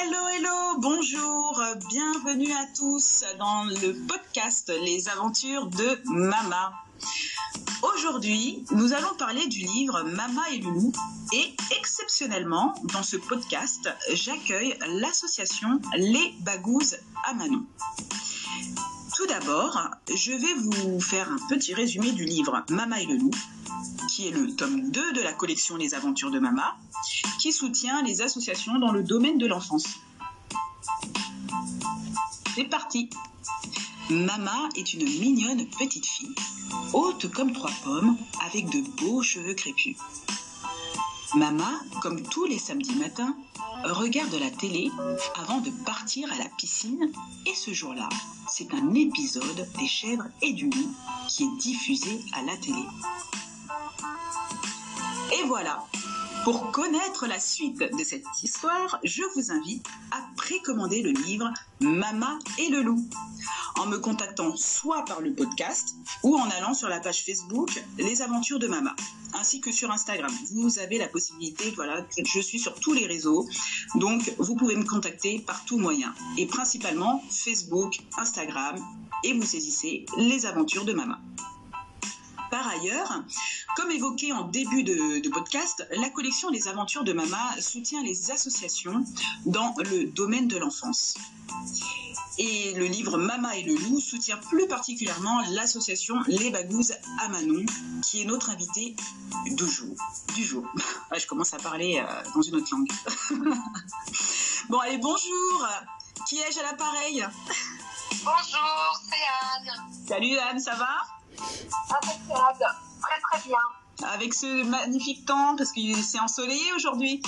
Hello, 0.00 0.28
hello, 0.28 0.78
bonjour, 0.78 1.60
bienvenue 1.88 2.52
à 2.52 2.66
tous 2.76 3.24
dans 3.38 3.64
le 3.64 4.06
podcast 4.06 4.72
Les 4.84 5.08
aventures 5.08 5.66
de 5.66 6.00
Mama. 6.04 6.72
Aujourd'hui, 7.82 8.64
nous 8.70 8.92
allons 8.92 9.14
parler 9.18 9.44
du 9.48 9.58
livre 9.58 10.02
Mama 10.04 10.42
et 10.52 10.58
le 10.58 10.70
loup 10.70 10.92
et 11.32 11.52
exceptionnellement, 11.76 12.74
dans 12.92 13.02
ce 13.02 13.16
podcast, 13.16 13.90
j'accueille 14.12 14.78
l'association 15.00 15.80
Les 15.96 16.32
Bagouzes 16.42 16.98
à 17.24 17.34
Manon. 17.34 17.66
Tout 19.18 19.26
d'abord, 19.26 19.76
je 20.14 20.30
vais 20.30 20.54
vous 20.54 21.00
faire 21.00 21.28
un 21.28 21.38
petit 21.48 21.74
résumé 21.74 22.12
du 22.12 22.24
livre 22.24 22.64
Mama 22.70 23.02
et 23.02 23.06
le 23.06 23.16
loup, 23.16 23.32
qui 24.08 24.28
est 24.28 24.30
le 24.30 24.54
tome 24.54 24.92
2 24.92 25.12
de 25.12 25.20
la 25.20 25.32
collection 25.32 25.74
Les 25.74 25.94
aventures 25.94 26.30
de 26.30 26.38
Mama, 26.38 26.76
qui 27.40 27.50
soutient 27.50 28.00
les 28.02 28.22
associations 28.22 28.78
dans 28.78 28.92
le 28.92 29.02
domaine 29.02 29.36
de 29.36 29.48
l'enfance. 29.48 29.88
C'est 32.54 32.66
parti 32.66 33.10
Mama 34.08 34.68
est 34.76 34.94
une 34.94 35.02
mignonne 35.02 35.66
petite 35.66 36.06
fille, 36.06 36.36
haute 36.92 37.28
comme 37.32 37.52
trois 37.52 37.72
pommes, 37.82 38.16
avec 38.46 38.70
de 38.70 38.82
beaux 39.00 39.22
cheveux 39.22 39.54
crépus. 39.54 39.96
Mama, 41.34 41.80
comme 42.00 42.22
tous 42.22 42.46
les 42.46 42.58
samedis 42.58 42.94
matins, 42.94 43.36
regarde 43.84 44.34
la 44.34 44.50
télé 44.50 44.90
avant 45.36 45.60
de 45.60 45.70
partir 45.84 46.32
à 46.32 46.38
la 46.38 46.48
piscine 46.56 47.12
et 47.46 47.54
ce 47.54 47.72
jour-là, 47.72 48.08
c'est 48.48 48.72
un 48.72 48.94
épisode 48.94 49.68
des 49.78 49.86
chèvres 49.86 50.28
et 50.40 50.52
du 50.54 50.70
loup 50.70 50.94
qui 51.28 51.44
est 51.44 51.56
diffusé 51.58 52.20
à 52.32 52.42
la 52.42 52.56
télé. 52.56 52.82
Et 55.38 55.46
voilà, 55.46 55.84
pour 56.44 56.70
connaître 56.72 57.26
la 57.26 57.40
suite 57.40 57.78
de 57.78 58.04
cette 58.04 58.24
histoire, 58.42 58.98
je 59.04 59.22
vous 59.34 59.50
invite 59.50 59.86
à 60.10 60.22
précommander 60.36 61.02
le 61.02 61.10
livre 61.10 61.52
Mama 61.80 62.38
et 62.58 62.68
le 62.68 62.82
loup. 62.82 63.04
En 63.76 63.86
me 63.86 63.98
contactant 63.98 64.56
soit 64.56 65.04
par 65.04 65.20
le 65.20 65.32
podcast 65.34 65.94
ou 66.22 66.36
en 66.36 66.48
allant 66.50 66.74
sur 66.74 66.88
la 66.88 67.00
page 67.00 67.24
Facebook 67.24 67.82
Les 67.98 68.22
Aventures 68.22 68.58
de 68.58 68.66
Mama, 68.66 68.94
ainsi 69.34 69.60
que 69.60 69.72
sur 69.72 69.90
Instagram. 69.90 70.32
Vous 70.52 70.78
avez 70.78 70.98
la 70.98 71.08
possibilité, 71.08 71.72
voilà, 71.76 72.04
je 72.24 72.40
suis 72.40 72.58
sur 72.58 72.74
tous 72.74 72.92
les 72.92 73.06
réseaux, 73.06 73.46
donc 73.94 74.32
vous 74.38 74.56
pouvez 74.56 74.76
me 74.76 74.84
contacter 74.84 75.38
par 75.40 75.64
tout 75.64 75.78
moyen, 75.78 76.12
et 76.36 76.46
principalement 76.46 77.22
Facebook, 77.30 77.98
Instagram, 78.16 78.76
et 79.24 79.32
vous 79.32 79.44
saisissez 79.44 80.06
Les 80.16 80.46
Aventures 80.46 80.84
de 80.84 80.92
Mama. 80.92 81.20
Par 82.50 82.66
ailleurs, 82.68 83.22
comme 83.76 83.90
évoqué 83.90 84.32
en 84.32 84.44
début 84.44 84.82
de, 84.82 85.28
podcast, 85.28 85.86
la 85.90 86.08
collection 86.08 86.48
Les 86.48 86.68
Aventures 86.68 87.04
de 87.04 87.12
Mama 87.12 87.60
soutient 87.60 88.02
les 88.02 88.30
associations 88.30 89.04
dans 89.44 89.74
le 89.90 90.04
domaine 90.04 90.48
de 90.48 90.56
l'enfance. 90.56 91.14
Et 92.38 92.72
le 92.74 92.86
livre 92.86 93.18
Mama 93.18 93.56
et 93.56 93.62
le 93.64 93.74
loup 93.74 94.00
soutient 94.00 94.36
plus 94.36 94.66
particulièrement 94.68 95.42
l'association 95.50 96.16
Les 96.28 96.50
Bagouzes 96.50 96.94
à 97.20 97.28
Manon, 97.28 97.66
qui 98.02 98.22
est 98.22 98.24
notre 98.24 98.50
invité 98.50 98.94
du 99.46 99.68
jour. 99.68 99.94
Du 100.34 100.44
jour. 100.44 100.64
je 101.16 101.26
commence 101.26 101.52
à 101.52 101.58
parler 101.58 101.98
euh, 101.98 102.22
dans 102.34 102.42
une 102.42 102.56
autre 102.56 102.68
langue. 102.72 102.88
bon, 104.68 104.78
allez, 104.78 104.98
bonjour 104.98 105.68
Qui 106.26 106.38
ai-je 106.38 106.60
à 106.60 106.62
l'appareil? 106.62 107.26
Bonjour, 108.24 109.02
c'est 109.02 109.70
Anne. 109.70 109.90
Salut 110.06 110.38
Anne, 110.38 110.60
ça 110.60 110.74
va? 110.76 111.17
Très 111.38 113.20
très 113.20 113.48
bien. 113.48 113.58
Avec 114.12 114.34
ce 114.34 114.64
magnifique 114.64 115.26
temps, 115.26 115.56
parce 115.56 115.72
que 115.72 115.80
c'est 116.02 116.20
ensoleillé 116.20 116.72
aujourd'hui. 116.76 117.22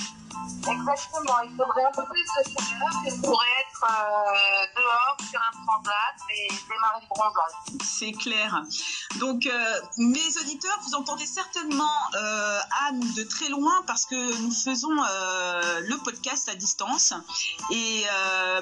Exactement, 0.67 1.41
il 1.43 1.51
faudrait 1.57 1.85
un 1.85 1.91
peu 1.91 2.05
plus 2.05 2.21
de 2.21 2.49
chaleur 2.49 2.71
on 3.05 3.21
pourrait 3.21 3.47
être 3.61 3.83
euh, 3.83 4.65
dehors 4.77 5.17
sur 5.29 5.39
un 5.39 5.65
transat 5.65 6.15
et 6.29 6.47
démarrer 6.69 7.01
le 7.01 7.07
bronzage. 7.07 7.83
C'est 7.83 8.11
clair. 8.11 8.63
Donc, 9.19 9.45
euh, 9.45 9.79
mes 9.97 10.37
auditeurs, 10.39 10.77
vous 10.83 10.95
entendez 10.95 11.25
certainement 11.25 11.97
euh, 12.15 12.59
Anne 12.87 12.99
de 13.15 13.23
très 13.23 13.49
loin 13.49 13.83
parce 13.87 14.05
que 14.05 14.41
nous 14.41 14.51
faisons 14.51 14.91
le 14.91 16.03
podcast 16.03 16.49
à 16.49 16.55
distance 16.55 17.13
et 17.71 18.05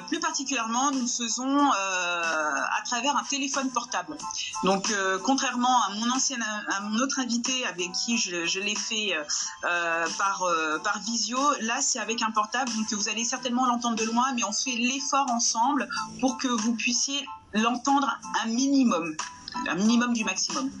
plus 0.08 0.20
particulièrement, 0.20 0.90
nous 0.90 1.06
faisons 1.06 1.70
à 1.70 2.82
travers 2.84 3.16
un 3.16 3.24
téléphone 3.24 3.70
portable. 3.70 4.16
Donc, 4.64 4.92
contrairement 5.24 5.82
à 5.84 5.90
mon 5.94 6.10
ancien, 6.10 6.38
à 6.68 6.80
mon 6.80 6.98
autre 7.00 7.18
invité 7.18 7.66
avec 7.66 7.92
qui 7.92 8.18
je, 8.18 8.46
je 8.46 8.60
l'ai 8.60 8.76
fait 8.76 9.16
par 9.62 10.44
par 10.82 10.98
visio, 11.00 11.38
là 11.60 11.80
c'est 11.80 11.98
avec 11.98 12.22
un 12.22 12.30
portable, 12.30 12.70
donc 12.72 12.92
vous 12.92 13.08
allez 13.08 13.24
certainement 13.24 13.66
l'entendre 13.66 13.96
de 13.96 14.04
loin, 14.04 14.32
mais 14.34 14.44
on 14.44 14.52
fait 14.52 14.76
l'effort 14.76 15.30
ensemble 15.30 15.88
pour 16.20 16.38
que 16.38 16.48
vous 16.48 16.74
puissiez 16.74 17.24
l'entendre 17.54 18.18
un 18.44 18.48
minimum, 18.48 19.14
un 19.68 19.74
minimum 19.74 20.12
du 20.12 20.24
maximum. 20.24 20.70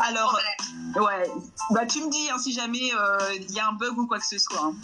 Alors, 0.00 0.38
ouais, 0.96 1.30
bah 1.70 1.86
tu 1.86 2.02
me 2.02 2.10
dis 2.10 2.30
hein, 2.30 2.38
si 2.38 2.52
jamais 2.52 2.92
euh, 2.94 3.18
il 3.34 3.50
y 3.52 3.60
a 3.60 3.68
un 3.68 3.72
bug 3.72 3.98
ou 3.98 4.06
quoi 4.06 4.18
que 4.18 4.26
ce 4.26 4.38
soit. 4.38 4.60
Hein. 4.62 4.74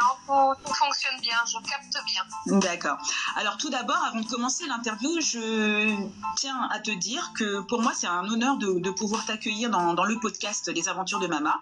Non, 0.00 0.34
non, 0.34 0.54
tout, 0.54 0.74
fonctionne 0.74 1.20
bien, 1.20 1.38
je 1.46 1.58
capte 1.68 2.04
bien. 2.06 2.58
D'accord. 2.58 2.98
Alors 3.36 3.56
tout 3.58 3.70
d'abord, 3.70 4.02
avant 4.04 4.20
de 4.20 4.26
commencer 4.26 4.66
l'interview, 4.66 5.20
je 5.20 5.96
tiens 6.36 6.68
à 6.70 6.80
te 6.80 6.90
dire 6.90 7.32
que 7.36 7.60
pour 7.60 7.82
moi, 7.82 7.92
c'est 7.94 8.06
un 8.06 8.24
honneur 8.28 8.56
de, 8.56 8.90
pouvoir 8.90 9.24
t'accueillir 9.24 9.70
dans, 9.70 9.94
dans, 9.94 10.04
le 10.04 10.18
podcast 10.18 10.70
Les 10.74 10.88
Aventures 10.88 11.20
de 11.20 11.28
Mama. 11.28 11.60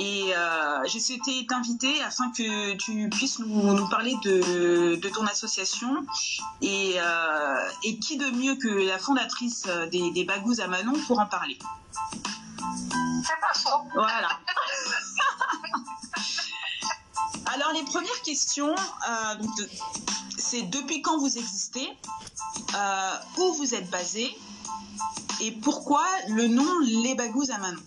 Et 0.00 0.34
euh, 0.34 0.80
j'ai 0.86 0.98
souhaité 0.98 1.46
t'inviter 1.46 2.02
afin 2.02 2.30
que 2.30 2.74
tu 2.74 3.08
puisses 3.10 3.38
nous, 3.38 3.88
parler 3.88 4.16
de, 4.24 4.96
ton 5.08 5.24
association. 5.26 6.04
Et, 6.62 6.94
euh, 6.98 7.70
et, 7.84 7.98
qui 7.98 8.16
de 8.16 8.30
mieux 8.30 8.56
que 8.56 8.68
la 8.68 8.98
fondatrice 8.98 9.66
des, 9.92 10.10
des 10.10 10.24
Bagous 10.24 10.60
à 10.60 10.66
Manon 10.66 10.94
pour 11.06 11.20
en 11.20 11.26
parler 11.26 11.58
C'est 13.24 13.40
pas 13.40 13.54
faux. 13.54 13.86
Voilà. 13.94 14.28
Alors 17.54 17.72
les 17.72 17.84
premières 17.84 18.22
questions, 18.22 18.74
euh, 18.74 19.34
c'est 20.36 20.62
depuis 20.62 21.02
quand 21.02 21.18
vous 21.18 21.38
existez, 21.38 21.88
où 23.38 23.52
vous 23.52 23.74
êtes 23.74 23.88
basé 23.90 24.36
et 25.40 25.52
pourquoi 25.52 26.04
le 26.28 26.48
nom 26.48 26.66
Les 26.80 27.14
Bagous 27.14 27.50
à 27.52 27.58
Manon? 27.58 27.82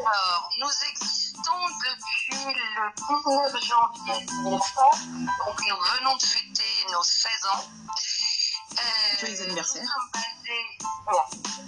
Alors, 0.00 0.50
nous 0.58 0.70
existons 0.90 1.66
depuis 1.88 2.36
le 2.46 2.82
19 2.96 3.62
janvier 3.62 4.26
2003, 4.26 4.90
donc 5.46 5.60
nous 5.68 5.76
venons 5.98 6.16
de 6.16 6.22
fêter 6.22 6.86
nos 6.92 7.02
16 7.02 7.30
ans. 7.52 7.64
Euh, 8.72 9.18
Joyeux 9.20 9.42
anniversaire. 9.42 9.88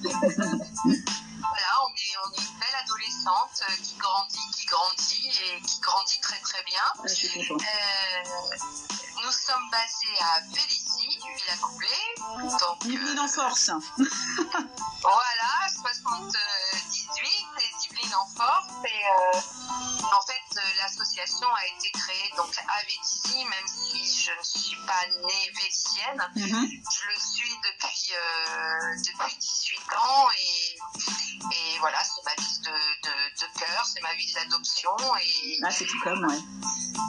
voilà, 0.03 1.73
on 1.85 1.91
est, 1.95 2.17
on 2.25 2.33
est 2.33 2.41
une 2.41 2.59
belle 2.59 2.79
adolescente 2.83 3.63
euh, 3.63 3.75
qui 3.83 3.95
grandit, 3.97 4.51
qui 4.57 4.67
grandit 4.67 5.29
et 5.29 5.61
qui 5.63 5.81
grandit 5.81 6.21
très 6.21 6.41
très 6.41 6.63
bien. 6.65 6.83
Ah, 6.99 7.03
euh, 7.05 7.45
nous 9.25 9.33
sommes 9.33 9.71
basés 9.71 10.19
à 10.21 10.41
Vélizy, 10.53 11.19
Villa 11.19 11.57
Coublé. 11.63 11.89
Donc, 12.59 12.85
Yveline 12.85 13.21
en 13.21 13.29
force. 13.29 13.71
voilà, 15.03 15.69
78 15.81 16.37
et 16.73 17.19
Yveline 17.19 17.46
en 18.17 18.27
force. 18.37 18.67
Et 18.85 18.89
euh, 18.89 19.39
en 20.13 20.23
fait, 20.27 20.61
l'association 20.83 21.47
a 21.49 21.67
été 21.77 21.91
créée 21.91 22.31
donc 22.37 22.55
à 22.69 22.83
Vélizy, 22.87 23.45
même 23.45 23.67
si 23.67 24.25
je 24.25 24.31
ne 24.31 24.43
suis 24.43 24.77
pas 24.87 25.07
née 25.27 25.53
vélizienne. 25.55 26.33
Mhm. 26.37 26.69
Je 26.69 27.07
le 27.09 27.21
suis 27.21 27.55
depuis, 27.65 28.13
euh, 28.15 28.97
depuis 28.99 29.37
18 29.37 29.81
ans 29.97 30.29
et, 30.31 30.79
et 31.55 31.79
voilà, 31.81 31.99
c'est 32.03 32.25
ma 32.25 32.35
ville 32.43 32.61
de, 32.63 33.09
de, 33.09 33.47
de 33.47 33.59
cœur, 33.59 33.85
c'est 33.85 34.03
ma 34.03 34.15
ville 34.15 34.35
d'adoption. 34.35 34.91
Et, 35.21 35.59
ah, 35.65 35.71
c'est 35.71 35.87
tout 35.87 36.01
comme, 36.01 36.25
ouais. 36.27 36.39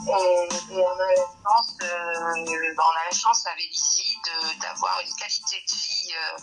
Et, 0.08 0.74
et 0.74 0.86
on 0.86 1.00
a 1.00 1.08
la 1.08 1.26
chance, 1.44 1.74
euh, 1.82 2.76
on 2.78 3.02
a 3.02 3.06
la 3.12 3.18
chance 3.18 3.46
avec 3.48 3.70
ici 3.76 4.18
d'avoir 4.62 5.00
une 5.02 5.14
qualité 5.16 5.64
de 5.68 5.74
vie 5.76 6.14
euh, 6.14 6.38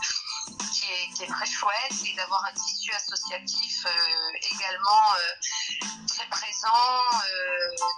qui, 0.72 0.92
est, 0.92 1.12
qui, 1.14 1.24
est, 1.24 1.26
très 1.26 1.46
chouette 1.46 1.94
et 2.06 2.14
d'avoir 2.14 2.44
un 2.44 2.52
tissu 2.52 2.92
associatif 2.92 3.86
euh, 3.86 4.54
également 4.54 5.14
euh, 5.18 5.86
très 6.06 6.26
présent, 6.26 7.10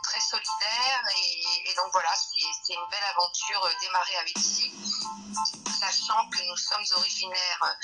très 0.02 0.20
solidaire. 0.20 1.02
Et, 1.16 1.70
et 1.70 1.75
donc 1.75 1.87
voilà, 1.93 2.10
c'est 2.14 2.75
une 2.75 2.88
belle 2.90 3.04
aventure 3.10 3.69
démarrée 3.81 4.16
avec 4.16 4.38
ici, 4.38 4.72
sachant 5.81 6.28
que 6.31 6.43
nous 6.48 6.56
sommes 6.56 6.84
originaires 6.96 7.76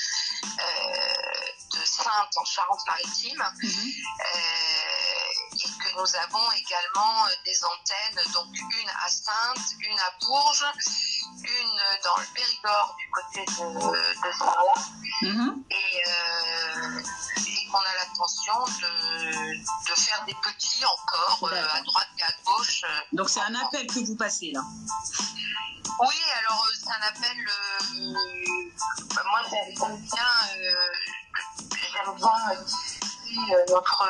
de 1.72 1.84
Sainte 1.84 2.36
en 2.36 2.44
Charente-Maritime. 2.44 3.42
Mhm. 3.62 3.92
et 5.54 5.68
que 5.82 5.96
nous 5.96 6.16
avons 6.16 6.52
également 6.52 7.26
des 7.44 7.64
antennes, 7.64 8.32
donc 8.32 8.48
une 8.56 8.90
à 9.04 9.08
Sainte, 9.08 9.74
une 9.80 9.98
à 9.98 10.10
Bourges, 10.20 10.64
dans 12.04 12.16
le 12.16 12.26
Périgord 12.34 12.96
du 12.98 13.10
côté 13.10 13.44
de, 13.44 14.26
de 14.28 14.32
Sarlat. 14.38 14.82
Mhm. 15.22 15.64
Et, 15.70 16.02
euh, 16.08 17.00
et 17.46 17.68
qu'on 17.70 17.78
a 17.78 17.94
l'intention 18.00 18.64
de, 18.64 19.90
de, 19.90 19.94
faire 20.00 20.24
des 20.26 20.34
petits 20.34 20.84
encore 20.84 21.48
euh, 21.52 21.64
à 21.74 21.80
droite 21.82 22.08
et 22.18 22.22
à 22.22 22.32
gauche. 22.44 22.82
euh. 22.84 23.00
Donc 23.12 23.28
c'est 23.30 23.40
un 23.40 23.54
appel 23.54 23.86
que 23.86 24.00
vous 24.04 24.16
passez 24.16 24.50
là. 24.52 24.62
Oui, 26.00 26.20
alors 26.40 26.66
c'est 26.74 26.90
un 26.90 27.06
appel. 27.08 27.36
bah, 29.14 29.22
moi, 29.30 29.40
j'aime 29.50 29.96
bien, 29.98 30.24
j'aime 31.70 32.14
bien 32.16 32.64
notre 33.68 34.04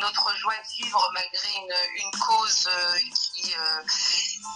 notre 0.00 0.36
joie 0.36 0.54
de 0.54 0.82
vivre 0.84 1.10
malgré 1.14 1.48
une, 1.56 2.04
une 2.04 2.10
cause 2.20 2.68
qui, 3.14 3.54
euh, 3.54 3.82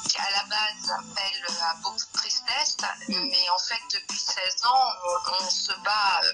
qui 0.08 0.16
à 0.18 0.30
la 0.36 0.44
base 0.48 0.90
appelle 0.90 1.46
à 1.62 1.74
beaucoup 1.82 1.96
de 1.96 2.12
tristesse. 2.18 2.76
Mais 3.08 3.48
en 3.54 3.58
fait, 3.58 3.80
depuis 3.94 4.18
16 4.18 4.36
ans, 4.64 4.88
on, 5.06 5.44
on 5.44 5.50
se 5.50 5.72
bat 5.84 6.20
euh, 6.24 6.32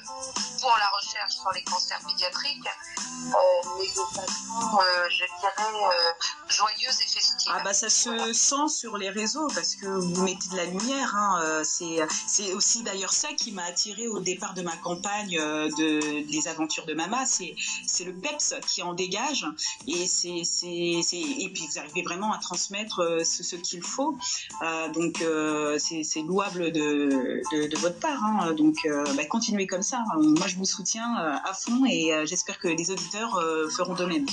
pour 0.61 0.77
la 0.79 0.89
recherche 0.99 1.33
sur 1.35 1.51
les 1.53 1.63
cancers 1.65 2.01
pédiatriques, 2.07 2.67
euh, 2.67 3.69
mais 3.79 3.87
de 3.87 4.15
façon, 4.15 4.79
euh, 4.81 5.09
je 5.11 5.25
dirais, 5.41 5.73
euh, 5.85 6.13
joyeuse 6.49 7.01
et 7.01 7.09
festive. 7.09 7.53
Ah 7.55 7.61
bah 7.65 7.73
ça 7.75 7.89
se 7.89 8.33
sent 8.33 8.69
sur 8.69 8.97
les 8.97 9.11
réseaux 9.11 9.49
parce 9.55 9.75
que 9.75 9.87
vous 9.87 10.23
mettez 10.23 10.49
de 10.49 10.57
la 10.57 10.65
lumière. 10.67 11.15
hein, 11.17 11.41
euh, 11.43 11.65
C'est 11.65 12.53
aussi 12.53 12.83
d'ailleurs 12.83 13.13
ça 13.13 13.29
qui 13.35 13.53
m'a 13.53 13.65
attiré 13.65 14.09
au 14.09 14.21
départ 14.21 14.55
de 14.55 14.63
ma 14.63 14.77
campagne 14.79 15.39
euh, 15.39 15.69
de 15.79 16.31
des 16.31 16.49
aventures 16.49 16.87
de 16.87 16.95
Mama. 16.95 17.25
C'est 17.27 18.05
le 18.05 18.15
peps 18.15 18.55
qui 18.67 18.83
en 18.83 18.93
dégage 18.95 19.47
et 19.87 20.07
c'est 20.07 20.43
et 20.63 21.51
puis 21.55 21.67
vous 21.67 21.79
arrivez 21.79 22.03
vraiment 22.03 22.33
à 22.33 22.39
transmettre 22.39 23.01
euh, 23.01 23.25
ce, 23.25 23.42
ce 23.43 23.56
qu'il 23.56 23.83
faut. 23.83 24.17
Euh, 24.62 24.89
donc 24.91 25.21
euh, 25.21 25.79
c'est 25.79 26.23
louable 26.23 26.73
de, 26.73 27.43
votre 27.79 27.99
part. 27.99 28.23
hein. 28.25 28.53
Donc 28.53 28.77
euh, 28.87 29.05
bah, 29.15 29.25
continuez 29.27 29.67
comme 29.67 29.83
ça. 29.83 30.03
Moi 30.17 30.47
je 30.47 30.56
vous 30.56 30.65
soutiens 30.65 31.19
euh, 31.21 31.50
à 31.50 31.55
fond 31.55 31.85
et 31.89 32.12
euh, 32.12 32.27
j'espère 32.27 32.59
que 32.59 32.69
les 32.69 32.91
auditeurs 32.91 33.37
euh, 33.37 33.69
feront 33.69 33.94
de 33.94 34.05
même. 34.05 34.27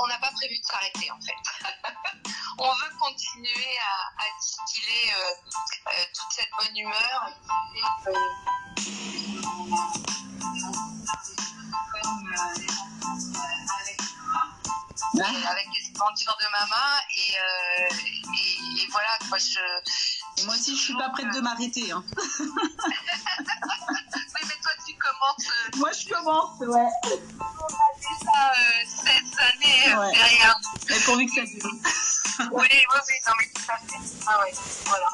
On 0.00 0.06
n'a 0.06 0.18
pas 0.18 0.30
prévu 0.32 0.58
de 0.58 0.64
s'arrêter 0.64 1.10
en 1.10 1.20
fait. 1.20 2.32
on 2.58 2.68
veut 2.68 2.96
continuer 2.98 3.78
à, 4.18 4.24
distiller 4.40 5.12
euh, 5.12 5.30
euh, 5.88 6.04
toute 6.14 6.32
cette 6.32 6.50
bonne 6.58 6.76
humeur 6.76 7.30
euh, 8.06 8.12
euh, 15.14 15.50
avec 15.50 15.68
de 16.06 16.46
maman 16.52 16.88
et, 17.16 17.34
euh, 17.34 17.88
et, 18.36 18.82
et 18.82 18.86
voilà 18.90 19.18
quoi 19.28 19.38
je 19.38 19.58
Moi 20.44 20.54
aussi 20.54 20.76
je 20.76 20.80
suis 20.82 20.94
pas 20.94 21.08
prête 21.10 21.32
de 21.34 21.40
m'arrêter. 21.40 21.90
Hein. 21.90 22.04
oui 22.16 22.24
mais 24.46 24.56
toi 24.62 24.72
tu 24.86 24.94
commences 24.94 25.48
euh, 25.48 25.70
Moi 25.78 25.90
je 25.92 26.06
commence. 26.08 26.60
Ouais. 26.60 26.88
déjà 27.98 28.52
euh, 28.52 28.84
16 28.86 29.10
années 29.40 29.92
euh, 29.92 29.98
Ouais. 30.00 30.12
derrière 30.12 30.56
Mais 30.88 31.00
pourvu 31.00 31.26
que 31.26 31.34
ça 31.34 31.42
dure. 31.44 31.62
oui 32.52 32.66
oui 32.70 32.70
oui 32.70 33.14
non 33.26 33.32
mais 33.38 33.48
tout 33.54 33.70
à 33.72 33.76
fait 33.78 34.00
ah 34.28 34.38
ouais 34.40 34.52
voilà 34.86 35.08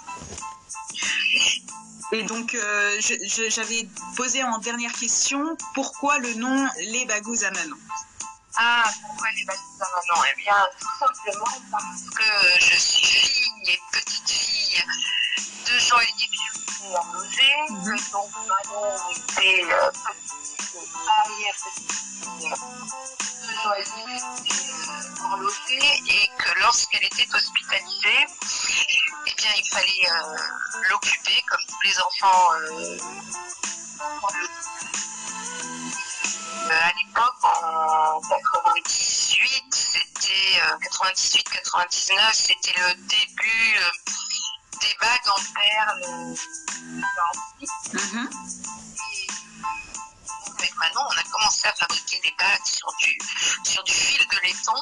Et 2.12 2.22
donc, 2.24 2.54
euh, 2.54 3.00
j'avais 3.48 3.88
posé 4.16 4.44
en 4.44 4.58
dernière 4.58 4.92
question, 4.92 5.56
pourquoi 5.74 6.18
le 6.18 6.34
nom 6.34 6.68
Les 6.92 7.06
Bagous 7.06 7.42
à 7.44 7.50
Manon 7.50 7.76
Ah, 8.56 8.84
pourquoi 9.02 9.28
les 9.36 9.44
baptêmes 9.44 9.64
maintenant 9.80 10.22
Eh 10.30 10.36
bien, 10.40 10.54
tout 10.78 10.98
simplement 10.98 11.60
parce 11.72 12.02
que 12.14 12.60
je 12.60 12.76
suis 12.76 13.04
fille 13.04 13.70
et 13.70 13.80
petite 13.90 14.30
fille 14.30 14.84
de 15.66 15.78
Loger. 17.12 17.56
Mhm. 17.70 17.96
que 17.96 18.12
Donc, 18.12 18.30
Manon 18.46 18.94
était 19.10 19.64
euh, 19.64 19.90
petite 19.90 20.62
fille, 20.70 20.88
arrière-petite 21.08 21.92
fille 21.92 22.48
de 22.48 22.54
euh, 24.46 25.24
horloger 25.24 25.86
et 26.08 26.30
que 26.38 26.60
lorsqu'elle 26.60 27.04
était 27.04 27.26
hospitalisée, 27.34 28.26
eh 29.26 29.34
bien, 29.34 29.50
il 29.56 29.68
fallait 29.68 30.10
euh, 30.10 30.36
l'occuper 30.90 31.42
comme 31.48 31.64
tous 31.66 31.82
les 31.82 31.98
enfants 32.00 32.52
euh, 32.54 32.98
à 36.70 36.92
l'époque, 36.96 37.44
en 37.44 38.20
98, 38.20 39.74
c'était 39.74 40.60
98-99, 40.90 42.32
c'était 42.32 42.74
le 42.78 42.94
début 42.94 43.76
euh, 43.78 43.90
des 44.80 44.96
bagues 45.00 45.28
en 45.28 45.40
perles. 45.54 46.04
euh, 46.04 46.34
Mhm. 47.92 48.28
et 48.28 49.26
avec 50.58 50.76
Manon, 50.76 51.00
on 51.06 51.18
a 51.18 51.22
commencé 51.30 51.68
à 51.68 51.72
fabriquer 51.72 52.20
des 52.24 52.34
bagues 52.38 52.64
sur 52.66 52.88
du, 53.00 53.18
sur 53.64 53.82
du 53.84 53.92
fil 53.92 54.26
de 54.28 54.36
laiton. 54.42 54.74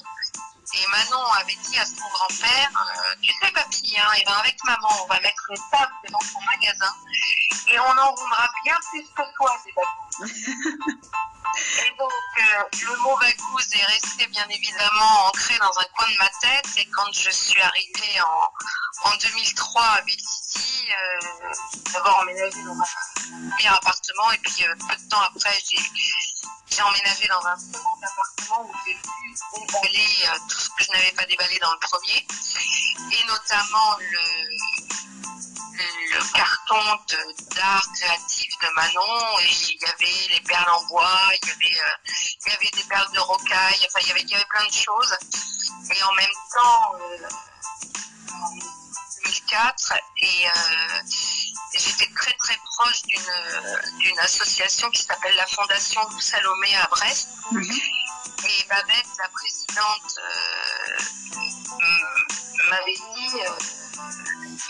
Et 0.75 0.87
Manon 0.87 1.25
avait 1.41 1.57
dit 1.57 1.79
à 1.79 1.85
son 1.85 2.09
grand-père, 2.13 2.71
euh, 2.75 3.15
tu 3.21 3.31
sais 3.33 3.53
papy, 3.53 3.97
hein, 3.99 4.09
eh 4.19 4.25
ben, 4.25 4.33
avec 4.33 4.57
maman, 4.65 4.89
on 5.03 5.07
va 5.07 5.21
mettre 5.21 5.43
une 5.51 5.63
table 5.71 5.93
devant 6.07 6.21
son 6.21 6.41
magasin 6.41 6.95
et 7.69 7.79
on 7.79 7.91
en 7.91 8.15
vendra 8.15 8.49
bien 8.65 8.77
plus 8.91 9.05
que 9.15 9.23
toi 9.37 9.57
des. 9.65 9.73
Et 11.55 11.91
donc, 11.99 12.13
euh, 12.39 12.65
le 12.81 12.97
mot 13.03 13.17
bagouze 13.19 13.75
est 13.75 13.85
resté 13.85 14.27
bien 14.29 14.47
évidemment 14.49 15.27
ancré 15.27 15.59
dans 15.59 15.79
un 15.79 15.85
coin 15.95 16.07
de 16.11 16.17
ma 16.17 16.29
tête. 16.41 16.67
Et 16.79 16.89
quand 16.91 17.13
je 17.13 17.31
suis 17.31 17.61
arrivée 17.61 18.21
en, 18.23 19.11
en 19.11 19.17
2003 19.17 19.83
à 19.83 20.01
Vélizy, 20.01 20.89
euh, 20.91 21.53
d'abord 21.93 22.21
emménagé 22.21 22.63
dans 22.65 22.73
un 22.73 23.51
premier 23.51 23.69
appartement, 23.69 24.33
et 24.33 24.39
puis 24.39 24.65
peu 24.65 24.97
de 24.97 25.09
temps 25.11 25.21
après, 25.21 25.59
j'ai 25.69 25.77
j'ai 26.73 26.83
emménagé 26.83 27.29
dans 27.29 27.45
un 27.47 27.57
second 27.59 27.99
appartement 28.03 28.63
où 28.65 28.73
j'ai 28.87 28.95
pu 28.95 29.35
déballer 29.61 30.09
euh, 30.27 30.39
tout 30.49 30.59
ce 30.59 30.69
que 30.71 30.85
je 30.85 30.93
n'avais 30.93 31.13
pas 31.13 31.27
déballé 31.27 31.59
dans 31.59 31.73
le 31.73 31.79
premier, 31.81 32.27
et 33.13 33.25
notamment 33.27 33.97
le, 33.99 34.63
carton 36.35 36.85
d'art 37.55 37.87
créatif 37.95 38.53
de 38.63 38.69
Manon. 38.75 39.39
Il 39.41 39.81
y 39.81 39.85
avait 39.85 40.35
les 40.35 40.41
perles 40.41 40.71
en 40.71 40.85
bois, 40.87 41.31
il 41.43 41.49
y 41.49 41.53
avait, 41.53 41.81
euh, 41.81 42.11
il 42.47 42.53
y 42.53 42.55
avait 42.55 42.71
des 42.71 42.85
perles 42.85 43.13
de 43.13 43.19
rocaille, 43.19 43.87
enfin 43.89 44.01
il 44.01 44.09
y 44.09 44.35
avait, 44.35 44.45
plein 44.47 44.67
de 44.67 44.73
choses. 44.73 45.17
Et 45.95 46.03
en 46.05 46.13
même 46.13 46.37
temps, 46.55 46.95
euh, 46.95 47.29
en 48.35 48.51
2004, 49.25 49.95
et 50.19 50.47
j'étais 51.83 52.11
très 52.15 52.33
très 52.35 52.57
proche 52.77 53.03
d'une 53.03 53.99
d'une 53.99 54.19
association 54.21 54.91
qui 54.91 55.03
s'appelle 55.03 55.35
la 55.37 55.47
Fondation 55.47 56.01
Salomé 56.21 56.77
à 56.77 56.87
Brest. 56.89 57.29
Mhm. 57.51 57.81
Et 58.45 58.65
Babette, 58.69 59.07
la 59.19 59.29
présidente, 59.29 60.19
euh, 60.19 60.99
m'avait 62.71 62.95
dit 62.95 63.41
euh, 63.41 63.59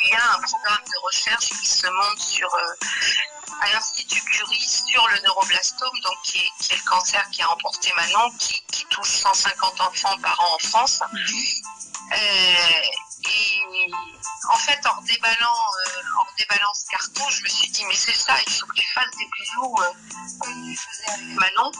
il 0.03 0.11
y 0.11 0.15
a 0.15 0.33
un 0.33 0.41
programme 0.41 0.85
de 0.85 0.99
recherche 1.05 1.49
qui 1.49 1.69
se 1.69 1.87
monte 1.87 2.19
sur 2.19 2.55
euh, 2.55 2.75
à 3.61 3.73
l'Institut 3.73 4.23
Curie 4.23 4.69
sur 4.69 5.07
le 5.09 5.21
neuroblastome, 5.23 6.01
donc 6.03 6.15
qui 6.23 6.39
est, 6.39 6.51
qui 6.59 6.73
est 6.73 6.77
le 6.77 6.85
cancer 6.85 7.25
qui 7.31 7.43
a 7.43 7.51
emporté 7.51 7.93
Manon, 7.97 8.31
qui, 8.39 8.61
qui 8.73 8.85
touche 8.87 9.09
150 9.09 9.81
enfants 9.81 10.19
par 10.19 10.41
an 10.41 10.55
en 10.55 10.59
France. 10.59 11.01
Euh, 12.13 12.17
et 13.25 13.91
en 14.49 14.57
fait, 14.57 14.81
en 14.87 15.01
redéballant, 15.01 15.37
euh, 15.41 16.21
en 16.21 16.25
redéballant 16.31 16.75
ce 16.75 16.87
carton, 16.91 17.29
je 17.31 17.43
me 17.43 17.49
suis 17.49 17.71
dit, 17.71 17.85
mais 17.87 17.95
c'est 17.95 18.15
ça, 18.15 18.35
il 18.47 18.53
faut 18.53 18.67
que 18.67 18.75
tu 18.75 18.93
fasses 18.93 19.17
des 19.17 19.29
bijoux 19.39 19.75
euh, 19.81 19.93
comme 20.41 20.65
tu 20.65 20.77
faisais 20.77 21.11
avec 21.13 21.35
Manon. 21.39 21.73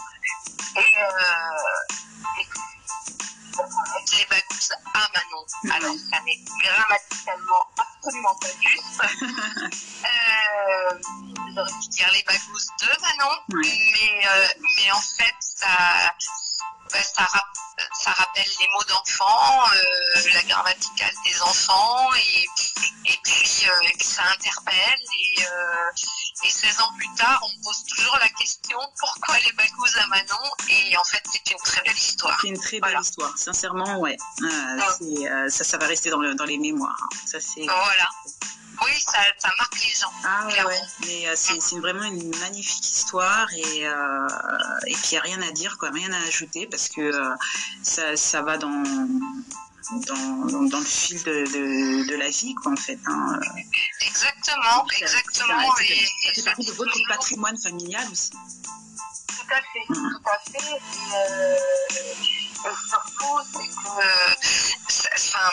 Et, 0.75 0.79
euh, 0.79 1.93
et 2.39 4.17
les 4.17 4.25
bagous 4.25 4.69
à 4.93 5.09
Manon. 5.13 5.45
Alors, 5.75 5.95
ça 6.11 6.19
n'est 6.21 6.43
grammaticalement 6.61 7.67
absolument 7.77 8.35
pas 8.35 8.47
juste. 8.61 9.01
Pu 11.53 11.87
dire 11.89 12.09
les 12.13 12.23
bagous 12.23 12.65
de 12.81 12.87
Manon, 13.01 13.31
Ouais. 13.53 13.61
mais, 13.61 14.27
euh, 14.27 14.47
mais 14.75 14.91
en 14.91 14.99
fait, 14.99 15.35
ça, 15.39 15.67
bah, 16.91 16.99
ça, 17.03 17.27
ça 18.01 18.11
rappelle 18.11 18.47
les 18.59 18.67
mots 18.73 18.83
d'enfants, 18.89 19.61
euh, 19.75 20.31
la 20.33 20.41
grammaticale 20.43 21.13
des 21.25 21.41
enfants, 21.43 22.09
et, 22.15 22.45
et, 23.05 23.17
puis, 23.23 23.69
euh, 23.69 23.87
et 23.99 24.03
ça 24.03 24.23
interpelle. 24.33 24.99
Et, 25.37 25.43
euh, 25.45 26.45
et 26.45 26.49
16 26.49 26.81
ans 26.81 26.91
plus 26.97 27.13
tard, 27.15 27.39
on 27.43 27.49
me 27.49 27.63
pose 27.63 27.83
toujours 27.85 28.17
la 28.19 28.29
question 28.29 28.79
pourquoi 28.99 29.37
les 29.39 29.51
bagous 29.53 29.97
à 30.01 30.07
Manon? 30.07 30.51
Et 30.69 30.97
en 30.97 31.03
fait, 31.03 31.21
c'est 31.31 31.51
une 31.51 31.57
très 31.59 31.81
belle 31.83 31.97
histoire. 31.97 32.37
C'est 32.41 32.47
une 32.47 32.59
très 32.59 32.79
belle 32.79 32.91
Voilà. 32.91 32.99
histoire, 33.01 33.37
sincèrement, 33.37 33.97
ouais. 33.99 34.17
Euh, 34.41 35.49
ça, 35.49 35.63
ça 35.63 35.77
va 35.77 35.85
rester 35.85 36.09
dans, 36.09 36.17
le- 36.19 36.33
dans 36.35 36.45
les 36.45 36.57
mémoires. 36.57 36.97
hein. 37.03 37.09
Ça, 37.27 37.39
c'est... 37.39 37.63
Voilà. 37.65 38.09
Oui, 38.81 38.91
ça, 38.99 39.19
ça 39.37 39.49
marque 39.57 39.79
les 39.81 39.89
gens. 39.93 40.11
Ah 40.23 40.45
ouais, 40.45 40.51
clairement. 40.53 40.69
ouais. 40.69 40.81
Mais 41.05 41.27
euh, 41.27 41.33
c'est, 41.35 41.79
vraiment 41.79 42.03
une 42.03 42.35
magnifique 42.39 42.89
histoire 42.89 43.47
et, 43.53 43.85
euh, 43.87 44.27
et 44.87 44.93
puis 44.95 45.03
il 45.11 45.13
n'y 45.13 45.17
a 45.17 45.21
rien 45.21 45.41
à 45.41 45.51
dire, 45.51 45.77
quoi, 45.77 45.89
rien 45.91 46.11
à 46.11 46.19
ajouter 46.27 46.67
parce 46.67 46.87
que 46.89 47.01
euh, 47.01 47.35
ça, 47.83 48.15
ça 48.17 48.41
va 48.41 48.57
dans, 48.57 48.69
dans, 50.07 50.63
dans 50.69 50.79
le 50.79 50.85
fil 50.85 51.21
de, 51.23 51.43
de, 51.45 52.07
de 52.09 52.15
la 52.15 52.29
vie, 52.29 52.55
quoi, 52.55 52.71
en 52.71 52.75
fait. 52.75 52.99
hein. 53.05 53.39
Exactement, 54.01 54.87
Ça- 54.89 54.97
exactement. 54.97 55.75
Ça, 55.75 55.83
et- 55.83 56.05
ça 56.27 56.33
fait 56.33 56.41
partie 56.43 56.65
de 56.65 56.71
votre 56.71 56.97
patrimoine 57.07 57.57
familial 57.57 58.07
aussi. 58.11 58.31
Tout 58.31 59.53
à 59.53 59.61
fait, 59.61 59.85
tout 59.87 60.21
à 60.25 60.39
fait. 60.51 60.79
Et, 62.21 62.42
euh, 62.65 64.33
enfin, 65.15 65.49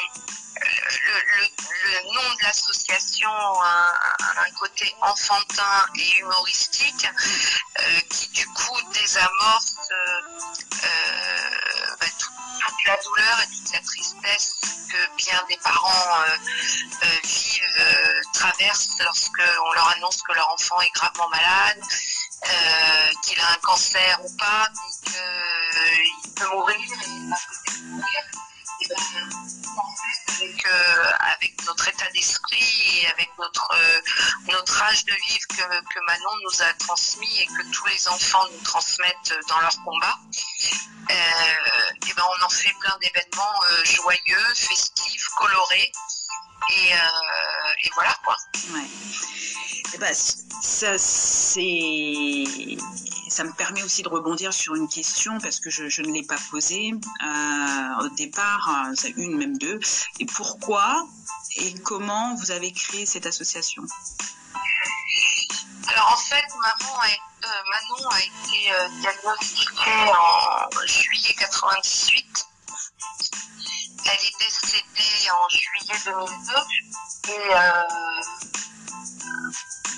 le, 0.61 2.14
nom 2.14 2.35
de 2.35 2.43
l'association 2.43 3.31
a, 3.31 3.93
un 4.38 4.50
côté 4.59 4.95
enfantin 5.00 5.87
et 5.97 6.19
humoristique 6.19 7.07
euh, 7.81 8.00
qui 8.11 8.29
du 8.29 8.47
coup 8.49 8.81
désamorce 8.93 9.76
euh, 9.90 10.87
bah, 12.00 12.07
toute 12.19 12.87
la 12.87 12.97
douleur 12.97 13.40
et 13.43 13.47
toute 13.57 13.73
la 13.73 13.81
tristesse 13.81 14.55
que 14.90 15.17
bien 15.17 15.43
des 15.49 15.57
parents 15.59 16.25
vivent, 17.25 18.23
traversent 18.35 18.99
lorsqu'on 19.00 19.73
leur 19.73 19.88
annonce 19.97 20.23
que 20.23 20.33
leur 20.33 20.50
enfant 20.52 20.81
est 20.81 20.90
gravement 20.90 21.29
malade, 21.29 21.81
qu'il 23.23 23.40
a 23.40 23.52
un 23.52 23.59
cancer 23.62 24.20
ou 24.25 24.37
pas, 24.37 24.68
qu'il 25.04 26.32
peut 26.35 26.49
mourir 26.49 26.76
et 26.78 26.87
peut-être 26.87 27.82
mourir. 27.85 28.23
Et 28.82 28.88
ben, 28.88 28.97
avec, 30.28 30.66
avec, 31.20 31.66
notre 31.66 31.88
état 31.88 32.11
d'esprit 32.14 33.00
et 33.02 33.06
avec 33.09 33.28
notre, 33.38 33.68
notre 34.49 34.82
âge 34.82 35.04
de 35.04 35.12
vivre 35.12 35.47
que, 35.49 35.54
que, 35.54 36.00
Manon 36.06 36.30
nous 36.44 36.62
a 36.62 36.73
transmis 36.78 37.40
et 37.40 37.47
que 37.47 37.70
tous 37.73 37.87
les 37.87 38.09
enfants 38.09 38.47
nous 38.50 38.62
transmettent 38.64 39.35
dans 39.49 39.61
leur 39.61 39.76
combat, 39.85 40.16
et 41.11 42.14
ben 42.14 42.23
on 42.25 42.44
en 42.44 42.49
fait 42.49 42.73
plein 42.80 42.97
d'événements 43.02 43.61
joyeux, 43.85 44.54
festifs, 44.54 45.28
colorés. 45.37 45.92
Et, 46.70 46.92
voilà 47.94 48.14
quoi. 48.25 48.37
Et 49.92 49.99
ben, 49.99 50.14
ça, 50.14 50.99
c'est 50.99 51.61
ça 53.30 53.45
me 53.45 53.52
permet 53.52 53.83
aussi 53.83 54.02
de 54.02 54.09
rebondir 54.09 54.52
sur 54.52 54.75
une 54.75 54.88
question 54.88 55.38
parce 55.40 55.61
que 55.61 55.71
je, 55.71 56.02
ne 56.02 56.12
l'ai 56.12 56.23
pas 56.23 56.37
posée 56.50 56.92
euh, 56.92 58.04
au 58.04 58.09
départ, 58.11 58.69
une 59.16 59.37
même 59.37 59.57
deux. 59.57 59.78
Et 60.19 60.26
pourquoi 60.26 61.07
et 61.57 61.75
comment 61.80 62.35
vous 62.35 62.50
avez 62.50 62.73
créé 62.73 63.07
cette 63.07 63.26
association? 63.26 63.83
Alors 65.88 66.12
en 66.12 66.16
fait, 66.16 66.45
Manon 66.61 66.99
a, 67.00 67.07
euh, 67.07 67.62
Manon 67.71 68.09
a 68.11 68.19
été 68.19 68.73
euh, 68.73 68.88
diagnostiquée 69.00 70.12
en 70.12 70.87
juillet 70.87 71.35
98. 71.38 72.47
Elle 74.04 74.12
est 74.12 74.38
décédée 74.38 75.30
en 75.30 75.49
juillet 75.49 75.99
2002 76.04 77.33
et 77.33 78.50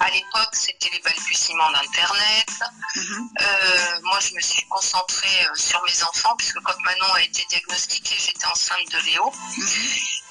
à 0.03 0.11
l'époque, 0.11 0.51
c'était 0.53 0.91
les 0.93 0.99
balbutiements 0.99 1.71
d'Internet. 1.71 2.51
Mhm. 2.97 3.29
Euh, 3.41 4.01
moi, 4.03 4.19
je 4.21 4.35
me 4.35 4.41
suis 4.41 4.67
concentrée 4.67 5.47
euh, 5.47 5.55
sur 5.55 5.81
mes 5.85 6.03
enfants, 6.03 6.35
puisque 6.37 6.61
quand 6.61 6.75
Manon 6.85 7.15
a 7.15 7.23
été 7.23 7.45
diagnostiquée, 7.49 8.17
j'étais 8.19 8.47
enceinte 8.47 8.91
de 8.91 8.99
Léo. 9.07 9.33
Mhm. 9.57 9.67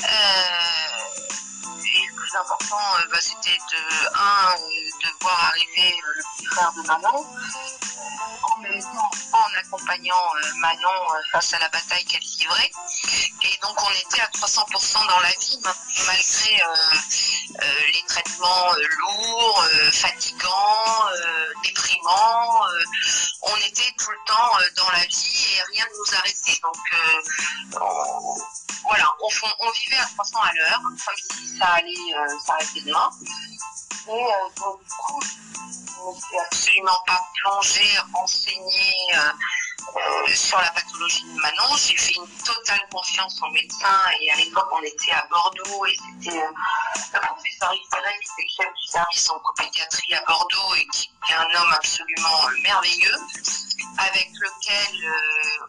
Euh, 0.04 0.08
et 1.94 2.08
le 2.08 2.16
plus 2.16 2.36
important, 2.36 2.82
bah, 3.12 3.18
c'était 3.22 3.58
de, 3.72 4.08
un, 4.16 4.56
de 4.56 5.10
voir 5.22 5.40
arriver 5.46 5.96
le 6.16 6.24
petit 6.36 6.46
frère 6.48 6.74
de 6.74 6.82
Manon, 6.82 7.26
en 8.44 9.60
accompagnant 9.60 10.24
Manon 10.58 11.08
face 11.32 11.54
à 11.54 11.60
la 11.60 11.70
bataille 11.70 12.04
qu'elle 12.06 12.22
livrait. 12.22 12.72
Et 13.44 13.60
donc 13.62 13.76
on 13.82 13.92
était 13.92 14.22
à 14.22 14.28
300% 14.28 15.08
dans 15.08 15.20
la 15.20 15.30
vie, 15.30 15.60
malgré 16.06 16.64
les 17.94 18.04
traitements 18.08 18.74
lourds, 18.74 19.66
fatigants, 19.92 21.06
déprimants. 21.64 22.66
on 23.44 23.56
était 23.58 23.92
tout 23.98 24.12
le 24.12 24.18
temps 24.26 24.52
dans 24.78 24.92
la 24.92 25.06
vie 25.06 25.48
et 25.58 25.62
rien 25.74 25.86
ne 25.86 25.98
nous 25.98 26.16
arrêtait. 26.18 26.60
Donc 26.64 26.78
voilà, 28.84 29.06
on, 29.22 29.72
vivait 29.72 29.98
à 29.98 30.06
300 30.06 30.40
à 30.42 30.54
l'heure, 30.54 30.82
comme 30.82 30.98
si 30.98 31.58
ça 31.58 31.66
allait 31.66 32.40
s'arrêter 32.46 32.82
demain. 32.82 33.10
Et 34.08 34.60
donc 34.60 34.80
du 34.82 34.90
coup, 34.90 35.20
ne 36.10 36.20
s'est 36.20 36.40
absolument 36.46 37.00
pas 37.06 37.22
plongé, 37.42 37.84
renseigné 38.14 38.96
euh, 39.16 39.32
euh, 39.96 40.34
sur 40.34 40.60
la 40.60 40.70
pathologie 40.72 41.24
de 41.24 41.40
Manon. 41.40 41.76
J'ai 41.78 41.98
fait 41.98 42.14
une 42.14 42.28
totale 42.44 42.82
confiance 42.92 43.42
en 43.42 43.50
médecin 43.52 44.00
et 44.22 44.32
à 44.32 44.36
l'époque 44.38 44.68
on 44.72 44.82
était 44.82 45.12
à 45.12 45.26
Bordeaux 45.30 45.86
et 45.86 45.96
c'était 45.96 46.38
euh, 46.38 46.52
le 47.14 47.20
professeur 47.20 47.74
Iseret 47.74 48.20
qui 48.20 48.42
était 48.42 48.50
chef 48.58 48.74
du 48.74 48.86
service 48.88 49.30
en 49.30 49.40
copédiatrie 49.40 50.14
à 50.16 50.24
Bordeaux 50.28 50.76
et 50.76 50.88
qui 50.88 51.10
est 51.30 51.34
un 51.34 51.62
homme 51.62 51.74
absolument 51.74 52.48
merveilleux 52.64 53.18
avec 53.98 54.30
lequel 54.40 55.14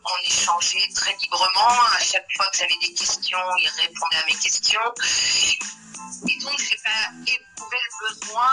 on 0.04 0.26
échangeait 0.26 0.88
très 0.94 1.14
librement. 1.16 1.82
À 1.96 2.00
chaque 2.00 2.26
fois 2.36 2.46
que 2.46 2.58
j'avais 2.58 2.78
des 2.80 2.94
questions, 2.94 3.38
il 3.58 3.68
répondait 3.68 4.16
à 4.16 4.26
mes 4.26 4.38
questions. 4.38 4.80
Et 6.28 6.38
donc, 6.38 6.58
j'ai 6.58 6.76
pas 6.76 7.10
éprouvé 7.26 7.76
le 7.84 8.08
besoin 8.08 8.52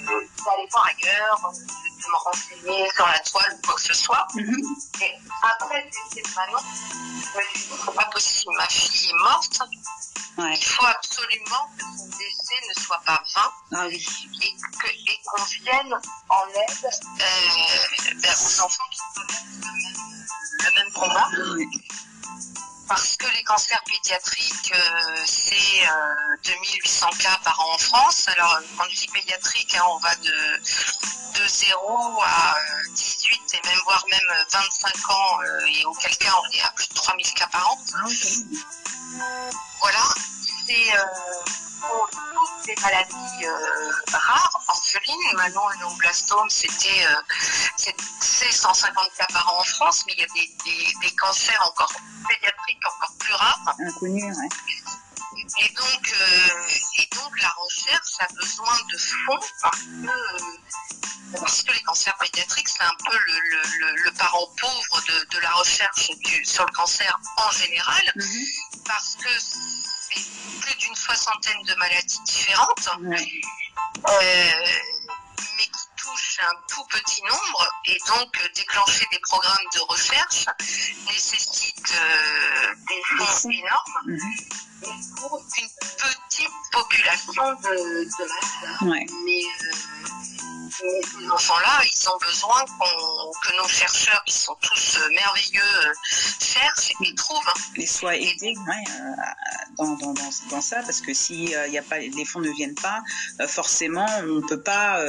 d'aller 0.00 0.68
voir 0.70 0.86
ailleurs, 0.86 1.52
de, 1.52 2.08
me 2.08 2.16
renseigner 2.16 2.90
sur 2.90 3.06
la 3.06 3.18
toile 3.20 3.54
ou 3.54 3.66
quoi 3.66 3.74
que 3.76 3.82
ce 3.82 3.94
soit. 3.94 4.26
Mhm. 4.34 4.56
Et 5.02 5.14
après 5.42 5.88
cette 6.12 6.34
Manon, 6.34 6.58
je 6.58 7.38
me 7.38 7.42
suis 7.44 7.68
dit, 7.68 7.80
c'est 7.84 7.94
pas 7.94 8.04
possible, 8.06 8.54
ma 8.56 8.68
fille 8.68 9.10
est 9.10 9.22
morte. 9.22 9.62
Il 10.38 10.64
faut 10.64 10.86
absolument 10.86 11.70
que 11.76 11.84
son 11.98 12.06
décès 12.06 12.54
ne 12.68 12.82
soit 12.82 13.02
pas 13.04 13.22
vain 13.34 13.50
ah 13.72 13.86
oui. 13.86 14.06
et 14.42 15.20
qu'on 15.26 15.44
vienne 15.44 15.94
en 16.28 16.48
aide 16.48 16.84
euh, 16.84 18.14
ben, 18.16 18.30
aux 18.30 18.60
enfants 18.62 18.84
qui 18.90 19.00
connaissent 19.14 19.62
le 20.64 20.74
même, 20.74 20.86
le 20.86 20.92
combat. 20.92 21.28
Oui 21.54 21.66
parce 22.92 23.16
que 23.16 23.26
les 23.34 23.42
cancers 23.44 23.82
pédiatriques, 23.84 24.74
euh, 24.74 25.22
c'est 25.24 25.80
2800 26.44 27.06
euh, 27.06 27.16
cas 27.16 27.38
par 27.42 27.58
an 27.60 27.72
en 27.72 27.78
France. 27.78 28.28
Alors, 28.28 28.58
quand 28.76 28.84
je 28.90 28.96
dis 28.96 29.06
pédiatrique, 29.06 29.74
hein, 29.76 29.84
on 29.88 29.96
va 29.96 30.14
de, 30.16 31.40
de 31.40 31.48
0 31.48 32.20
à 32.22 32.54
18 32.90 33.40
euh, 33.40 33.56
et 33.56 33.66
même 33.66 33.78
voire 33.86 34.04
même 34.10 34.44
25 34.50 35.10
ans, 35.10 35.38
et 35.68 35.86
auquel 35.86 36.14
cas 36.18 36.34
on 36.38 36.54
est 36.54 36.60
à 36.60 36.70
plus 36.72 36.86
de 36.90 36.94
3000 36.94 37.32
cas 37.32 37.46
par 37.46 37.72
an. 37.72 37.78
Ah, 37.94 39.50
voilà, 39.80 40.04
c'est 40.66 40.92
pour 41.88 42.08
toutes 42.10 42.66
les 42.66 42.74
maladies 42.82 43.46
rares, 44.12 44.60
orphelines. 44.68 45.36
Manon, 45.36 45.68
le 45.68 45.98
blastome, 45.98 46.48
c'était 46.50 47.06
c'est 47.76 48.52
150 48.52 49.10
cas 49.18 49.26
par 49.32 49.52
an 49.54 49.60
en 49.60 49.64
France, 49.64 50.04
mais 50.06 50.14
il 50.16 50.20
y 50.20 50.24
a 50.24 50.26
des, 50.34 51.08
des 51.08 51.14
cancers 51.16 51.62
encore 51.66 51.92
pédiatrique 52.28 52.78
encore 52.86 53.12
plus 53.18 53.34
rare. 53.34 53.74
Inconnu, 53.80 54.24
ouais. 54.24 54.48
Et 55.60 55.68
donc, 55.74 56.12
euh, 56.12 56.68
et 56.98 57.08
donc 57.14 57.40
la 57.40 57.48
recherche 57.48 58.12
a 58.20 58.26
besoin 58.34 58.76
de 58.92 58.98
fonds 58.98 59.40
parce 59.60 59.78
que, 59.78 60.06
euh, 60.06 61.40
parce 61.40 61.62
que 61.62 61.72
les 61.72 61.82
cancers 61.82 62.16
pédiatriques, 62.18 62.68
c'est 62.68 62.82
un 62.82 62.94
peu 63.04 63.16
le, 63.16 63.34
le, 63.80 64.04
le, 64.04 64.12
parent 64.12 64.46
pauvre 64.60 65.02
de, 65.08 65.36
de 65.36 65.38
la 65.40 65.50
recherche 65.52 66.10
du, 66.18 66.44
sur 66.44 66.64
le 66.66 66.72
cancer 66.72 67.18
en 67.38 67.50
général, 67.50 68.12
mhm. 68.14 68.44
parce 68.84 69.16
que 69.16 69.28
plus 70.60 70.74
d'une 70.76 70.94
soixantaine 70.94 71.62
de 71.62 71.74
maladies 71.74 72.20
différentes. 72.24 72.88
Ouais. 73.00 73.40
Euh, 74.08 74.66
mais 75.56 75.64
qui 75.64 75.86
touchent 75.96 76.40
un 76.42 76.54
tout 76.68 76.84
petit 76.86 77.22
nombre 77.22 77.68
et 77.86 77.98
donc 78.06 78.40
euh, 78.40 78.48
déclencher 78.54 79.06
des 79.12 79.18
programmes 79.20 79.66
de 79.74 79.80
recherche 79.80 80.46
nécessite 81.06 81.92
euh, 81.94 82.74
des 82.88 83.02
fonds 83.04 83.50
énormes 83.50 84.02
mhm. 84.06 85.16
pour 85.16 85.38
une 85.38 85.68
petite 85.98 86.50
population 86.72 87.52
de, 87.54 88.04
de 88.04 88.24
malades. 88.28 88.82
Ouais. 88.82 89.06
Mais, 89.24 89.42
ces 90.82 91.30
enfants-là, 91.30 91.80
ils 91.84 92.08
ont 92.08 92.18
besoin 92.18 92.64
que 93.42 93.56
nos 93.56 93.68
chercheurs, 93.68 94.22
qui 94.24 94.34
sont 94.34 94.56
tous 94.60 94.98
euh, 94.98 95.08
merveilleux, 95.10 95.60
euh, 95.60 95.92
cherchent 96.40 96.92
et 97.04 97.14
trouvent. 97.14 97.52
Et 97.76 97.86
soient 97.86 98.16
aidés 98.16 98.54
dans, 99.76 99.96
dans, 99.96 100.14
dans, 100.50 100.60
ça, 100.60 100.82
parce 100.82 101.00
que 101.00 101.14
si 101.14 101.44
y 101.44 101.78
a 101.78 101.82
pas, 101.82 101.98
les 101.98 102.24
fonds 102.24 102.40
ne 102.40 102.50
viennent 102.50 102.74
pas, 102.74 103.00
forcément, 103.48 104.06
on 104.20 104.40
ne 104.40 104.46
peut 104.46 104.62
pas 104.62 105.02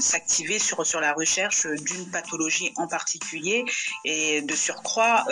s'activer 0.00 0.58
sur, 0.58 0.86
sur 0.86 1.00
la 1.00 1.12
recherche 1.12 1.66
d'une 1.66 2.10
pathologie 2.10 2.72
en 2.76 2.86
particulier 2.86 3.64
et 4.04 4.42
de 4.42 4.54
surcroît 4.54 5.24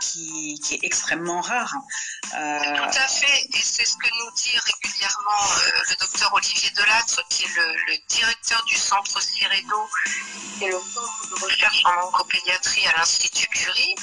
qui, 0.00 0.58
qui, 0.64 0.74
est 0.74 0.84
extrêmement 0.84 1.40
rare. 1.40 1.74
Tout 2.22 2.36
à 2.36 3.08
fait, 3.08 3.46
et 3.52 3.62
c'est 3.62 3.84
ce 3.84 3.96
que 3.96 4.08
nous 4.18 4.30
dit 4.36 4.56
régulièrement 4.58 5.44
le 5.90 5.96
docteur 6.00 6.32
Olivier 6.32 6.70
Delattre, 6.70 7.22
qui 7.28 7.44
est 7.44 7.56
le, 7.56 7.72
le 7.88 7.96
directeur 8.08 8.43
du 8.66 8.76
centre 8.76 9.22
Ciredo, 9.22 9.88
qui 10.58 10.64
est 10.64 10.70
le 10.70 10.78
centre 10.78 11.28
de 11.30 11.44
recherche 11.44 11.82
en 11.86 12.08
oncopédiatrie 12.08 12.86
à 12.88 12.98
l'Institut 12.98 13.48
Curie. 13.48 13.94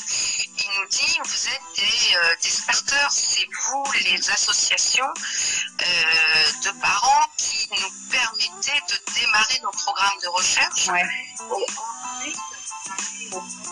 Il 0.58 0.70
nous 0.80 0.88
dit 0.88 1.20
vous 1.24 1.48
êtes 1.48 1.62
des, 1.76 2.16
euh, 2.16 2.36
starters, 2.42 3.12
c'est 3.12 3.48
vous 3.64 3.84
les 4.04 4.32
associations 4.32 5.06
euh, 5.06 6.52
de 6.64 6.72
parents 6.82 7.28
qui 7.38 7.70
nous 7.70 8.10
permettez 8.10 8.82
de 8.90 9.14
démarrer 9.14 9.60
nos 9.62 9.72
programmes 9.72 10.20
de 10.24 10.28
recherche. 10.30 10.88
Ouais. 10.88 11.02
Et 11.02 11.42
ensuite, 11.44 12.38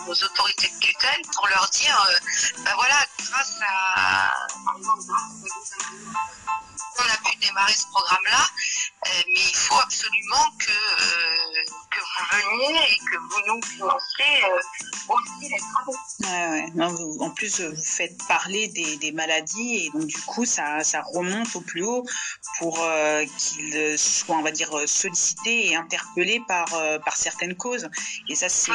aux, 0.06 0.24
autorités 0.24 0.68
de 0.68 0.78
tutelle 0.78 1.22
pour 1.34 1.48
leur 1.48 1.68
dire, 1.70 2.20
ben 2.58 2.74
voilà, 2.76 3.06
grâce 3.18 3.56
à, 3.60 4.46
on 6.98 7.02
a 7.02 7.16
pu 7.30 7.36
démarrer 7.36 7.74
ce 7.74 7.86
programme-là, 7.86 8.48
mais 9.04 9.22
il 9.34 9.56
faut 9.56 9.78
absolument 9.80 10.50
que, 10.58 10.72
que 11.90 12.00
vous 12.00 12.24
veniez 12.32 12.78
et 12.92 12.98
que 12.98 13.16
vous 13.16 13.42
nous 13.46 13.62
financiez 13.62 14.44
aussi 15.08 15.48
les 15.48 15.60
travaux. 15.72 15.99
Ouais, 16.74 16.86
en 17.20 17.30
plus, 17.30 17.60
vous 17.60 17.82
faites 17.82 18.16
parler 18.26 18.68
des, 18.68 18.96
des, 18.98 19.12
maladies 19.12 19.86
et 19.86 19.90
donc 19.90 20.06
du 20.06 20.20
coup, 20.22 20.44
ça, 20.44 20.82
ça 20.84 21.02
remonte 21.12 21.54
au 21.56 21.60
plus 21.60 21.82
haut 21.82 22.04
pour 22.58 22.80
qu'ils 23.38 23.98
soient, 23.98 24.36
on 24.36 24.42
va 24.42 24.50
dire, 24.50 24.70
sollicités 24.86 25.70
et 25.70 25.76
interpellés 25.76 26.42
par, 26.46 26.66
par 27.04 27.16
certaines 27.16 27.56
causes. 27.56 27.88
Et 28.28 28.34
ça, 28.34 28.48
c'est 28.48 28.72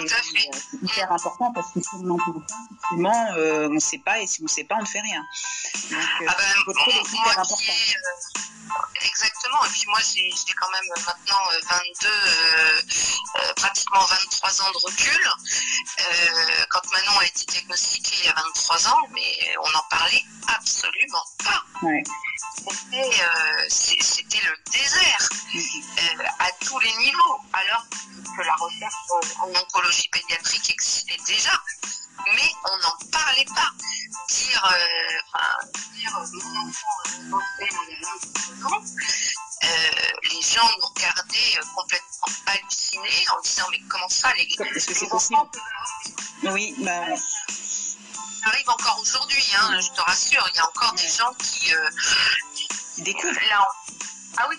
hyper 0.82 1.12
important 1.12 1.52
parce 1.54 1.72
que 1.72 1.82
si 1.82 1.90
on 1.94 2.04
n'en 2.04 2.18
parle 2.18 2.46
pas, 2.46 2.56
effectivement, 2.72 3.28
on 3.36 3.70
ne 3.70 3.80
sait 3.80 4.02
pas 4.04 4.20
et 4.20 4.28
si 4.28 4.42
on 4.42 4.46
ne 4.46 4.50
sait 4.50 4.64
pas, 4.64 4.76
on 4.76 4.82
ne 4.82 4.86
fait 4.86 5.02
rien. 5.02 5.24
Donc, 5.92 6.00
ah 6.28 6.36
ben, 6.38 6.64
votre 6.66 6.84
rôle 6.84 6.94
est 6.94 7.14
hyper 7.14 7.40
important. 7.40 7.74
Exactement. 9.02 9.64
Et 9.66 9.70
puis 9.70 9.84
moi, 9.88 10.00
j'ai 10.02 10.54
quand 10.60 10.70
même 10.72 11.06
maintenant 11.06 11.42
22, 11.70 12.08
euh, 12.08 12.82
euh, 13.36 13.54
pratiquement 13.56 14.04
23 14.04 14.62
ans 14.62 14.72
de 14.72 14.78
recul. 14.86 15.30
Euh, 16.00 16.66
quand 16.70 16.82
Manon 16.92 17.20
a 17.20 17.26
été 17.26 17.46
diagnostiquée 17.46 17.85
il 17.94 18.26
y 18.26 18.30
a 18.30 18.34
23 18.34 18.88
ans, 18.90 19.02
mais 19.12 19.56
on 19.64 19.70
n'en 19.72 19.84
parlait 19.90 20.24
absolument 20.48 21.24
pas. 21.44 21.64
Ouais. 21.82 22.04
C'était 23.70 24.42
le 24.42 24.72
désert 24.72 25.30
à 26.40 26.52
tous 26.66 26.80
les 26.80 26.96
niveaux, 26.98 27.40
alors 27.54 27.86
que 28.38 28.42
la 28.42 28.56
recherche 28.56 28.96
en 29.42 29.50
oncologie 29.50 30.10
pédiatrique 30.10 30.70
existait 30.72 31.18
déjà 31.28 31.52
mais 32.34 32.52
on 32.72 32.78
n'en 32.78 33.10
parlait 33.12 33.46
pas. 33.56 33.72
Dire, 34.30 34.66
euh, 34.66 35.34
enfin, 35.34 35.68
dire 35.94 36.12
mon 36.12 36.68
enfant 36.68 36.88
est 37.60 37.70
il 37.90 37.94
y 37.94 38.06
a 38.06 38.10
23 38.64 38.82
euh, 39.64 39.68
les 40.32 40.42
gens 40.42 40.68
regardaient 40.82 41.58
euh, 41.58 41.66
complètement 41.76 42.28
hallucinés 42.46 43.26
en 43.36 43.42
disant 43.42 43.66
mais 43.72 43.80
comment 43.90 44.10
ça 44.10 44.32
les, 44.34 44.44
Est-ce 44.76 44.88
que 44.88 44.94
c'est 44.94 45.08
possible 45.08 45.40
Oui, 46.44 46.76
bah... 46.80 47.16
Ça 47.16 48.52
arrive 48.52 48.70
encore 48.70 49.00
aujourd'hui, 49.02 49.44
hein, 49.58 49.80
je 49.82 49.90
te 49.90 50.02
rassure, 50.02 50.48
il 50.54 50.58
y 50.58 50.60
a 50.60 50.68
encore 50.68 50.94
des 50.94 51.08
gens 51.08 51.34
qui, 51.40 51.74
euh, 51.74 51.90
découvrent. 53.00 53.40
Là, 53.50 53.68
ah 54.38 54.48
oui, 54.50 54.58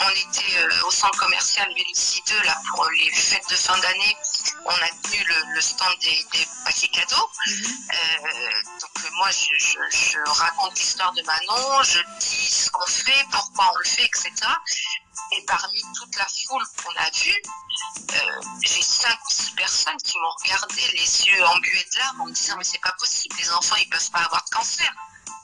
on, 0.00 0.10
était 0.10 0.58
euh, 0.58 0.86
au 0.86 0.90
centre 0.90 1.18
commercial 1.18 1.66
Vélicy 1.74 2.22
2 2.26 2.42
là, 2.42 2.60
pour 2.74 2.84
les 2.90 3.10
fêtes 3.12 3.48
de 3.48 3.56
fin 3.56 3.76
d'année. 3.78 4.16
On 4.64 4.70
a 4.70 4.88
tenu 5.02 5.24
le, 5.54 5.60
stand 5.60 5.94
des, 6.00 6.26
paquets 6.64 6.88
cadeaux. 6.88 7.30
Mhm. 7.46 7.66
Euh, 7.92 8.62
donc 8.80 9.04
euh, 9.04 9.08
moi, 9.16 9.30
je, 9.30 10.18
raconte 10.26 10.78
l'histoire 10.78 11.12
de 11.12 11.22
Manon, 11.22 11.82
je 11.82 12.00
dis 12.20 12.48
ce 12.48 12.70
qu'on 12.70 12.86
fait, 12.86 13.26
pourquoi 13.30 13.72
on 13.74 13.78
le 13.78 13.84
fait, 13.84 14.04
etc. 14.04 14.32
Et 15.32 15.42
parmi 15.46 15.80
toute 15.94 16.14
la 16.16 16.26
foule 16.26 16.64
qu'on 16.82 16.94
a 17.00 17.10
vue, 17.10 17.42
j'ai 18.62 18.82
cinq 18.82 19.18
ou 19.28 19.32
six 19.32 19.52
personnes 19.52 19.96
qui 20.04 20.18
m'ont 20.18 20.34
regardé 20.44 20.82
les 20.92 21.26
yeux 21.26 21.44
embués 21.46 21.86
de 21.92 21.98
larmes 21.98 22.20
en 22.20 22.26
me 22.26 22.32
disant 22.32 22.56
mais 22.58 22.64
c'est 22.64 22.80
pas 22.80 22.94
possible, 22.98 23.34
les 23.38 23.50
enfants 23.50 23.76
ils 23.76 23.88
peuvent 23.88 24.10
pas 24.10 24.20
avoir 24.20 24.44
de 24.44 24.50
cancer. 24.50 24.92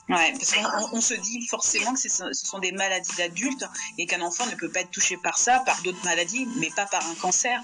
Ouais, 0.09 0.33
parce 0.33 0.53
qu'on 0.53 0.97
on 0.97 1.01
se 1.01 1.13
dit 1.13 1.47
forcément 1.47 1.93
que 1.93 1.99
ce 1.99 2.33
sont 2.33 2.59
des 2.59 2.73
maladies 2.73 3.15
d'adultes 3.17 3.65
et 3.97 4.05
qu'un 4.05 4.21
enfant 4.21 4.45
ne 4.47 4.55
peut 4.55 4.69
pas 4.69 4.81
être 4.81 4.91
touché 4.91 5.15
par 5.15 5.37
ça, 5.37 5.61
par 5.61 5.81
d'autres 5.81 6.03
maladies, 6.03 6.45
mais 6.57 6.69
pas 6.75 6.85
par 6.85 7.07
un 7.07 7.15
cancer. 7.15 7.61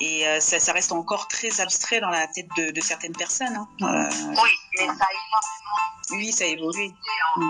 Et 0.00 0.26
euh, 0.26 0.40
ça, 0.40 0.58
ça, 0.58 0.72
reste 0.72 0.92
encore 0.92 1.28
très 1.28 1.60
abstrait 1.60 2.00
dans 2.00 2.08
la 2.08 2.26
tête 2.28 2.48
de, 2.56 2.70
de 2.70 2.80
certaines 2.80 3.12
personnes. 3.12 3.54
Hein. 3.54 3.68
Euh, 3.82 4.34
oui, 4.42 4.50
mais 4.78 4.86
ça 4.86 5.04
a 5.04 5.12
énormément. 5.12 5.62
Oui, 6.10 6.32
ça 6.32 6.44
a 6.44 6.46
évolué. 6.48 6.94
En 7.36 7.40
20 7.40 7.46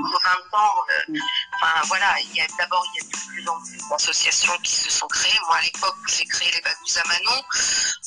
ans, 0.53 0.75
euh, 0.90 1.12
mm. 1.12 1.18
enfin 1.57 1.81
voilà, 1.87 2.20
il 2.20 2.37
y 2.37 2.40
a 2.40 2.46
d'abord 2.59 2.85
il 2.92 2.99
y 2.99 3.01
a 3.01 3.05
de 3.05 3.27
plus 3.27 3.49
en 3.49 3.61
plus 3.62 3.88
d'associations 3.88 4.57
qui 4.62 4.75
se 4.75 4.90
sont 4.90 5.09
créées. 5.09 5.38
Moi, 5.46 5.57
à 5.57 5.62
l'époque 5.62 5.96
j'ai 6.09 6.25
créé 6.27 6.51
les 6.53 6.61
Babous 6.61 6.99
à 6.99 7.09
Manon, 7.09 7.42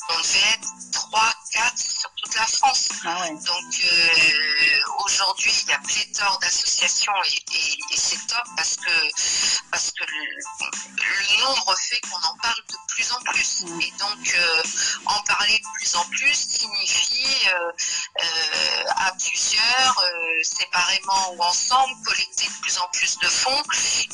on 0.08 0.18
devait 0.18 0.54
être 0.54 0.68
3, 0.92 1.34
4 1.52 1.78
sur 1.78 2.10
toute 2.16 2.34
la 2.34 2.46
France. 2.46 2.88
Ah 3.04 3.20
ouais. 3.20 3.30
Donc 3.30 3.74
euh, 3.84 5.04
aujourd'hui, 5.04 5.52
il 5.62 5.68
y 5.68 5.72
a 5.72 5.78
pléthore 5.78 6.38
d'associations 6.40 7.12
et, 7.24 7.56
et, 7.56 7.78
et 7.92 7.96
c'est 7.96 8.26
top 8.26 8.44
parce 8.56 8.76
que 8.76 9.70
parce 9.70 9.90
que 9.90 10.04
le, 10.04 10.24
le 10.36 11.42
nombre 11.42 11.74
fait 11.76 12.00
qu'on 12.00 12.16
en 12.16 12.36
parle 12.38 12.62
de 12.68 12.76
plus 12.88 13.12
en 13.12 13.20
plus. 13.20 13.64
Mm. 13.66 13.80
Et 13.80 13.92
donc 13.98 14.34
euh, 14.38 14.62
en 15.06 15.22
parler 15.24 15.58
de 15.58 15.78
plus 15.78 15.96
en 15.96 16.04
plus 16.04 16.34
signifie 16.34 17.48
euh, 17.48 17.72
à 19.06 19.12
plusieurs, 19.12 20.04
séparément 20.42 21.34
ou 21.34 21.42
ensemble, 21.42 21.94
collecter 22.04 22.46
de 22.46 22.60
plus 22.60 22.78
en 22.78 22.88
plus 22.92 23.18
de 23.18 23.28
fonds 23.28 23.62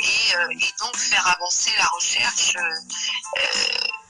et, 0.00 0.32
et 0.50 0.72
donc 0.80 0.96
faire 0.96 1.26
avancer 1.26 1.70
la 1.78 1.86
recherche 1.86 2.56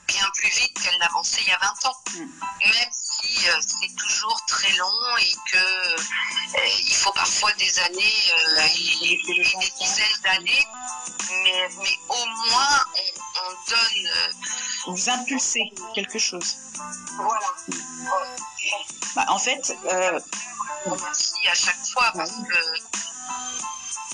bien 0.07 0.29
plus 0.35 0.49
vite 0.49 0.79
qu'elle 0.81 0.97
n'avançait 0.99 1.41
il 1.41 1.47
y 1.47 1.51
a 1.51 1.59
20 1.59 1.85
ans. 1.89 1.95
Mm. 2.13 2.19
Même 2.19 2.91
si 2.91 3.47
c'est 3.61 3.95
toujours 3.95 4.39
très 4.47 4.71
long 4.77 5.17
et 5.17 5.35
que 5.51 5.95
il 6.81 6.95
faut 6.95 7.11
parfois 7.13 7.51
des 7.53 7.79
années 7.79 8.33
et, 9.01 9.21
des 9.25 9.73
dizaines 9.79 10.21
d'années, 10.23 10.67
mais, 11.43 11.69
mais, 11.79 11.99
au 12.09 12.25
moins 12.25 12.85
on, 12.95 13.39
on 13.41 13.69
donne 13.69 14.11
vous 14.87 15.09
impulsez 15.09 15.71
quelque 15.95 16.19
chose. 16.19 16.57
Voilà. 17.17 17.47
Bah, 19.15 19.25
en 19.29 19.39
fait, 19.39 19.75
euh... 19.85 20.19
merci 20.85 21.33
à 21.49 21.53
chaque 21.53 21.85
fois 21.93 22.11
parce 22.15 22.31
que 22.31 23.03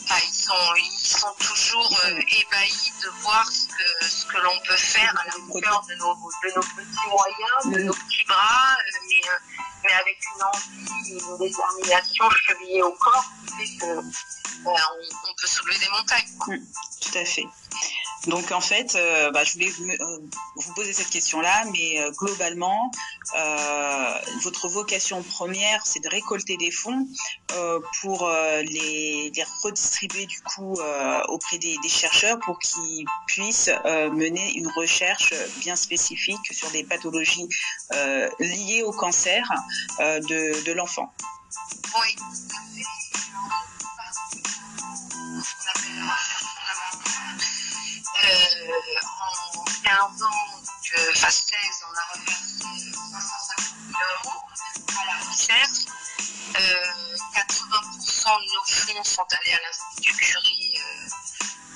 bah, 0.09 0.15
ils, 0.27 0.33
sont, 0.33 0.75
ils 0.75 1.07
sont 1.07 1.33
toujours 1.39 1.99
euh, 2.05 2.19
ébahis 2.19 2.91
de 3.03 3.09
voir 3.21 3.45
ce 3.51 3.67
que, 3.67 4.05
ce 4.05 4.25
que 4.25 4.37
l'on 4.37 4.59
peut 4.67 4.75
faire 4.75 5.13
à 5.19 5.27
la 5.27 5.35
hauteur 5.37 5.85
de 5.87 5.95
nos, 5.95 6.15
de 6.15 6.55
nos 6.55 6.61
petits 6.61 7.09
moyens, 7.09 7.77
de 7.77 7.83
nos 7.83 7.93
petits 7.93 8.23
bras, 8.27 8.75
euh, 8.79 8.99
mais, 9.07 9.29
euh, 9.29 9.61
mais 9.83 9.93
avec 9.93 10.19
une 10.35 10.43
envie, 10.43 11.11
une 11.11 11.37
détermination 11.37 12.29
chevillée 12.31 12.81
au 12.81 12.91
corps 12.93 13.25
qui 13.45 13.67
fait 13.67 13.77
que 13.85 13.99
on, 14.65 14.71
on, 14.71 15.33
peut 15.39 15.47
soulever 15.47 15.77
des 15.77 15.89
montagnes. 15.89 16.27
Mmh, 16.47 16.57
tout 17.01 17.17
à 17.17 17.25
fait. 17.25 17.47
Donc 18.27 18.51
en 18.51 18.59
fait, 18.59 18.95
euh, 18.95 19.31
bah, 19.31 19.43
je 19.43 19.53
voulais 19.53 19.71
euh, 20.01 20.19
vous 20.55 20.73
poser 20.73 20.91
cette 20.93 21.09
question-là, 21.09 21.63
mais 21.71 21.99
euh, 21.99 22.11
globalement, 22.11 22.91
votre 24.43 24.67
vocation 24.67 25.23
première, 25.23 25.85
c'est 25.85 25.99
de 25.99 26.09
récolter 26.09 26.57
des 26.57 26.71
fonds 26.71 27.07
pour 28.01 28.29
les, 28.29 29.31
redistribuer 29.63 30.25
du 30.25 30.41
coup 30.41 30.77
auprès 31.27 31.57
des, 31.57 31.77
chercheurs 31.87 32.39
pour 32.39 32.59
qu'ils 32.59 33.05
puissent 33.27 33.71
mener 33.85 34.53
une 34.53 34.67
recherche 34.67 35.33
bien 35.57 35.75
spécifique 35.75 36.51
sur 36.51 36.69
des 36.71 36.83
pathologies 36.83 37.47
liées 38.39 38.83
au 38.83 38.91
cancer 38.91 39.43
de, 39.99 40.63
de 40.65 40.71
l'enfant. 40.71 41.13
Oui. 41.95 42.15
En 48.29 49.65
15 49.83 50.23
ans, 50.23 50.47
donc, 50.53 51.15
phase 51.15 51.45
16, 51.49 51.57
on 51.83 51.93
a 51.97 52.05
reversé 52.13 52.91
550 53.11 53.75
000 53.87 53.99
euros 54.25 54.41
à 54.87 55.05
la 55.05 55.17
recherche. 55.29 55.85
Euh, 56.55 57.15
80% 57.35 58.39
de 58.39 58.47
nos 58.53 58.65
fonds 58.65 59.03
sont 59.03 59.27
allés 59.39 59.53
à 59.53 59.59
l'Institut 59.65 60.15
Curie, 60.15 60.75
euh, 60.77 61.07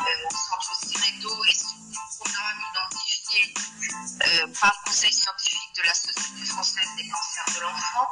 euh, 0.01 0.29
centre 0.31 0.75
Ciredo, 0.85 1.45
et 1.45 1.53
sur 1.53 1.69
des 1.69 1.97
programmes 2.17 2.61
identifiés 2.73 3.02
euh, 3.31 4.47
par 4.59 4.71
le 4.71 4.89
Conseil 4.89 5.13
scientifique 5.13 5.75
de 5.75 5.83
la 5.83 5.93
Société 5.93 6.45
française 6.45 6.87
des 6.97 7.07
cancers 7.09 7.55
de 7.55 7.61
l'enfant. 7.61 8.11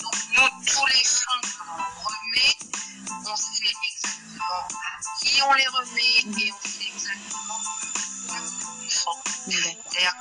Donc 0.00 0.14
nous, 0.32 0.64
tous 0.66 0.86
les 0.86 1.04
fonds 1.04 1.40
que 1.42 1.64
l'on 1.66 1.84
remet, 2.04 2.56
on 3.26 3.36
sait 3.36 3.64
exactement 3.64 4.68
à 4.72 5.24
qui 5.24 5.42
on 5.42 5.52
les 5.52 5.66
remet 5.68 6.42
et 6.42 6.52
on 6.52 6.68
sait 6.68 6.88
exactement 6.88 7.38
c'est-à-dire 9.50 10.14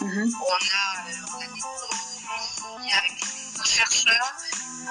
mm-hmm. 0.00 0.30
on, 0.40 0.52
a, 0.52 0.84
on 1.32 1.40
a 1.40 1.46
des 1.46 1.60
conventions 1.60 2.78
avec 2.98 3.14
des 3.56 3.70
chercheurs 3.70 4.32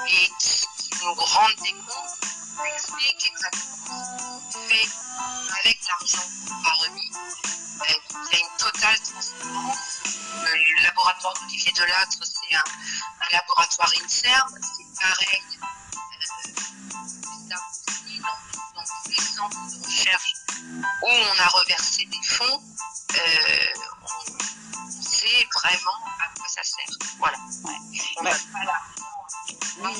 et 0.08 0.30
qui, 0.40 0.68
nous 1.04 1.14
rendent 1.14 1.56
des 1.64 1.74
comptes, 1.74 2.18
nous 2.58 2.66
expliquent 2.76 3.32
exactement 3.34 4.40
ce 4.50 4.56
qu'on 4.56 4.68
fait 4.68 4.90
avec 5.60 5.80
l'argent 5.88 6.28
qu'on 6.48 6.70
a 6.70 6.74
remis. 6.84 7.12
Euh, 7.14 7.94
il 8.32 8.38
y 8.38 8.42
a 8.42 8.46
une 8.46 8.58
totale 8.58 9.00
transparence. 9.02 10.00
Le 10.44 10.84
laboratoire 10.84 11.34
d'Olivier 11.34 11.72
Delattre, 11.74 12.18
c'est 12.22 12.56
un, 12.56 12.60
un, 12.60 13.32
laboratoire 13.32 13.92
INSERM, 14.04 14.60
c'est 14.62 15.02
pareil. 15.02 15.42
Euh, 15.62 16.52
dans, 17.50 17.56
dans 18.76 18.86
tous 19.04 19.10
les 19.10 19.22
centres 19.22 19.58
de 19.68 19.86
recherche 19.86 20.34
où 21.04 21.08
on 21.08 21.40
a 21.40 21.48
reversé 21.48 22.06
des 22.06 22.24
fonds, 22.24 22.62
euh, 23.16 23.74
vraiment 25.56 26.00
à 26.20 26.28
quoi 26.38 26.48
ça 26.48 26.64
sert. 26.64 26.86
Voilà. 27.18 27.38
Ouais. 27.64 27.74
On 28.18 28.24
Bah, 28.24 28.32
pas 28.54 28.64
l'argent, 28.64 29.28
Oui. 29.80 29.94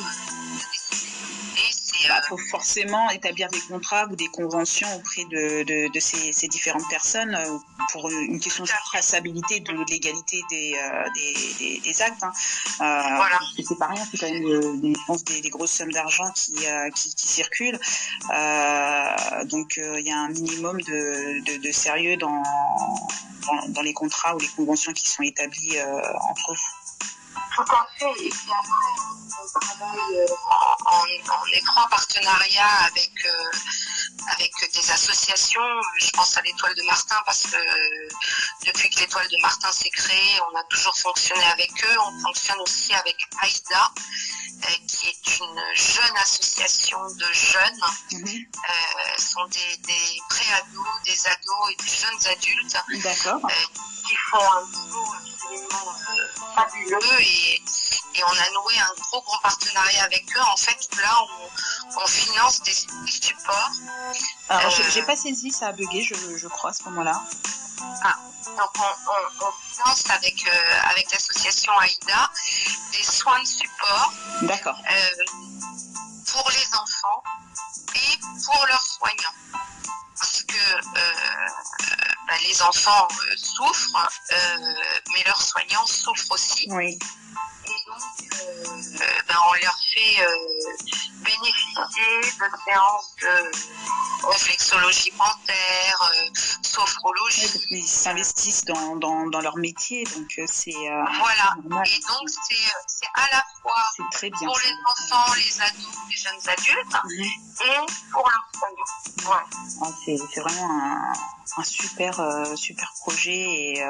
Il 2.04 2.12
euh, 2.12 2.14
faut 2.30 2.38
forcément 2.50 3.10
établir 3.12 3.48
des 3.50 3.60
contrats 3.62 4.06
ou 4.10 4.16
des 4.16 4.28
conventions 4.28 4.88
auprès 4.96 5.24
de, 5.26 5.64
de, 5.64 5.92
de 5.92 6.00
ces, 6.00 6.34
ces 6.34 6.48
différentes 6.48 6.88
personnes 6.90 7.36
euh, 7.36 7.58
pour 7.92 8.10
une 8.10 8.40
question 8.40 8.64
de 8.64 8.70
traçabilité, 8.86 9.60
de 9.60 9.74
légalité 9.90 10.42
des, 10.50 10.74
euh, 10.82 11.10
des, 11.16 11.34
des, 11.60 11.80
des 11.80 12.02
actes. 12.02 12.24
hein. 12.24 12.32
Euh, 12.82 13.02
Voilà. 13.16 13.38
parce 13.38 13.56
que 13.56 13.64
C'est 13.64 13.78
pas 13.78 13.88
rien, 13.88 14.04
c'est 14.10 14.18
quand 14.18 14.32
même 14.32 14.82
des, 14.82 14.94
je 14.94 15.06
pense 15.06 15.24
des, 15.24 15.42
des 15.42 15.50
grosses 15.50 15.72
sommes 15.72 15.92
d'argent 15.92 16.30
qui, 16.32 16.54
euh, 16.66 16.90
qui, 16.92 17.14
qui 17.16 17.28
circulent. 17.28 17.80
Donc 19.46 19.78
il 19.78 20.08
y 20.08 20.12
a 20.12 20.18
un 20.18 20.30
minimum 20.30 20.82
de, 20.82 21.72
sérieux 21.72 22.18
dans, 22.18 22.42
dans, 23.46 23.68
dans 23.70 23.82
les 23.82 23.94
contrats 23.94 24.36
ou 24.36 24.40
les 24.40 24.48
conventions 24.50 24.94
qui 24.94 25.08
sont 25.10 25.24
établies 25.24 25.78
entre 26.30 26.54
vous. 26.54 27.02
Tout 27.56 27.62
à 27.74 27.88
fait. 27.98 28.26
Et 28.26 28.30
puis 28.30 28.50
après, 28.60 29.31
euh, 29.56 30.26
en, 30.50 31.02
en 31.32 31.46
partenariat 31.90 32.86
avec, 32.88 33.12
euh, 33.26 33.58
avec 34.34 34.52
des 34.74 34.92
associations. 34.92 35.82
Je 36.00 36.10
pense 36.12 36.38
à 36.38 36.42
l'Étoile 36.42 36.76
de 36.76 36.84
Martin 36.84 37.18
parce 37.26 37.44
que 37.44 37.56
euh, 37.56 38.10
depuis 38.66 38.90
que 38.90 39.00
l'Étoile 39.00 39.28
de 39.28 39.42
Martin 39.42 39.72
s'est 39.72 39.90
créée, 39.90 40.40
on 40.52 40.58
a 40.58 40.64
toujours 40.66 40.96
fonctionné 40.98 41.44
avec 41.46 41.72
eux. 41.84 41.98
On 42.00 42.22
fonctionne 42.22 42.60
aussi 42.60 42.94
avec 42.94 43.18
AIDA, 43.42 43.92
euh, 44.64 44.68
qui 44.88 45.08
est 45.08 45.40
une 45.40 45.62
jeune 45.76 46.18
association 46.18 47.00
de 47.16 47.26
jeunes. 47.34 47.82
Mhm. 48.12 48.28
Euh, 48.28 48.72
ce 49.18 49.32
sont 49.32 49.46
des, 49.46 49.78
des 49.78 50.22
pré-ados, 50.30 50.88
des 51.06 51.28
ados 51.28 51.72
et 51.72 51.76
des 51.76 51.90
jeunes 51.90 52.28
adultes 52.32 52.78
D'accord. 53.04 53.42
qui 54.08 54.16
font 54.30 54.52
un 54.52 54.66
boulot 54.66 55.14
absolument 55.14 55.94
euh, 56.12 56.56
fabuleux 56.56 57.22
et, 57.22 57.62
et 58.16 58.24
on 58.24 58.32
a 58.32 58.50
noué 58.52 58.78
un 58.80 58.94
gros 59.02 59.22
gros 59.22 59.40
partenariat 59.42 60.04
avec 60.04 60.26
eux. 60.36 60.42
En 60.42 60.58
fait, 60.58 60.90
là, 61.02 61.18
on, 61.24 62.02
on 62.04 62.08
finance 62.08 62.62
des, 62.62 62.72
des 62.72 63.12
supports. 63.12 63.72
Alors, 64.50 64.72
Euh, 64.72 64.76
j'ai- 64.76 64.92
j'ai 64.92 65.04
pas 65.04 65.16
saisi, 65.16 65.52
ça 65.52 65.68
a 65.68 65.72
bugué, 65.72 66.02
je, 66.04 66.14
je 66.38 66.48
crois, 66.48 66.72
à 66.72 66.74
ce 66.74 66.84
moment-là. 66.84 67.22
Donc, 68.58 68.70
on, 68.80 68.82
on- 68.82 69.48
on 69.48 69.52
finance 69.74 70.10
avec, 70.10 70.46
euh, 70.48 70.80
avec 70.92 71.12
l'association 71.12 71.72
AIDA 71.82 72.30
des 72.92 73.04
soins 73.04 73.40
de 73.42 73.48
support 73.48 74.14
D'accord. 74.42 74.78
euh, 74.92 75.26
pour 76.32 76.50
les 76.52 76.68
enfants 76.76 77.24
et 77.96 78.18
pour 78.46 78.66
leurs 78.68 78.84
soignants. 78.86 79.36
Parce 80.20 80.44
que 80.44 80.56
euh, 80.56 81.48
bah, 82.28 82.34
les 82.44 82.62
enfants 82.62 83.08
euh, 83.12 83.36
souffrent, 83.38 84.10
euh, 84.32 84.74
mais 85.14 85.24
leurs 85.26 85.42
soignants 85.42 85.86
souffrent 85.88 86.32
aussi. 86.32 86.68
Oui. 86.72 86.98
Et 87.66 87.70
donc, 87.88 88.32
euh, 88.34 89.06
ben, 89.28 89.36
on 89.50 89.54
fait 89.94 90.24
euh, 90.24 90.30
bénéficier 91.24 92.22
de 92.22 92.58
séances 92.66 93.16
de 93.22 94.28
réflexologie 94.28 95.12
plantaire, 95.12 96.12
euh, 96.16 96.30
sophrologie. 96.62 97.60
qu'ils 97.68 97.88
s'investissent 97.88 98.66
dans, 98.66 98.96
dans, 98.96 99.28
dans 99.28 99.40
leur 99.42 99.58
métier, 99.58 100.04
donc 100.16 100.28
euh, 100.38 100.46
c'est 100.48 100.72
euh, 100.76 101.04
Voilà. 101.20 101.56
normal. 101.64 101.88
Et 101.88 102.00
donc, 102.00 102.30
c'est 102.30 103.08
à 103.16 103.30
la 103.32 103.44
fois 103.62 103.74
C'est 103.98 104.18
très 104.18 104.30
bien. 104.30 104.48
pour 104.48 104.60
les 104.60 104.74
enfants, 104.88 105.34
les 105.34 105.62
ados, 105.62 105.96
les 106.10 106.16
jeunes 106.18 106.50
adultes 106.50 106.98
Mhm. 107.04 107.24
et 107.24 108.12
pour 108.12 108.30
leurs 108.30 108.50
soignants. 108.60 109.24
Voilà. 109.24 109.44
Ah, 109.84 109.88
c'est 110.06 110.40
vraiment 110.42 110.70
un, 110.72 111.14
un 111.58 111.64
super, 111.64 112.16
super 112.56 112.92
projet 113.02 113.32
et 113.34 113.84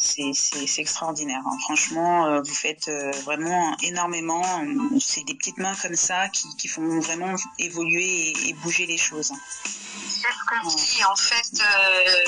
c'est 0.00 0.32
c'est- 0.34 0.80
extraordinaire. 0.80 1.42
hein. 1.46 1.56
Franchement, 1.64 2.26
euh, 2.26 2.40
vous 2.42 2.54
faites 2.54 2.88
euh, 2.88 3.10
vraiment 3.24 3.76
énormément. 3.82 4.42
C'est 5.00 5.24
des 5.24 5.34
petites 5.34 5.58
mains 5.58 5.74
comme 5.80 5.94
ça 5.94 6.28
qui, 6.28 6.68
font 6.68 7.00
vraiment 7.00 7.34
évoluer 7.58 8.32
et, 8.48 8.52
bouger 8.54 8.86
les 8.86 8.98
choses. 8.98 9.32
C'est 10.08 10.28
ce 10.28 10.44
que 10.46 10.56
je 10.70 10.76
dis, 10.76 11.04
en 11.04 11.16
fait, 11.16 11.60
euh, 11.60 12.24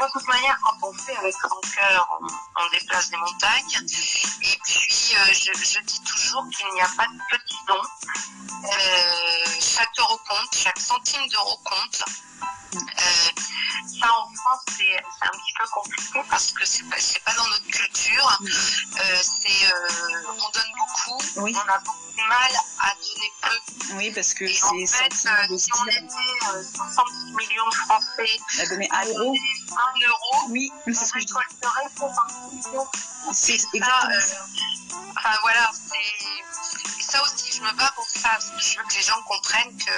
de 0.00 0.12
toute 0.12 0.28
manière, 0.28 0.58
quand 0.62 0.88
on 0.88 0.92
fait 0.92 1.16
avec 1.16 1.34
son 1.34 1.60
cœur, 1.74 2.08
on, 2.20 2.70
déplace 2.70 3.10
des 3.10 3.16
montagnes. 3.16 3.86
Et 4.42 4.58
puis, 4.64 5.14
euh, 5.16 5.32
je, 5.32 5.80
dis 5.80 6.00
toujours 6.02 6.44
qu'il 6.50 6.66
n'y 6.74 6.80
a 6.80 6.88
pas 6.96 7.06
de 7.06 7.18
petits 7.30 7.64
dons. 7.66 7.88
Euh, 8.64 9.60
chaque 9.60 9.98
euro 9.98 10.16
compte, 10.28 10.54
chaque 10.54 10.78
centime 10.78 11.26
d'euro 11.28 11.58
compte. 11.64 12.04
Euh, 12.74 12.80
ça, 14.00 14.12
en 14.12 14.28
France, 14.34 14.60
c'est 14.76 14.96
un 15.22 15.30
petit 15.30 15.52
peu 15.58 15.64
compliqué 15.72 16.22
parce 16.30 16.52
que 16.52 16.64
c'est 16.66 16.82
pas, 16.84 16.96
pas 17.24 17.34
dans 17.36 17.46
notre 17.48 17.66
culture. 17.66 18.38
Euh, 18.42 19.22
c'est, 19.22 19.72
euh, 19.72 20.22
on 20.28 20.50
donne 20.50 20.72
beaucoup, 20.78 21.22
Oui. 21.36 21.54
on 21.56 21.72
a 21.72 21.78
beaucoup 21.78 22.12
de 22.16 22.28
mal 22.28 22.50
à 22.80 22.94
donner 22.94 23.32
peu. 23.42 23.94
Oui, 23.94 24.10
parce 24.14 24.34
que 24.34 24.46
c'est 24.46 24.86
sentiment 24.86 25.46
de 25.50 25.56
si 25.56 25.70
on 25.80 25.86
était 25.86 26.02
euh, 26.04 26.62
70 26.74 27.32
millions 27.36 27.68
de 27.68 27.74
Français 27.74 28.38
à 28.60 28.66
donner 28.66 28.88
à 28.92 28.98
un 29.00 29.04
euro. 29.06 29.16
donner 29.24 29.40
1 30.04 30.08
euro, 30.08 30.46
Oui, 30.50 30.70
on 30.86 30.92
c'est 30.94 31.06
ce 31.06 31.12
que 31.12 31.20
je 31.20 31.24
dis. 31.26 31.32
récolterait 31.32 31.88
70 31.96 32.68
millions. 32.68 32.88
C'est 33.32 33.58
Ça, 33.58 33.66
exactement 33.72 34.20
ça. 34.20 34.36
enfin 35.16 35.38
voilà, 35.42 35.70
c'est 35.72 37.02
ça 37.02 37.22
aussi, 37.22 37.50
je 37.52 37.62
me 37.62 37.72
bats 37.72 37.92
pour 37.96 38.06
ça, 38.06 38.28
parce 38.30 38.50
que 38.50 38.60
je 38.60 38.78
veux 38.78 38.84
que 38.84 38.94
les 38.94 39.02
gens 39.02 39.20
comprennent 39.22 39.76
que 39.78 39.90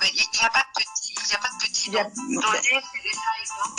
ben, 0.00 0.10
il 0.12 0.26
n'y 0.38 0.44
a 0.44 0.50
pas 0.50 0.60
de 0.76 0.82
il 1.26 1.30
y 1.30 1.34
a 1.34 1.38
pas 1.38 1.48
de 1.48 1.64
a- 1.98 2.04
dons. 2.04 2.10
Donner, 2.40 2.82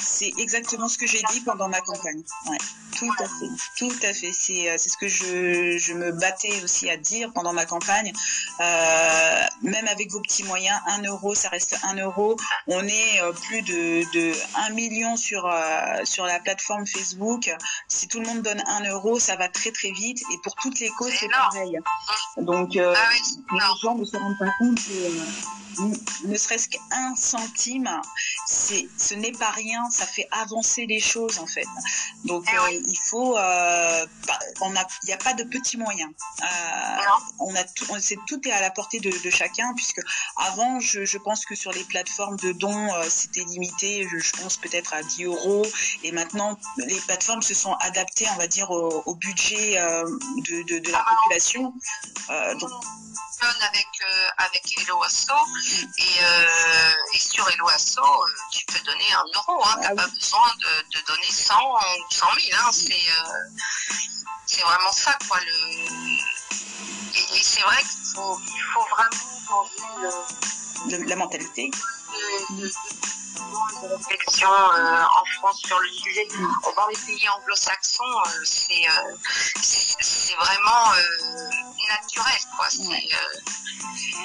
c'est 0.01 0.33
exactement 0.37 0.87
ce 0.87 0.97
que 0.97 1.07
j'ai 1.07 1.21
dit 1.31 1.41
pendant 1.41 1.67
ma 1.69 1.81
campagne. 1.81 2.21
Ouais, 2.47 2.57
tout 2.99 3.13
à 3.19 3.27
fait, 3.27 3.49
tout 3.77 3.95
à 4.03 4.13
fait. 4.13 4.31
C'est 4.33 4.69
euh, 4.69 4.75
c'est 4.77 4.89
ce 4.89 4.97
que 4.97 5.07
je, 5.07 5.77
je 5.77 5.93
me 5.93 6.11
battais 6.11 6.61
aussi 6.63 6.89
à 6.89 6.97
dire 6.97 7.31
pendant 7.33 7.53
ma 7.53 7.65
campagne. 7.65 8.11
Euh, 8.59 9.43
même 9.61 9.87
avec 9.87 10.11
vos 10.11 10.19
petits 10.21 10.43
moyens, 10.43 10.79
un 10.87 11.01
euro, 11.03 11.33
ça 11.35 11.49
reste 11.49 11.77
un 11.83 11.95
euro. 11.95 12.35
On 12.67 12.85
est 12.85 13.21
euh, 13.21 13.31
plus 13.31 13.61
de, 13.61 14.03
de 14.13 14.33
1 14.55 14.69
million 14.71 15.15
sur, 15.15 15.45
euh, 15.45 16.03
sur 16.03 16.25
la 16.25 16.39
plateforme 16.39 16.85
Facebook. 16.85 17.49
Si 17.87 18.07
tout 18.07 18.19
le 18.19 18.27
monde 18.27 18.41
donne 18.41 18.61
un 18.67 18.83
euro, 18.89 19.19
ça 19.19 19.35
va 19.35 19.47
très 19.47 19.71
très 19.71 19.91
vite. 19.91 20.21
Et 20.33 20.37
pour 20.43 20.55
toutes 20.55 20.79
les 20.79 20.89
causes, 20.89 21.13
C'est 21.19 21.29
pareil. 21.29 21.79
Donc, 22.37 22.75
euh, 22.75 22.93
Ah 22.95 23.09
oui, 23.11 23.19
c'est 23.23 23.53
les 23.53 23.59
gens 23.81 23.95
ne 23.95 24.05
se 24.05 24.17
rendent 24.17 24.37
pas 24.37 24.51
compte 24.59 24.77
que 24.77 25.79
ne 26.25 26.37
serait-ce 26.37 26.67
qu'un 26.69 27.15
centime, 27.15 27.89
c'est, 28.47 28.87
ce 28.97 29.13
n'est 29.13 29.31
pas 29.31 29.51
rien, 29.51 29.89
ça 29.89 30.05
fait 30.05 30.27
avancer 30.31 30.85
les 30.85 30.99
choses 30.99 31.39
en 31.39 31.45
fait. 31.47 31.67
Donc 32.25 32.43
Eh 32.51 32.59
oui. 32.67 32.88
Il 32.89 32.97
faut, 32.99 33.37
euh, 33.37 34.05
pas- 34.27 34.39
on 34.61 34.75
a, 34.75 34.83
il 35.03 35.07
n'y 35.07 35.13
a 35.13 35.17
pas 35.17 35.33
de 35.33 35.43
petits 35.43 35.77
moyens. 35.77 36.11
Euh, 36.41 36.45
on 37.39 37.55
a 37.55 37.63
tout, 37.63 37.85
on- 37.89 37.99
c'est, 37.99 38.17
tout 38.27 38.39
est 38.47 38.51
à 38.51 38.61
la 38.61 38.71
portée 38.71 38.99
de, 38.99 39.09
de 39.11 39.29
chacun 39.29 39.73
puisque 39.75 40.01
avant, 40.37 40.79
je, 40.79 41.05
je 41.05 41.17
pense 41.17 41.45
que 41.45 41.55
sur 41.55 41.71
les 41.71 41.83
plateformes 41.83 42.37
de 42.37 42.51
dons, 42.51 42.93
euh, 42.95 43.05
c'était 43.09 43.43
limité, 43.45 44.07
je, 44.11 44.17
je 44.19 44.31
pense 44.33 44.57
peut-être 44.57 44.93
à 44.93 45.03
10 45.03 45.25
euros. 45.25 45.65
Et 46.03 46.11
maintenant, 46.11 46.57
les 46.77 46.99
plateformes 47.01 47.41
se 47.43 47.53
sont 47.53 47.73
adaptées, 47.75 48.27
on 48.33 48.37
va 48.37 48.47
dire, 48.47 48.69
au, 48.71 49.03
au 49.05 49.15
budget 49.15 49.77
euh, 49.79 50.03
de, 50.47 50.63
de, 50.63 50.79
de 50.79 50.91
la 50.91 50.99
Ah 50.99 51.05
bah, 51.05 51.15
population. 51.23 51.73
Donc 52.59 52.71
avec, 53.61 53.87
euh, 54.01 54.27
avec 54.37 54.61
Hello 54.77 55.01
Asso 55.01 55.31
et, 55.97 56.01
euh, 56.03 56.91
et 57.13 57.19
sur 57.19 57.47
Hello 57.49 57.69
Asso, 57.69 58.01
tu 58.51 58.65
peux 58.65 58.79
donner 58.83 59.13
un 59.13 59.23
euro, 59.33 59.63
hein, 59.63 59.75
Ah 59.81 59.95
pas 59.95 60.07
besoin 60.07 60.51
de, 60.59 60.97
de 60.99 61.05
donner 61.05 61.31
100 61.31 61.53
ou 61.55 62.13
100 62.13 62.25
000, 62.51 62.59
hein, 62.61 62.71
c'est, 62.87 62.93
euh, 62.93 63.33
c'est 64.45 64.61
vraiment 64.61 64.91
ça 64.91 65.17
quoi. 65.27 65.39
Le... 65.39 65.55
Et, 67.15 67.37
et 67.39 67.43
c'est 67.43 67.61
vrai 67.61 67.77
qu'il 67.77 68.05
faut, 68.15 68.39
vraiment 68.95 69.09
changer 69.47 70.97
le, 70.97 71.03
la 71.05 71.15
mentalité. 71.15 71.69
de, 71.69 72.55
de, 72.55 72.67
de- 72.67 72.73
de 73.81 73.87
réflexion 73.95 74.51
euh, 74.51 75.03
en 75.03 75.25
France 75.39 75.61
sur 75.65 75.79
le 75.79 75.87
sujet. 75.89 76.27
Dans 76.75 76.87
les 76.87 76.97
pays 77.05 77.29
anglo-saxons, 77.29 78.03
euh, 78.03 78.43
c'est 78.43 78.85
euh, 78.89 79.15
vraiment 80.39 80.91
naturel. 81.87 82.39
Quoi. 82.57 82.67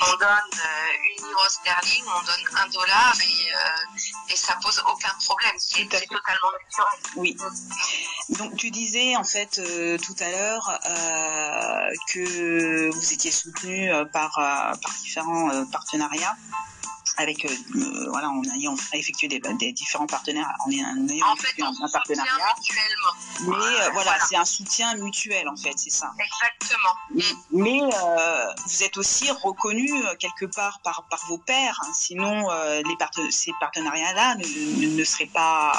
On 0.03 0.17
donne 0.17 0.51
une 1.19 1.27
livre 1.27 1.49
sterling, 1.49 2.05
on 2.07 2.23
donne 2.23 2.45
un 2.61 2.67
dollar 2.69 3.15
et, 3.23 4.33
et 4.33 4.37
ça 4.37 4.57
pose 4.63 4.83
aucun 4.91 5.15
problème. 5.25 5.55
C'est 5.59 5.87
totalement 5.89 6.51
naturel. 6.53 7.01
Oui. 7.17 7.37
Donc 8.31 8.57
tu 8.57 8.71
disais 8.71 9.17
en 9.17 9.25
fait 9.25 9.59
euh, 9.59 9.99
tout 9.99 10.15
à 10.21 10.31
l'heure 10.31 10.81
euh, 10.87 11.91
que 12.13 12.91
vous 12.91 13.13
étiez 13.13 13.31
soutenu 13.31 13.93
euh, 13.93 14.05
par, 14.07 14.33
par 14.35 14.95
différents 15.03 15.65
partenariats 15.67 16.37
avec 17.17 17.45
euh, 17.45 17.49
euh, 17.77 18.09
voilà 18.11 18.29
en 18.31 18.43
ayant 18.57 18.75
effectué 18.93 19.29
des, 19.29 19.41
des 19.59 19.73
différents 19.73 20.07
partenaires 20.07 20.53
en 20.67 20.71
fait, 21.37 21.63
un, 21.63 21.89
partenariat 21.93 22.55
mutuellement. 22.59 23.57
mais 23.59 23.65
euh, 23.65 23.91
voilà 23.93 24.11
Voilà. 24.11 24.19
c'est 24.29 24.37
un 24.37 24.45
soutien 24.45 24.95
mutuel 24.97 25.49
en 25.49 25.57
fait 25.57 25.73
c'est 25.77 25.91
ça 25.91 26.13
Exactement. 26.19 27.35
mais 27.53 27.81
euh, 27.83 28.47
vous 28.67 28.83
êtes 28.83 28.97
aussi 28.97 29.31
reconnu 29.31 29.91
quelque 30.19 30.47
part 30.47 30.81
par, 30.83 31.05
par 31.09 31.21
vos 31.29 31.39
pairs 31.39 31.79
hein. 31.85 31.91
sinon 31.95 32.49
les 32.85 32.97
parte- 32.97 33.31
ces 33.31 33.53
partenariats 33.61 34.13
là 34.15 34.35
ne, 34.37 34.45
ne, 34.87 34.97
ne 34.99 35.05
seraient 35.05 35.27
pas 35.27 35.73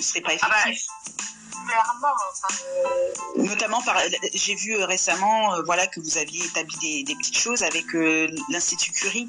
serait 0.00 0.20
pas 0.20 0.30
Ah 0.42 0.48
bah, 0.48 0.56
effectif. 0.70 0.86
clairement, 1.66 2.14
enfin, 2.30 2.54
euh, 3.36 3.42
Notamment, 3.42 3.82
par, 3.82 3.96
j'ai 4.32 4.54
vu 4.54 4.76
récemment, 4.84 5.54
euh, 5.54 5.62
voilà, 5.66 5.86
que 5.88 5.98
vous 6.00 6.16
aviez 6.18 6.44
établi 6.44 6.76
des, 6.78 7.02
des 7.02 7.16
petites 7.16 7.36
choses 7.36 7.62
avec 7.64 7.94
euh, 7.96 8.28
l'Institut 8.48 8.92
Curie. 8.92 9.28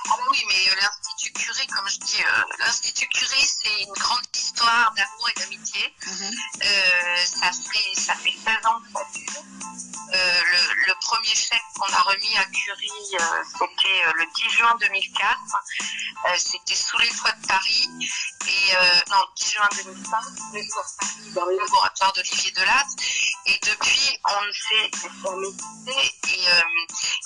Ah 0.09 0.15
bah 0.17 0.23
oui, 0.31 0.43
mais 0.47 0.69
euh, 0.69 0.75
l'Institut 0.81 1.33
Curie, 1.33 1.67
comme 1.67 1.87
je 1.87 1.97
dis, 1.99 2.21
euh, 2.23 2.43
l'Institut 2.59 3.07
Curie, 3.07 3.45
c'est 3.45 3.83
une 3.83 3.93
grande 3.93 4.25
histoire 4.33 4.91
d'amour 4.95 5.29
et 5.29 5.39
d'amitié. 5.39 5.95
Euh, 6.63 7.25
ça, 7.25 7.51
fait, 7.51 7.99
ça 7.99 8.15
fait 8.15 8.31
16 8.31 8.65
ans 8.65 8.81
que 8.81 8.91
ça 8.93 9.05
dure. 9.13 9.43
Le, 10.13 10.87
le 10.87 10.93
premier 10.99 11.33
chèque 11.33 11.61
qu'on 11.79 11.93
a 11.93 12.01
remis 12.01 12.35
à 12.37 12.45
Curie, 12.45 12.89
c'était 13.57 14.03
le 14.15 14.25
10 14.35 14.49
juin 14.49 14.75
2004. 14.81 15.39
Euh, 16.25 16.29
c'était 16.37 16.75
sous 16.75 16.97
les 16.97 17.09
toits 17.09 17.31
de 17.31 17.47
Paris. 17.47 17.89
Et, 18.47 18.73
non, 19.09 19.23
10 19.37 19.51
juin 19.51 19.69
2005, 19.83 20.23
sous 20.23 20.53
les 20.53 20.67
toits 20.67 20.83
de 20.83 21.05
Paris, 21.05 21.33
dans 21.33 21.45
le 21.45 21.57
laboratoire 21.57 22.11
d'Olivier 22.13 22.51
Delattre. 22.51 22.95
Et 23.45 23.59
depuis, 23.63 24.19
on 24.25 24.51
s'est 24.53 24.89
quitté. 24.91 26.11
Et, 26.27 26.47
euh, 26.47 26.61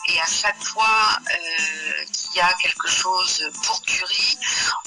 et 0.08 0.22
à 0.22 0.26
chaque 0.26 0.64
fois 0.64 1.10
euh, 1.30 2.06
qu'il 2.14 2.36
y 2.36 2.40
a 2.40 2.54
quelque 2.54 2.75
chose 2.86 3.50
pour 3.64 3.82
Curie, 3.84 4.38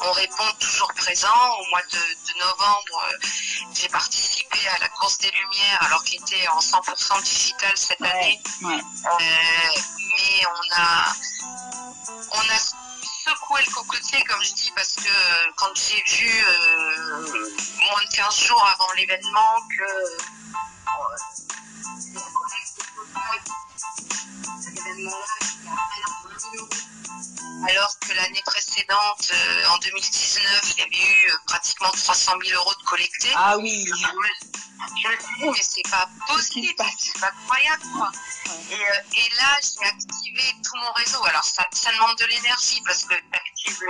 on 0.01 0.13
répond 0.13 0.51
toujours 0.61 0.93
présent. 0.95 1.29
Au 1.61 1.65
mois 1.71 1.83
de, 1.91 1.99
de 1.99 2.39
novembre, 2.39 3.05
euh, 3.13 3.19
j'ai 3.75 3.89
participé 3.89 4.59
à 4.69 4.79
la 4.79 4.89
course 4.89 5.19
des 5.19 5.31
Lumières, 5.31 5.83
alors 5.83 6.03
qu'il 6.05 6.21
était 6.21 6.47
en 6.49 6.59
100% 6.61 7.23
digital 7.23 7.73
cette 7.77 8.01
Ouais, 8.01 8.09
année. 8.11 8.41
ouais. 8.63 8.81
Euh, 9.07 9.81
mais 10.17 10.47
on 10.47 10.77
a, 10.77 11.13
on 12.33 12.41
a 12.41 12.59
secoué 12.59 13.61
le 13.67 13.73
cocotier, 13.73 14.23
comme 14.25 14.43
je 14.43 14.53
dis, 14.55 14.73
parce 14.75 14.95
que 14.95 15.09
euh, 15.09 15.51
quand 15.57 15.75
j'ai 15.75 16.03
vu 16.07 16.45
euh, 16.45 17.51
moins 17.91 18.03
de 18.03 18.17
15 18.17 18.41
jours 18.41 18.65
avant 18.67 18.91
l'événement 18.93 19.57
que 19.77 19.83
euh, 19.83 20.19
l'événement-là 24.75 25.37
était 25.41 25.69
à 25.69 25.71
peine 25.71 26.15
20 26.25 26.39
000 26.53 26.57
euros. 26.65 26.69
Alors 27.67 27.99
que 27.99 28.13
l'année 28.13 28.43
précédente, 28.45 29.31
euh, 29.33 29.67
en 29.71 29.79
2019, 29.79 30.75
il 30.77 30.79
y 30.79 30.83
avait 30.83 30.97
eu 30.97 31.31
euh, 31.31 31.37
pratiquement 31.47 31.91
300 31.91 32.33
000 32.45 32.61
euros 32.61 32.75
de 32.79 32.85
collectés. 32.85 33.33
Ah 33.35 33.59
oui. 33.59 33.85
Je 33.87 33.93
me 33.93 33.97
suis 33.97 35.35
dit, 35.39 35.45
mais 35.45 35.63
c'est 35.63 35.91
pas 35.91 36.09
possible, 36.29 36.75
c'est 36.99 37.21
pas 37.21 37.33
croyable, 37.47 37.83
quoi. 37.97 38.13
Et, 38.71 38.75
euh, 38.75 39.17
et 39.17 39.37
là, 39.37 39.59
j'ai 39.61 39.87
activé 39.87 40.43
tout 40.63 40.77
mon 40.77 40.93
réseau. 40.93 41.25
Alors, 41.25 41.45
ça, 41.45 41.67
ça 41.73 41.91
demande 41.93 42.17
de 42.19 42.27
l'énergie 42.27 42.81
parce 42.85 43.05
que 43.05 43.15
actives 43.69 43.85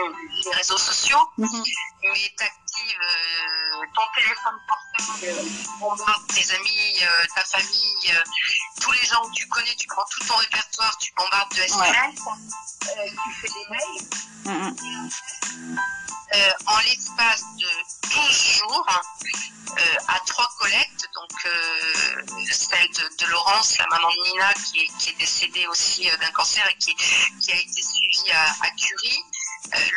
les 0.45 0.51
réseaux 0.53 0.79
sociaux, 0.79 1.29
Mhm. 1.39 1.65
mais 2.03 2.33
tu 2.37 2.45
actives 2.45 2.99
ton 3.95 4.03
téléphone 4.15 4.59
portable, 4.69 5.25
euh, 5.25 5.43
tu 5.45 5.79
bombardes 5.81 6.27
tes 6.29 6.55
amis, 6.55 7.03
euh, 7.03 7.25
ta 7.35 7.45
famille, 7.45 8.13
euh, 8.13 8.23
tous 8.81 8.93
les 8.93 9.05
gens 9.07 9.23
que 9.29 9.35
tu 9.35 9.49
connais, 9.49 9.75
tu 9.77 9.87
prends 9.87 10.05
tout 10.11 10.25
ton 10.27 10.37
répertoire, 10.37 10.97
tu 10.99 11.13
bombardes 11.17 11.55
de 11.55 11.63
SMS, 11.63 12.21
euh, 12.27 13.09
tu 13.25 13.33
fais 13.41 13.49
des 13.49 13.67
mails. 13.71 14.09
Mhm. 14.45 15.11
Euh, 16.35 16.51
en 16.67 16.79
l'espace 16.81 17.43
de 17.57 17.67
12 18.15 18.43
jours 18.59 18.87
euh, 19.79 19.95
à 20.09 20.21
trois 20.27 20.49
collectes, 20.59 21.09
donc 21.15 21.47
euh, 21.47 22.23
celle 22.51 22.89
de, 22.91 23.17
de 23.19 23.27
Laurence, 23.31 23.79
la 23.79 23.87
maman 23.87 24.09
de 24.11 24.23
Nina, 24.29 24.53
qui 24.55 24.81
est, 24.81 24.91
qui 24.99 25.11
est 25.11 25.19
décédée 25.19 25.67
aussi 25.69 26.11
euh, 26.11 26.17
d'un 26.19 26.31
cancer 26.33 26.67
et 26.69 26.75
qui, 26.77 26.95
qui 26.95 27.53
a 27.53 27.57
été 27.57 27.83
suivie 27.83 28.31
à, 28.33 28.45
à 28.63 28.71
Curie, 28.71 29.25
euh, 29.25 29.38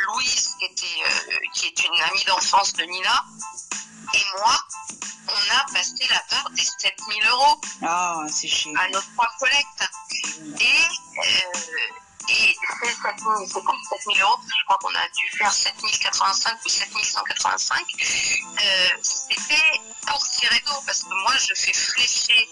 Louise, 0.08 0.56
qui, 0.60 0.66
était, 0.66 0.86
euh, 1.06 1.38
qui 1.54 1.68
est 1.68 1.86
une 1.86 2.02
amie 2.04 2.24
d'enfance 2.26 2.74
de 2.74 2.84
Nina, 2.84 3.24
et 4.14 4.24
moi, 4.38 4.56
on 5.28 5.56
a 5.56 5.74
passé 5.74 6.08
la 6.10 6.22
barre 6.30 6.50
des 6.52 6.64
7000 6.64 7.26
euros 7.28 7.62
Ah, 7.84 8.26
chiant. 8.36 8.74
à 8.80 8.90
nos 8.90 9.02
trois 9.02 9.30
collectes. 9.40 9.90
Et, 10.60 10.66
euh, 10.66 12.30
et 12.30 12.56
c'est 12.84 12.94
7000, 12.94 13.48
c'est 13.48 13.62
plus 13.62 13.88
7000 13.90 14.22
euros, 14.22 14.38
je 14.48 14.66
crois 14.66 14.78
qu'on 14.82 14.96
a 14.96 15.08
dû 15.10 15.38
faire 15.38 15.52
7085 15.52 16.58
ou 16.66 16.70
7185. 16.70 17.86
Euh, 18.62 18.88
C'était 19.02 19.82
pour 20.08 20.26
Ciredo, 20.26 20.74
parce 20.86 21.04
que 21.04 21.14
moi, 21.24 21.34
je 21.38 21.54
fais 21.56 21.74
flécher. 21.74 22.50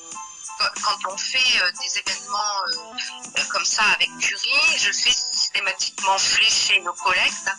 Quand- 0.83 0.97
on 1.09 1.17
fait 1.17 1.61
euh, 1.61 1.71
des 1.81 1.99
événements 1.99 2.37
euh, 2.67 3.43
comme 3.49 3.63
ça 3.63 3.83
avec 3.95 4.09
Curie, 4.19 4.77
je 4.77 4.91
fais 4.91 5.13
systématiquement 5.53 6.17
flécher 6.17 6.79
nos 6.81 6.93
collectes 6.93 7.49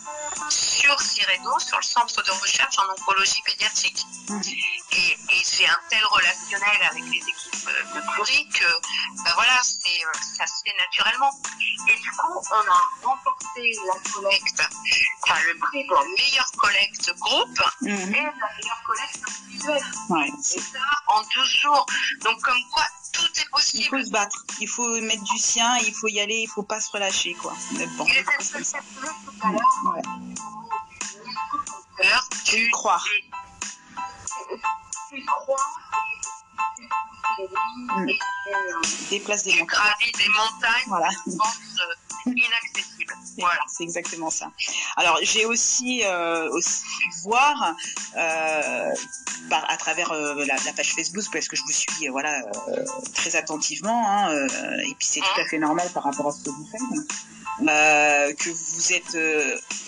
sur 0.49 0.99
Ciredo, 1.01 1.59
sur 1.59 1.77
le 1.77 1.83
centre 1.83 2.23
de 2.23 2.31
recherche 2.41 2.77
en 2.79 2.89
oncologie 2.91 3.41
pédiatrique. 3.45 4.03
Mhm. 4.29 4.41
Et, 4.93 5.17
et 5.29 5.43
j'ai 5.43 5.67
un 5.67 5.79
tel 5.89 6.03
relationnel 6.05 6.77
avec 6.89 7.03
les 7.03 7.17
équipes 7.19 7.67
euh, 7.67 7.95
de 7.95 8.01
Curie 8.15 8.47
que 8.49 8.65
ben 9.23 9.31
voilà, 9.35 9.59
euh, 9.61 10.11
ça 10.37 10.47
se 10.47 10.63
fait 10.65 10.75
naturellement. 10.77 11.31
Et 11.87 11.95
du 11.99 12.11
coup, 12.11 12.41
on 12.51 12.71
a 12.71 13.07
remporté 13.07 13.71
la 13.87 14.11
collecte, 14.11 14.61
enfin 15.23 15.39
le 15.47 15.57
prix 15.59 15.83
de 15.87 15.93
la 15.93 16.03
meilleure 16.17 16.51
collecte 16.57 17.13
groupe 17.19 17.59
Mhm. 17.81 17.91
et 18.15 18.23
la 18.23 18.31
meilleure 18.57 18.83
collecte 18.85 19.19
individuelle. 19.27 19.83
Ouais, 20.09 20.27
Et 20.27 20.31
c'est- 20.41 20.59
ça 20.59 20.79
en 21.07 21.21
12 21.21 21.49
jours. 21.61 21.85
Donc 22.21 22.41
comme 22.41 22.61
quoi, 22.73 22.85
tout 23.21 23.39
est 23.39 23.73
il 23.73 23.87
faut 23.87 24.03
se 24.03 24.09
battre, 24.11 24.45
il 24.59 24.67
faut 24.67 24.99
mettre 25.01 25.23
du 25.23 25.37
sien, 25.37 25.77
il 25.77 25.93
faut 25.93 26.07
y 26.07 26.19
aller, 26.19 26.41
il 26.41 26.47
faut 26.47 26.63
pas 26.63 26.79
se 26.79 26.91
relâcher, 26.91 27.33
quoi. 27.35 27.53
Bon, 27.97 28.05
ce 28.39 28.53
que 28.53 28.63
ça. 28.63 28.79
tout 28.79 29.47
à 29.47 29.51
l'heure, 29.51 29.61
Ouais. 29.85 30.01
tu 32.45 32.57
y 32.57 32.71
tu 35.09 35.25
crois 35.25 35.57
Mm. 37.97 38.09
euh, 38.09 38.13
Déplace 39.09 39.43
des 39.43 39.53
montagnes. 39.59 40.11
des 40.17 40.27
montagnes 40.29 40.87
Voilà. 40.87 41.09
euh, 41.27 42.31
inaccessibles. 42.31 43.13
Voilà. 43.37 43.61
C'est 43.67 43.83
exactement 43.83 44.29
ça. 44.29 44.51
Alors 44.97 45.17
j'ai 45.21 45.45
aussi, 45.45 46.01
euh, 46.05 46.49
aussi 46.51 46.81
pu 46.83 47.09
voir 47.23 47.75
euh, 48.17 48.93
par, 49.49 49.69
à 49.71 49.77
travers 49.77 50.11
euh, 50.11 50.35
la, 50.45 50.55
la 50.65 50.73
page 50.73 50.93
Facebook 50.93 51.23
parce 51.31 51.47
que 51.47 51.55
je 51.55 51.61
vous 51.63 51.71
suis 51.71 52.07
voilà 52.09 52.41
très 53.15 53.35
attentivement 53.35 54.03
hein, 54.07 54.47
et 54.83 54.93
puis 54.95 55.07
c'est 55.07 55.21
tout 55.21 55.39
à 55.41 55.45
fait 55.45 55.57
normal 55.59 55.89
par 55.93 56.03
rapport 56.03 56.27
à 56.27 56.31
ce 56.31 56.43
que 56.43 56.49
vous 56.49 56.67
faites 56.71 58.37
que 58.37 58.49
vous 58.49 58.93
êtes 58.93 59.17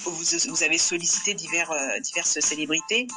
vous, 0.05 0.23
vous 0.49 0.63
avez 0.63 0.77
sollicité 0.77 1.33
divers, 1.33 1.73
diverses 2.01 2.39
célébrités 2.39 3.07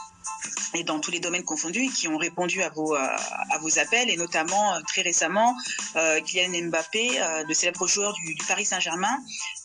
et 0.74 0.84
dans 0.84 1.00
tous 1.00 1.10
les 1.10 1.20
domaines 1.20 1.44
confondus 1.44 1.88
qui 1.90 2.08
ont 2.08 2.16
répondu 2.16 2.62
à 2.62 2.68
vos 2.70 2.94
euh, 2.94 3.16
à 3.50 3.58
vos 3.58 3.78
appels 3.78 4.10
et 4.10 4.16
notamment 4.16 4.74
euh, 4.74 4.80
très 4.86 5.02
récemment 5.02 5.56
euh, 5.96 6.20
Kylian 6.20 6.68
Mbappé 6.68 7.20
le 7.46 7.54
célèbre 7.54 7.86
joueur 7.86 8.12
du, 8.14 8.36
Paris 8.46 8.64
Saint-Germain 8.64 9.18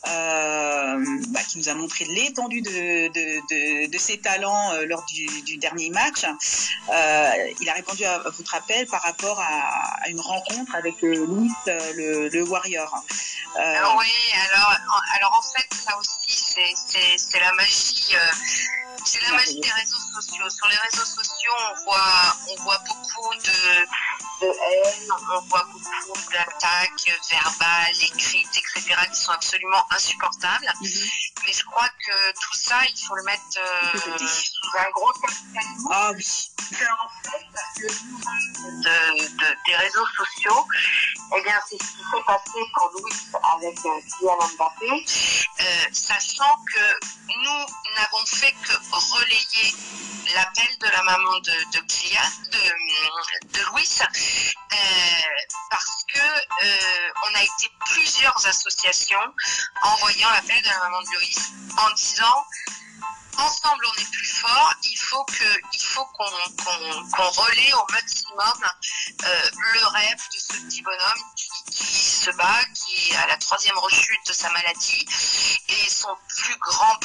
bah, 0.04 1.40
qui 1.48 1.58
nous 1.58 1.68
a 1.68 1.74
montré 1.74 2.04
l'étendue 2.06 2.62
de, 2.62 3.08
de, 3.08 3.86
de, 3.90 3.98
ses 3.98 4.18
talents 4.18 4.72
lors 4.86 5.04
du, 5.04 5.56
dernier 5.58 5.90
match. 5.90 6.24
Il 7.60 7.68
a 7.68 7.72
répondu 7.74 8.04
à, 8.04 8.18
votre 8.18 8.54
appel 8.54 8.86
par 8.86 9.02
rapport 9.02 9.40
à, 9.40 10.08
une 10.08 10.20
rencontre 10.20 10.74
avec 10.74 11.00
Louis, 11.02 11.50
le, 11.66 12.28
le 12.28 12.42
Warrior. 12.42 13.04
Alors 13.56 13.96
oui, 13.98 14.12
alors, 14.50 14.78
alors 15.16 15.38
en 15.38 15.42
fait, 15.42 15.74
ça 15.74 15.96
aussi, 15.98 16.56
c'est 17.16 17.40
la 17.40 17.52
magie. 17.54 18.16
C'est 19.04 19.22
la 19.22 19.32
magie 19.32 19.60
des 19.60 19.70
réseaux 19.70 19.98
sociaux. 20.14 20.48
Sur 20.50 20.68
les 20.68 20.76
réseaux 20.76 21.04
sociaux, 21.04 21.52
on 21.58 21.84
voit, 21.84 22.36
on 22.50 22.62
voit 22.62 22.82
beaucoup 22.86 23.34
de, 23.34 23.86
de 24.40 24.46
haine, 24.46 25.08
on 25.30 25.40
voit 25.48 25.64
beaucoup 25.72 26.30
d'attaques 26.32 27.20
verbales, 27.30 27.96
écrites, 28.02 28.48
etc., 28.56 28.94
qui 29.12 29.20
sont 29.20 29.32
absolument 29.32 29.84
insupportables. 29.90 30.66
mhm. 30.80 31.08
Mais 31.46 31.52
je 31.52 31.64
crois 31.64 31.88
que 32.06 32.32
tout 32.32 32.54
ça, 32.56 32.76
il 32.84 33.04
faut 33.06 33.14
le 33.16 33.22
mettre 33.24 33.42
euh, 33.58 34.18
sous 34.18 34.78
un 34.78 34.90
gros 34.92 35.12
capitalisme. 35.12 35.88
Ah 35.90 36.10
oui. 36.14 36.48
en 36.70 37.30
fait, 37.30 37.46
le 37.80 37.88
de, 37.88 39.36
de- 39.38 39.56
des 39.66 39.76
réseaux 39.76 40.06
sociaux, 40.16 40.66
eh 41.36 41.42
bien, 41.42 41.58
c'est 41.68 41.76
ce 41.82 41.90
qui 41.90 42.04
s'est 42.10 42.24
passé 42.26 42.58
pour 42.74 42.90
Louis 42.94 43.12
avec 43.54 43.78
euh, 43.84 44.00
Kylian 44.18 44.38
Mbappé, 44.56 44.90
euh, 45.60 45.64
sachant 45.92 46.56
que 46.72 47.06
nous 47.28 47.66
n'avons 47.96 48.26
fait 48.26 48.52
que 48.52 48.72
relayer 49.14 49.74
l'appel 50.34 50.78
de 50.78 50.86
la 50.86 51.02
maman 51.02 51.38
de, 51.40 51.52
de 51.72 51.80
Kylian, 51.86 52.20
de, 52.52 53.58
de 53.58 53.64
Louis, 53.70 53.84
parce 55.70 56.04
que 56.12 56.18
euh, 56.20 57.12
on 57.26 57.34
a 57.34 57.42
été 57.42 57.70
plusieurs 57.86 58.46
associations 58.46 59.34
en 59.82 59.96
voyant 59.96 60.30
l'appel 60.30 60.60
de 60.62 60.68
la 60.68 60.78
maman 60.78 61.00
de 61.00 61.06
Louis 61.14 61.36
en 61.78 61.90
disant 61.94 62.44
ensemble 63.38 63.84
on 63.86 64.00
est 64.00 64.10
plus 64.10 64.26
fort, 64.26 64.74
il 64.84 64.96
faut 64.96 65.26
faut 65.80 66.04
qu'on 66.06 67.28
relaie 67.42 67.72
au 67.74 67.92
maximum 67.92 68.64
euh, 69.24 69.50
le 69.74 69.86
rêve 69.88 70.20
de 70.34 70.38
ce 70.38 70.52
petit 70.64 70.82
bonhomme 70.82 71.24
qui, 71.36 71.48
qui 71.70 71.84
se 71.84 72.30
bat, 72.30 72.64
qui 72.74 73.10
est 73.10 73.16
à 73.16 73.26
la 73.26 73.36
troisième 73.36 73.78
rechute 73.78 74.26
de 74.26 74.32
sa 74.32 74.50
maladie 74.50 75.06
et 75.68 75.88
son 75.88 76.16
plus 76.28 76.56
grand 76.58 76.98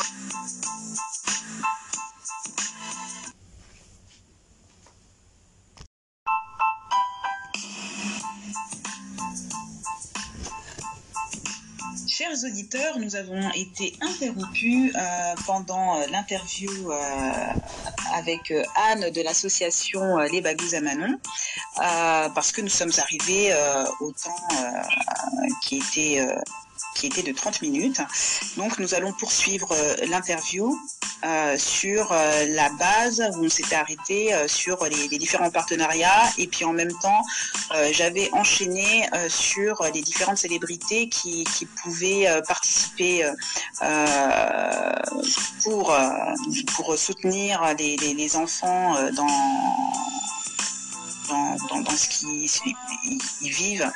Chers 12.18 12.46
auditeurs, 12.46 12.98
nous 12.98 13.16
avons 13.16 13.48
été 13.52 13.94
interrompus 14.02 14.92
euh, 14.96 15.36
pendant 15.46 16.02
euh, 16.02 16.08
l'interview 16.12 16.92
euh, 16.92 16.96
avec 18.16 18.52
Anne 18.76 19.12
de 19.12 19.22
l'association 19.22 20.18
Les 20.32 20.42
Bagous 20.42 20.74
à 20.74 20.82
Manon, 20.82 21.20
parce 21.76 22.52
que 22.52 22.62
nous 22.62 22.70
sommes 22.70 22.94
arrivés 22.98 23.54
au 24.02 24.12
temps 24.14 24.36
qui 25.62 25.78
était 25.78 26.28
qui 26.98 27.08
était 27.08 27.24
de 27.24 27.32
30 27.32 27.62
minutes. 27.62 28.02
Donc 28.58 28.80
nous 28.80 28.94
allons 28.94 29.14
poursuivre 29.14 29.74
l'interview 30.08 30.78
euh, 31.26 31.58
sur 31.58 32.12
euh, 32.12 32.46
la 32.50 32.70
base 32.70 33.24
où 33.38 33.46
on 33.46 33.50
s'était 33.50 33.76
arrêté 33.76 34.36
euh, 34.36 34.48
sur 34.48 34.86
les, 34.86 35.18
différents 35.18 35.50
partenariats 35.50 36.30
et 36.38 36.46
puis 36.46 36.64
en 36.64 36.74
même 36.74 36.92
temps 37.02 37.24
j'avais 37.92 38.30
enchaîné 38.34 39.10
sur 39.28 39.84
les 39.94 40.02
différentes 40.02 40.38
célébrités 40.38 41.10
qui, 41.10 41.46
pouvaient 41.84 42.28
participer 42.48 43.30
pour, 45.64 45.98
pour 46.76 46.98
soutenir 46.98 47.76
les 47.78 48.36
enfants 48.36 48.96
dans 49.12 49.28
dans, 51.28 51.58
ce 51.96 52.08
qu'ils 52.08 53.52
vivent 53.52 53.92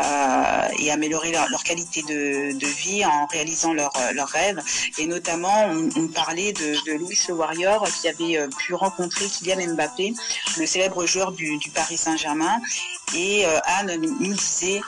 euh, 0.00 0.68
et 0.78 0.90
améliorer 0.90 1.32
leur, 1.32 1.62
qualité 1.62 2.02
de, 2.02 2.66
vie 2.66 3.04
en 3.04 3.26
réalisant 3.26 3.72
leurs 3.72 4.28
rêves. 4.28 4.60
Et 4.98 5.06
notamment, 5.06 5.70
on, 5.96 6.08
parlait 6.08 6.52
de, 6.52 6.98
Louis 6.98 7.18
le 7.28 7.34
Warrior 7.34 7.86
qui 8.00 8.08
avait 8.08 8.38
euh, 8.38 8.48
pu 8.58 8.74
rencontrer 8.74 9.26
Kylian 9.26 9.74
Mbappé, 9.74 10.14
le 10.58 10.66
célèbre 10.66 11.06
joueur 11.06 11.32
du, 11.32 11.58
Paris 11.74 11.96
Saint-Germain. 11.96 12.60
Et 13.14 13.46
euh, 13.46 13.58
Anne 13.64 13.96
nous 13.96 14.34
disait 14.34 14.80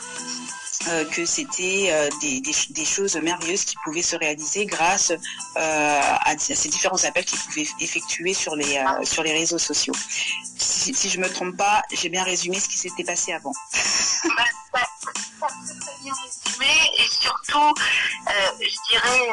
euh, 0.89 1.05
que 1.05 1.25
c'était 1.25 1.89
euh, 1.93 2.09
des, 2.21 2.85
choses 2.85 3.17
merveilleuses 3.17 3.65
qui 3.65 3.77
pouvaient 3.85 4.03
se 4.03 4.17
réaliser 4.17 4.67
grâce 4.67 5.11
euh, 5.11 5.17
à, 5.57 6.37
ces 6.39 6.69
différents 6.69 7.05
appels 7.05 7.25
qu'ils 7.25 7.39
pouvaient 7.39 7.67
effectuer 7.81 8.35
sur 8.35 8.57
les, 8.57 8.83
sur 9.05 9.23
les 9.23 9.33
réseaux 9.33 9.59
sociaux. 9.59 9.95
Si, 10.57 11.09
je 11.09 11.21
me 11.21 11.29
trompe 11.29 11.57
pas, 11.57 11.83
j'ai 11.93 12.09
bien 12.09 12.25
résumé 12.25 12.59
ce 12.59 12.69
qui 12.69 12.79
s'était 12.79 13.05
passé 13.05 13.33
avant. 13.33 13.53
Bah, 14.73 15.49
et 16.63 17.09
surtout, 17.09 17.75
je 18.61 18.91
dirais, 18.91 19.27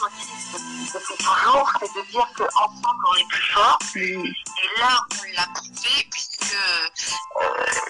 mon 0.00 0.33
leitmotiv 0.54 0.92
depuis 0.94 1.24
toujours, 1.24 1.72
c'est 1.80 1.94
de 1.94 2.10
dire 2.10 2.28
qu'ensemble 2.36 3.04
on 3.10 3.14
est 3.16 3.28
plus 3.28 3.52
fort. 3.52 3.78
Et 3.96 4.80
là, 4.80 5.00
on 5.10 5.36
l'a 5.36 5.46
prouvé 5.54 6.08
puisque 6.10 6.56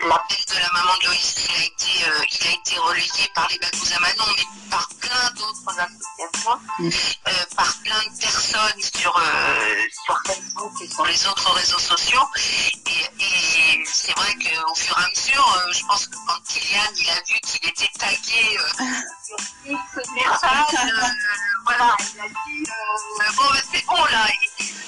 l'appel 0.03 0.39
de 0.49 0.55
la 0.55 0.73
maman 0.73 0.93
de 1.01 1.07
Loïs, 1.07 1.35
il 1.45 1.55
a 1.55 1.65
été, 1.65 1.91
il 2.31 2.47
a 2.47 2.51
été 2.53 2.79
relayé 2.79 3.31
par 3.35 3.49
les 3.49 3.59
Bagous 3.59 4.01
Manon, 4.01 4.33
mais 4.37 4.71
par 4.71 4.89
plein 5.01 5.31
d'autres 5.37 5.81
associations, 5.81 6.61
mm. 6.79 6.89
euh, 6.89 7.31
par 7.57 7.75
plein 7.83 8.03
de 8.11 8.21
personnes 8.21 8.83
sur, 8.95 9.17
euh, 9.17 9.75
sur 10.05 10.23
Facebook 10.27 10.73
et 10.81 10.89
sur 10.89 11.07
les 11.07 11.27
autres 11.27 11.53
réseaux 11.53 11.79
sociaux. 11.79 12.29
Et, 12.37 13.85
c'est 13.87 14.17
vrai 14.17 14.35
qu'au 14.35 14.75
fur 14.75 14.99
et 14.99 15.05
à 15.05 15.09
mesure, 15.09 15.57
euh, 15.57 15.73
je 15.73 15.85
pense 15.87 16.07
que 16.07 16.17
quand 16.27 16.41
Kylian 16.49 16.83
il 16.97 17.11
a 17.11 17.15
vu 17.15 17.41
qu'il 17.41 17.69
était 17.69 17.91
tagué 17.99 18.59
sur 19.27 19.37
X 19.65 20.09
messages, 20.15 20.91
voilà, 21.65 21.97
il 22.15 22.21
a 22.21 22.29
dit 22.29 23.35
bon, 23.37 23.45
ben, 23.53 23.63
c'est 23.73 23.87
bon 23.87 24.05
là. 24.05 24.27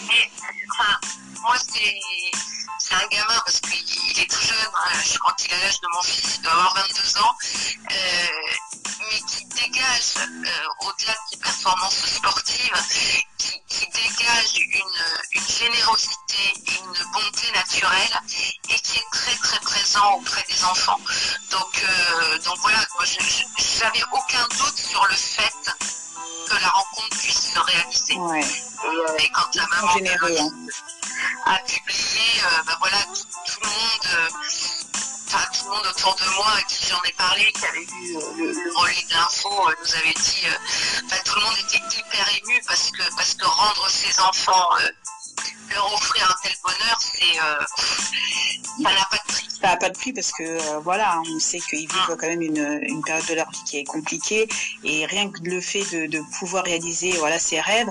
Mais, 0.09 0.31
enfin, 0.71 0.99
moi, 1.43 1.57
c'est 1.59 2.95
un 2.95 3.07
gamin 3.09 3.41
parce 3.45 3.61
qu'il 3.61 4.19
est 4.21 4.31
tout 4.31 4.41
jeune, 4.41 4.57
hein, 4.75 5.03
je 5.05 5.19
crois 5.19 5.33
qu'il 5.35 5.53
a 5.53 5.59
l'âge 5.59 5.81
de 5.81 5.89
mon 5.93 6.03
fils, 6.03 6.37
il 6.37 6.43
doit 6.43 6.53
avoir 6.53 6.75
22 6.75 7.19
ans, 7.19 7.37
euh, 7.91 8.27
mais 9.11 9.21
qui 9.27 9.45
dégage, 9.47 10.15
euh, 10.19 10.87
au-delà 10.87 11.12
de 11.12 11.19
ses 11.31 11.37
performances 11.39 12.05
sportives, 12.07 12.73
qui, 13.39 13.87
dégage 13.93 14.57
une, 14.57 15.43
générosité 15.49 16.53
et 16.67 16.79
une 16.79 17.12
bonté 17.12 17.51
naturelle 17.53 18.21
et 18.69 18.79
qui 18.81 18.99
est 18.99 19.11
très 19.11 19.35
très 19.37 19.59
présent 19.61 20.15
auprès 20.15 20.45
des 20.49 20.65
enfants. 20.65 21.01
Donc, 21.51 21.83
euh, 21.83 22.39
donc 22.41 22.59
voilà, 22.59 22.79
je 23.05 23.85
n'avais 23.85 24.05
aucun 24.12 24.47
doute 24.59 24.79
sur 24.79 25.07
le 25.07 25.15
fait 25.15 26.06
que 26.49 26.61
la 26.61 26.69
rencontre 26.69 27.17
puisse 27.19 27.53
se 27.53 27.59
réaliser. 27.59 28.15
Et, 28.15 29.31
quand 29.31 29.55
la 29.55 29.67
maman... 29.67 29.93
Généreux, 29.95 30.37
hein 30.39 30.51
a 31.47 31.59
publié, 31.61 32.21
euh, 32.45 32.63
ben 32.67 32.77
voilà, 32.81 32.99
tout, 33.47 33.61
le 33.63 33.67
monde, 33.67 34.07
euh, 34.15 34.29
enfin 35.27 35.45
tout 35.53 35.65
le 35.65 35.71
monde 35.71 35.87
autour 35.87 36.15
de 36.17 36.25
moi 36.37 36.53
à 36.59 36.63
qui 36.63 36.87
j'en 36.87 37.03
ai 37.03 37.13
parlé, 37.13 37.53
qui 37.53 37.65
avait 37.65 37.85
vu 37.85 38.17
euh, 38.17 38.21
le, 38.37 38.53
le 38.53 38.79
relais 38.79 39.07
de 39.09 39.15
l'info, 39.15 39.49
nous 39.51 39.95
avait 39.95 40.15
dit, 40.15 40.47
tout 41.25 41.35
le 41.37 41.45
monde 41.45 41.57
était 41.69 41.99
hyper 41.99 42.29
ému 42.43 42.61
parce 42.67 42.91
que 42.91 43.03
parce 43.17 43.35
que 43.35 43.47
rendre 43.47 43.89
ses 43.89 44.21
enfants 44.21 44.71
leur 45.71 45.93
offrir 45.93 46.31
un 46.31 46.35
tel 46.43 46.53
bonheur, 46.63 46.97
c'est 47.01 47.39
ça 48.83 48.91
n'a 48.93 49.07
pas 49.11 49.17
de 49.17 49.33
prix. 49.33 49.49
Ça 49.61 49.69
n'a 49.69 49.77
pas 49.77 49.89
de 49.89 49.99
prix 49.99 50.13
parce 50.13 50.33
que 50.33 50.79
voilà, 50.81 51.21
on 51.27 51.39
sait 51.39 51.61
qu'ils 51.61 51.89
vivent 51.89 52.17
quand 52.19 52.27
même 52.27 52.43
une, 52.43 52.79
une, 52.83 53.03
période 53.03 53.27
de 53.27 53.35
leur 53.35 53.51
vie 53.51 53.65
qui 53.65 53.79
est 53.79 53.85
compliquée 53.85 54.49
et 54.85 55.07
rien 55.07 55.31
que 55.31 55.41
le 55.43 55.61
fait 55.61 55.85
de, 55.93 56.07
de 56.07 56.23
pouvoir 56.39 56.65
réaliser 56.65 57.13
voilà 57.13 57.39
ses 57.39 57.61
rêves, 57.61 57.89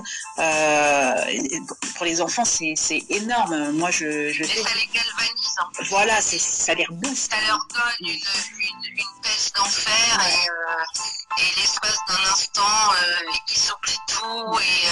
pour 1.96 2.04
les 2.04 2.20
enfants, 2.20 2.44
c'est 2.44 3.04
énorme. 3.10 3.72
Moi, 3.72 3.90
je, 3.90 4.30
je 4.32 4.44
sais. 4.44 4.62
ça 4.62 4.74
les 4.74 4.86
galvanise. 4.86 5.56
En 5.58 5.70
plus. 5.72 5.88
Voilà, 5.88 6.20
ça 6.20 6.74
les 6.74 6.84
rebooste. 6.84 7.32
Ça 7.32 7.40
leur 7.46 7.58
donne 7.70 8.08
une, 8.08 8.08
une, 8.08 8.98
une 8.98 9.22
pêche 9.22 9.52
d'enfer 9.54 10.20
et, 10.28 10.48
euh, 10.48 11.38
et 11.38 11.60
l'espace 11.60 11.98
d'un 12.08 12.30
instant, 12.30 12.62
euh, 12.62 13.32
ils 13.48 13.72
oublient 13.72 13.98
tout 14.08 14.58
et, 14.60 14.85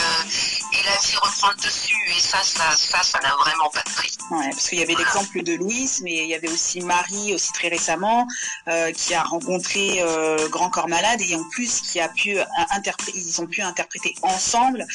euh, 1.05 1.17
et, 1.17 1.17
la 1.17 1.17
vie 1.17 1.17
reprend 1.17 1.51
le 1.51 1.57
dessus. 1.57 1.97
Et 2.17 2.21
ça, 2.21 2.43
ça, 2.43 2.71
ça, 2.77 3.03
ça 3.03 3.19
n'a 3.21 3.35
vraiment 3.37 3.71
pas 3.71 3.83
de 3.83 3.91
prix. 3.91 4.17
Ouais, 4.31 4.51
parce 4.51 4.69
qu'il 4.69 4.79
y 4.79 4.83
avait 4.83 4.95
l'exemple 4.95 5.43
de 5.43 5.55
Louise, 5.55 6.01
mais 6.03 6.15
il 6.25 6.29
y 6.29 6.35
avait 6.35 6.51
aussi 6.51 6.81
Marie, 6.81 7.35
aussi 7.35 7.53
très 7.53 7.69
récemment, 7.69 8.27
euh, 8.69 8.93
qui 8.93 9.15
a 9.15 9.23
rencontré 9.23 10.01
euh, 10.01 10.49
Grand 10.49 10.71
Corps 10.71 10.89
Malade 10.89 11.21
et 11.21 11.35
en 11.35 11.45
plus 11.51 11.81
qui 11.81 12.01
a 12.01 12.09
pu 12.09 12.39
interpréter, 12.71 13.19
ils 13.19 13.41
ont 13.41 13.47
pu 13.47 13.61
interpréter 13.63 14.15
ensemble 14.23 14.87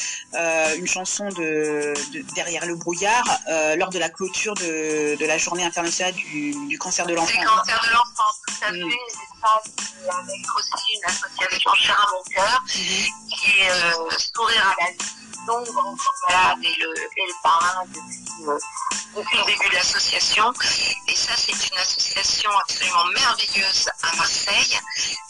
une 0.77 0.87
chanson 0.87 1.29
de 1.29 1.93
derrière 2.35 2.65
le 2.65 2.75
brouillard 2.75 3.25
euh, 3.47 3.75
lors 3.75 3.89
de 3.89 3.99
la 3.99 4.09
clôture 4.09 4.53
de, 4.55 5.15
de, 5.15 5.25
la 5.25 5.37
journée 5.37 5.63
internationale 5.63 6.13
du, 6.13 6.53
du 6.67 6.77
cancer 6.77 7.05
de 7.05 7.13
l'enfant. 7.13 7.39
Du 7.39 7.45
cancer 7.45 7.79
de 7.81 7.93
l'enfant, 7.93 8.31
tout 8.47 8.53
à 8.61 8.71
fait. 8.71 8.77
Mm. 8.77 8.91
Ça, 9.41 9.61
avec 10.19 10.55
aussi 10.57 10.95
une 10.95 11.05
association 11.05 11.73
chère 11.75 11.99
à 11.99 12.11
mon 12.11 12.23
cœur, 12.33 12.61
mm-hmm. 12.65 13.09
qui 13.29 13.59
est 13.59 13.69
euh, 13.69 14.17
Sourire 14.35 14.75
à 14.77 14.83
la 14.83 14.91
vie, 14.91 14.97
et 15.51 16.75
le, 16.79 16.93
le 16.93 17.41
parrain 17.41 17.83
euh, 18.47 18.59
depuis 19.15 19.38
le 19.38 19.45
début 19.45 19.69
de 19.69 19.75
l'association. 19.75 20.53
Et 21.07 21.15
ça, 21.15 21.33
c'est 21.35 21.51
une 21.51 21.77
association 21.77 22.51
absolument 22.59 23.05
merveilleuse 23.05 23.89
à 24.03 24.15
Marseille, 24.15 24.79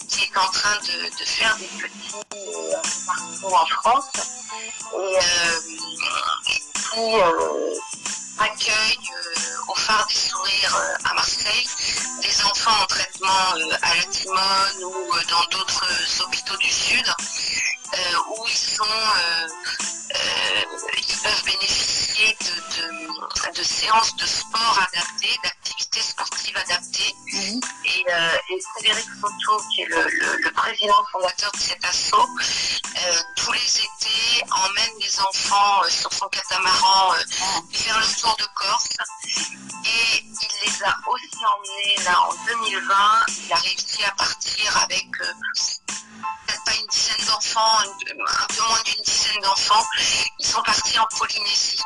qui 0.10 0.26
est 0.26 0.38
en 0.38 0.52
train 0.52 0.78
de, 0.80 1.24
faire 1.24 1.56
des 1.58 1.68
petits 1.68 2.16
euh, 2.34 2.76
parcours 3.06 3.62
en 3.62 3.66
France. 3.66 4.06
Et, 4.94 5.18
euh, 5.18 5.60
qui 6.46 7.02
accueille 8.40 8.98
au 9.68 9.76
phare 9.76 10.06
des 10.08 10.16
sourires 10.16 10.78
à 11.06 11.14
Marseille 11.14 11.68
des 12.22 12.42
enfants 12.44 12.82
en 12.82 12.86
traitement 12.88 13.54
à 13.82 13.96
la 13.96 14.04
Timone 14.04 14.84
ou 14.84 15.14
dans 15.30 15.58
d'autres 15.58 15.86
hôpitaux 16.24 16.58
du 16.58 16.70
Sud 16.70 17.14
où 18.30 18.46
ils 18.48 18.58
sont 18.58 18.84
ils 20.10 21.18
peuvent 21.24 21.44
bénéficier 21.46 22.36
de, 22.42 23.58
de, 23.58 23.64
séances 23.64 24.16
de 24.16 24.26
sport 24.26 24.80
adaptées, 24.92 25.38
d'activités 25.44 26.02
sportives 26.02 26.58
adaptées. 26.58 27.16
Mhm. 27.34 27.62
Et, 27.86 28.06
Frédéric 28.76 29.06
Soto, 29.22 29.64
qui 29.74 29.82
est 29.82 29.86
le, 29.86 30.52
président 30.52 31.04
fondateur 31.12 31.52
de 31.52 31.60
cet 31.60 31.84
assaut, 31.86 32.28
tous 33.36 33.52
les 33.52 33.78
étés 33.78 34.44
emmène 34.52 34.94
les 35.00 35.20
enfants 35.20 35.84
sur 35.90 36.12
son 36.12 36.28
catamaran 36.28 37.14
faire 37.72 38.00
le 38.00 38.20
tour 38.20 38.36
de 38.38 38.46
Corse. 38.56 38.90
Et 39.86 40.24
il 40.24 40.66
les 40.66 40.84
a 40.84 40.96
aussi 41.08 41.46
emmenés 41.46 42.04
là 42.04 42.22
en 42.22 42.34
2020. 42.46 43.26
Il 43.46 43.54
a 43.54 43.56
réussi 43.56 44.04
à 44.04 44.12
partir 44.12 44.78
avec 44.84 45.08
peut-être 46.48 46.64
pas 46.64 46.76
une 46.76 46.88
dizaine 46.88 47.26
d'enfants, 47.28 47.80
un 47.80 48.48
peu 48.48 48.64
moins 48.64 48.82
d'une 48.86 49.04
dizaine 49.04 49.42
d'enfants. 49.42 49.86
Ils 50.40 50.46
sont 50.46 50.62
partis 50.64 51.00
en 51.00 51.08
Polynésie. 51.18 51.82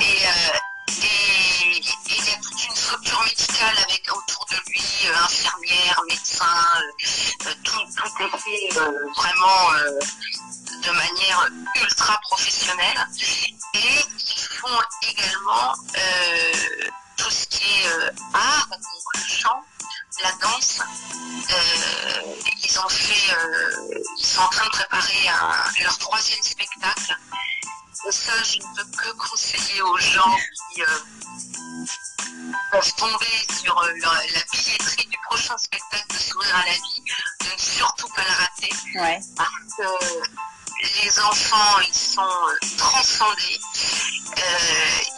Et, 0.00 0.02
et, 0.02 1.86
il 2.08 2.24
y 2.24 2.30
a 2.32 2.36
toute 2.36 2.64
une 2.68 2.74
structure 2.74 3.22
médicale 3.24 3.76
avec 3.78 4.02
autour 4.10 4.46
de 4.50 4.56
lui 4.70 4.82
euh, 5.06 5.24
infirmières, 5.24 6.02
médecins, 6.08 6.44
euh, 7.46 7.54
tout, 7.64 7.78
tout, 7.96 8.22
est 8.22 8.38
fait 8.38 8.78
euh, 8.78 8.90
vraiment 9.14 9.72
de 10.82 10.90
manière 10.90 11.48
ultra 11.82 12.18
professionnelle. 12.22 13.06
Et 13.74 13.78
ils 13.78 14.58
font 14.58 14.80
également 15.02 15.74
tout 17.16 17.30
ce 17.30 17.46
qui 17.46 17.64
est 17.64 17.88
art, 18.32 18.68
donc 18.70 18.80
le 19.14 19.20
chant, 19.28 19.62
la 20.22 20.32
danse. 20.32 20.80
ils 22.64 22.78
ont 22.78 22.88
fait 22.88 23.34
sont 24.16 24.40
en 24.40 24.48
train 24.48 24.64
de 24.66 24.70
préparer 24.70 25.28
leur 25.82 25.98
troisième 25.98 26.42
spectacle. 26.42 27.16
Et 28.08 28.12
ça, 28.12 28.32
je 28.42 28.58
ne 28.58 28.74
peux 28.74 28.90
que 28.96 29.10
conseiller 29.12 29.82
aux 29.82 29.98
gens 29.98 30.36
qui 30.72 30.82
peuvent 32.70 32.94
tomber 32.94 33.46
sur 33.60 33.82
la 33.82 33.92
billetterie 34.52 35.06
du 35.06 35.18
prochain 35.28 35.58
spectacle 35.58 36.06
de 36.08 36.18
Sourire 36.18 36.56
à 36.56 36.66
la 36.66 36.72
vie, 36.72 37.02
de 37.40 37.52
ne 37.52 37.58
surtout 37.58 38.08
pas 38.08 38.22
le 38.22 38.30
rater. 38.30 38.72
Ouais. 38.94 39.20
Parce 39.36 39.50
que 39.76 41.02
les 41.04 41.18
enfants, 41.20 41.80
ils 41.86 41.94
sont 41.94 42.76
transcendés. 42.76 43.60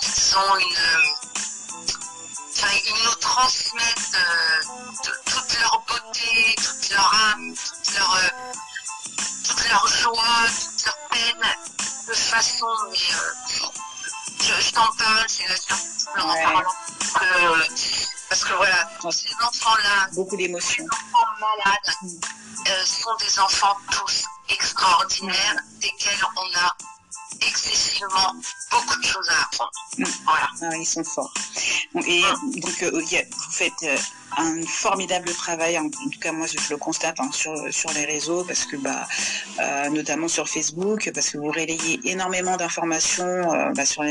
ils 0.02 0.36
ont 0.36 0.56
une. 0.58 1.27
Enfin, 2.60 2.76
ils 2.86 3.04
nous 3.04 3.14
transmettent 3.20 4.16
toute 5.26 5.60
leur 5.60 5.80
beauté, 5.86 6.56
toute 6.56 6.90
leur 6.90 7.14
âme, 7.32 7.54
toute 7.54 7.94
leur, 7.94 8.20
toute 9.46 9.68
leur 9.68 9.86
joie, 9.86 10.46
toute 10.60 10.84
leur 10.86 10.96
peine, 11.08 11.48
de 12.08 12.14
façon, 12.14 12.66
mais 12.90 12.98
je, 14.40 14.72
t'en 14.72 14.90
parle, 14.96 15.24
c'est 15.28 15.46
la 15.46 15.56
surprise 15.56 16.08
en 16.16 16.34
parlant. 16.34 16.74
parce 18.28 18.44
que 18.44 18.52
voilà, 18.54 18.90
ces 19.12 19.30
enfants-là, 19.40 20.08
beaucoup 20.14 20.36
d'émotions. 20.36 20.86
Enfants 21.12 21.26
malades 21.40 21.96
euh, 22.66 22.84
sont 22.84 23.14
des 23.20 23.38
enfants 23.38 23.76
tous 23.92 24.24
extraordinaires, 24.48 25.56
desquels 25.80 26.24
on 26.36 26.58
a 26.58 26.76
excessivement 27.40 28.34
beaucoup 28.70 29.00
de 29.00 29.04
choses 29.04 29.28
à 29.28 29.42
apprendre. 29.42 29.70
Mm. 29.98 30.04
Voilà. 30.24 30.48
Ah, 30.62 30.76
ils 30.76 30.86
sont 30.86 31.04
forts. 31.04 31.32
Et 32.06 32.22
mm. 32.22 32.60
donc, 32.60 32.82
euh, 32.82 32.90
vous 32.92 33.50
faites 33.50 33.72
euh, 33.84 33.96
un 34.36 34.62
formidable 34.66 35.30
travail, 35.32 35.78
en, 35.78 35.88
tout 35.88 36.20
cas 36.20 36.32
moi 36.32 36.46
je, 36.46 36.56
le 36.70 36.76
constate 36.76 37.18
hein, 37.18 37.30
sur, 37.32 37.54
sur 37.72 37.90
les 37.92 38.04
réseaux, 38.04 38.44
parce 38.44 38.64
que 38.64 38.76
bah, 38.76 39.06
euh, 39.60 39.88
notamment 39.88 40.28
sur 40.28 40.48
Facebook, 40.48 41.10
parce 41.14 41.30
que 41.30 41.38
vous 41.38 41.48
relayez 41.48 42.00
énormément 42.04 42.56
d'informations 42.56 43.24
euh, 43.24 43.70
bah, 43.74 43.86
sur 43.86 44.04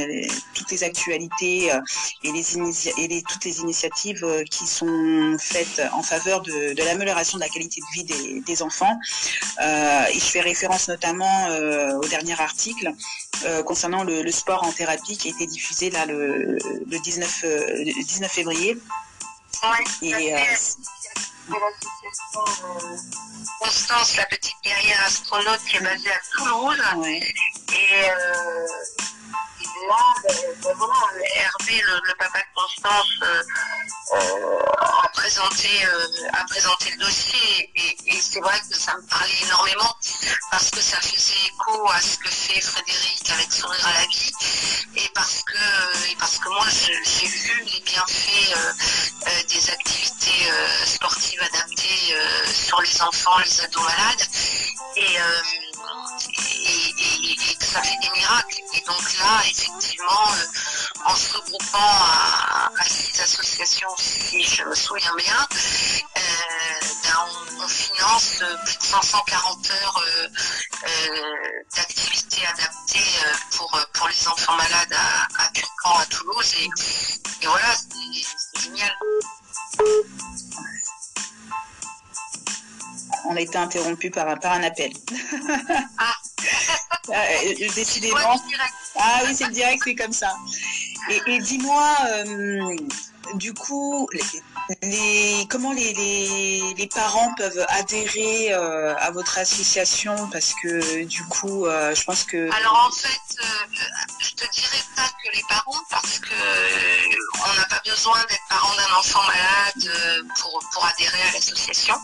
toutes 0.53 0.71
les 0.71 0.83
actualités 0.83 1.71
euh, 1.71 1.79
et, 2.23 2.31
les 2.31 2.57
et 2.57 3.07
les, 3.07 3.21
toutes 3.21 3.45
les 3.45 3.59
initiatives 3.59 4.25
qui 4.49 4.65
sont 4.65 5.37
faites 5.39 5.81
en 5.93 6.03
faveur 6.03 6.41
de, 6.41 6.73
de 6.73 6.83
l'amélioration 6.83 7.37
de 7.37 7.43
la 7.43 7.49
qualité 7.49 7.81
de 7.81 7.93
vie 7.93 8.03
des, 8.03 8.41
des 8.41 8.61
enfants. 8.61 8.97
et 9.59 10.19
je 10.19 10.25
fais 10.25 10.41
référence 10.41 10.87
notamment 10.87 11.47
au 11.47 12.07
dernier 12.07 12.39
article 12.39 12.93
concernant 13.65 14.03
le, 14.03 14.23
le, 14.23 14.31
sport 14.31 14.63
en 14.63 14.71
thérapie 14.71 15.17
qui 15.17 15.27
a 15.29 15.31
été 15.31 15.45
diffusé 15.45 15.89
là 15.89 16.05
le, 16.05 16.57
le 16.89 16.99
19, 16.99 17.41
le 17.43 18.03
19 18.03 18.31
février. 18.31 18.77
Oui, 19.63 20.09
et, 20.09 20.33
euh, 20.33 20.37
l'association 20.37 22.39
euh, 22.39 22.97
Constance, 23.59 24.15
la 24.17 24.25
petite 24.25 24.55
guerrière 24.63 25.03
astronaute 25.05 25.59
qui 25.67 25.77
est 25.77 25.81
basée 25.81 26.11
à 26.11 26.19
Toulouse. 26.31 26.81
Et, 27.05 27.23
euh, 28.09 28.67
là, 29.87 30.13
ben, 30.23 30.73
ben 30.79 30.87
Hervé, 31.35 31.81
le, 31.81 32.13
papa 32.15 32.39
de 32.39 32.45
Constance, 32.55 33.07
euh, 33.23 33.43
euh, 34.13 34.59
a, 34.79 35.09
présenté, 35.09 35.69
a 36.33 36.43
présenté 36.45 36.91
le 36.91 36.97
dossier. 36.97 37.71
Et, 37.75 38.19
c'est 38.19 38.39
vrai 38.39 38.59
que 38.69 38.75
ça 38.75 38.95
me 38.97 39.01
parlait 39.07 39.43
énormément 39.43 39.95
parce 40.51 40.69
que 40.71 40.81
ça 40.81 40.99
faisait 41.01 41.47
écho 41.47 41.89
à 41.89 42.01
ce 42.01 42.17
que 42.17 42.29
fait 42.29 42.61
Frédéric 42.61 43.31
avec 43.31 43.51
Sourire 43.51 43.87
à 43.87 43.93
la 43.93 44.05
vie. 44.07 44.31
Et 44.95 45.09
parce 45.13 45.43
que, 45.43 46.15
parce 46.19 46.37
que 46.39 46.49
moi, 46.49 46.65
j'ai 46.69 47.27
vu 47.27 47.63
les 47.73 47.79
bienfaits 47.81 48.57
euh, 48.57 49.43
des 49.49 49.69
activités 49.69 50.51
sportives 50.85 51.41
adaptées 51.41 52.15
sur 52.53 52.81
les 52.81 53.01
enfants, 53.01 53.37
les 53.39 53.61
ados 53.61 53.83
malades. 53.83 54.27
Et, 54.97 55.17
que 57.57 57.65
ça 57.65 57.81
fait 57.81 57.97
des 58.01 58.09
miracles. 58.09 58.59
Et 58.73 58.81
donc 58.81 59.17
là, 59.19 59.41
effectivement, 59.49 60.31
euh, 60.31 61.05
en 61.05 61.15
se 61.15 61.33
regroupant 61.33 61.77
à, 61.77 62.71
à, 62.77 62.83
six 62.89 63.19
associations, 63.21 63.89
si 63.97 64.43
je 64.43 64.63
me 64.63 64.75
souviens 64.75 65.15
bien, 65.15 65.47
euh, 66.17 66.19
ben 67.03 67.15
on, 67.61 67.67
finance 67.67 68.43
plus 68.65 68.77
de 68.77 68.83
540 68.83 69.71
heures 69.71 70.03
euh, 70.05 70.27
d'activités 71.75 72.45
adaptées 72.45 73.19
pour, 73.51 73.77
pour 73.93 74.07
les 74.07 74.27
enfants 74.29 74.55
malades 74.55 74.93
à, 74.93 75.43
à 75.43 75.49
Turcan, 75.49 75.97
à 75.97 76.05
Toulouse. 76.05 76.53
Et, 76.59 76.65
et 77.43 77.47
voilà, 77.47 77.75
c'est 77.75 78.61
génial 78.61 78.95
on 83.29 83.35
a 83.35 83.41
été 83.41 83.57
interrompu 83.57 84.09
par, 84.09 84.39
par 84.39 84.53
un 84.53 84.63
appel. 84.63 84.91
Ah. 85.97 86.13
décidément. 87.75 88.39
Ah 88.97 89.21
oui, 89.25 89.35
c'est 89.35 89.51
direct, 89.51 89.81
c'est 89.83 89.95
comme 89.95 90.13
ça. 90.13 90.35
Et, 91.27 91.39
dis-moi, 91.39 91.95
euh, 92.09 92.75
du 93.35 93.53
coup, 93.53 94.09
les, 94.81 95.47
comment 95.49 95.71
les, 95.71 95.93
les, 96.75 96.87
parents 96.87 97.33
peuvent 97.35 97.65
adhérer 97.69 98.53
euh, 98.53 98.95
à 98.97 99.11
votre 99.11 99.37
association? 99.37 100.15
Parce 100.31 100.53
que 100.61 101.03
du 101.05 101.23
coup, 101.25 101.65
euh, 101.65 101.95
je 101.95 102.03
pense 102.03 102.23
que... 102.23 102.51
Alors 102.51 102.89
en 102.89 102.91
fait, 102.91 103.37
je 104.19 104.31
te 104.31 104.51
dirais 104.51 104.83
pas 104.95 105.07
que 105.23 105.35
les 105.35 105.43
parents, 105.47 105.79
parce 105.89 106.19
que 106.19 106.35
on 107.45 107.55
n'a 107.55 107.65
pas 107.65 107.81
besoin 107.85 108.19
d'être 108.29 108.47
parent 108.49 108.75
d'un 108.75 108.95
enfant 108.97 109.21
malade 109.27 110.25
pour, 110.39 110.59
pour 110.73 110.85
adhérer 110.85 111.21
à 111.29 111.31
l'association. 111.33 111.95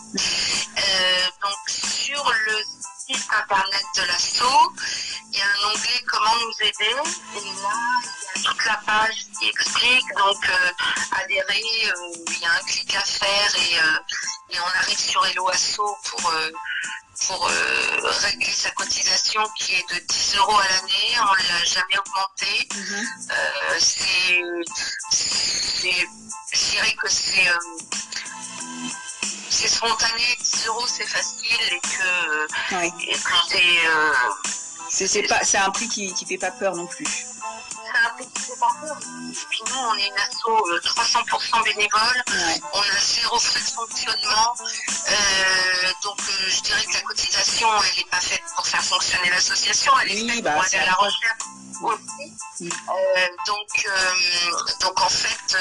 donc 1.42 1.58
sur 1.68 2.32
le 2.46 2.73
site 3.06 3.28
internet 3.30 3.84
de 3.96 4.02
l'assaut, 4.02 4.72
il 5.32 5.38
y 5.38 5.42
a 5.42 5.44
un 5.44 5.70
onglet 5.70 6.02
comment 6.06 6.34
nous 6.36 6.66
aider. 6.66 6.96
Et 7.36 7.62
là, 7.62 7.72
il 8.36 8.42
y 8.42 8.46
a 8.46 8.50
toute 8.50 8.64
la 8.64 8.80
page 8.86 9.26
qui 9.38 9.48
explique. 9.48 10.08
Donc, 10.16 10.48
euh, 10.48 10.70
adhérer, 11.22 11.62
euh, 11.86 12.16
il 12.28 12.38
y 12.38 12.46
a 12.46 12.52
un 12.52 12.62
clic 12.66 12.94
à 12.96 13.00
faire 13.00 13.54
et, 13.56 13.78
euh, 13.78 14.56
on 14.56 14.78
arrive 14.78 14.98
sur 14.98 15.26
Hello 15.26 15.48
Asso 15.48 15.82
pour, 16.04 16.32
pour 17.26 17.48
régler 18.22 18.52
sa 18.52 18.70
cotisation 18.70 19.42
qui 19.58 19.74
est 19.74 19.94
de 19.94 19.98
10 19.98 20.36
euros 20.36 20.56
à 20.56 20.68
l'année. 20.68 21.16
On 21.18 21.42
ne 21.42 21.48
l'a 21.48 21.64
jamais 21.64 21.98
augmenté. 21.98 22.68
Mhm. 22.76 23.06
c'est, 23.80 24.42
je 26.52 26.70
dirais 26.70 26.94
que 27.02 27.08
c'est 27.08 27.50
c'est 29.54 29.68
spontané, 29.68 30.36
10 30.42 30.66
euros 30.66 30.86
c'est 30.86 31.06
facile 31.06 31.46
et 31.70 31.80
que, 31.80 32.82
et 33.04 33.12
que 33.12 33.30
c'est. 33.48 33.86
Euh, 33.88 34.12
c'est 34.90 35.22
pas, 35.22 35.42
c'est 35.42 35.58
un 35.58 35.70
prix 35.70 35.88
qui, 35.88 36.12
qui 36.12 36.26
fait 36.26 36.38
pas 36.38 36.50
peur 36.50 36.74
non 36.74 36.86
plus. 36.86 37.06
Puis 38.16 39.62
nous, 39.66 39.76
on 39.76 39.94
est 39.94 40.06
une 40.06 40.14
asso 40.14 40.44
300% 40.84 41.58
euh, 41.58 41.62
bénévole. 41.64 42.22
Ouais. 42.28 42.60
On 42.72 42.80
a 42.80 43.00
zéro 43.00 43.38
frais 43.38 43.60
de 43.60 43.66
fonctionnement. 43.66 44.54
Euh, 45.08 45.92
donc 46.02 46.18
euh, 46.20 46.50
je 46.50 46.60
dirais 46.62 46.84
que 46.84 46.94
la 46.94 47.00
cotisation, 47.02 47.68
elle 47.82 47.98
n'est 47.98 48.10
pas 48.10 48.20
faite 48.20 48.42
pour 48.56 48.66
faire 48.66 48.82
fonctionner 48.82 49.30
l'association, 49.30 49.92
elle 50.02 50.12
est 50.12 50.22
oui, 50.22 50.30
faite 50.30 50.44
bah, 50.44 50.52
pour 50.52 50.64
aller 50.64 50.76
à 50.76 50.86
la 50.86 50.92
recherche 50.92 51.38
aussi. 51.82 52.32
Euh, 52.62 53.26
donc, 53.46 53.88
donc 54.80 55.00
en 55.00 55.08
fait, 55.08 55.56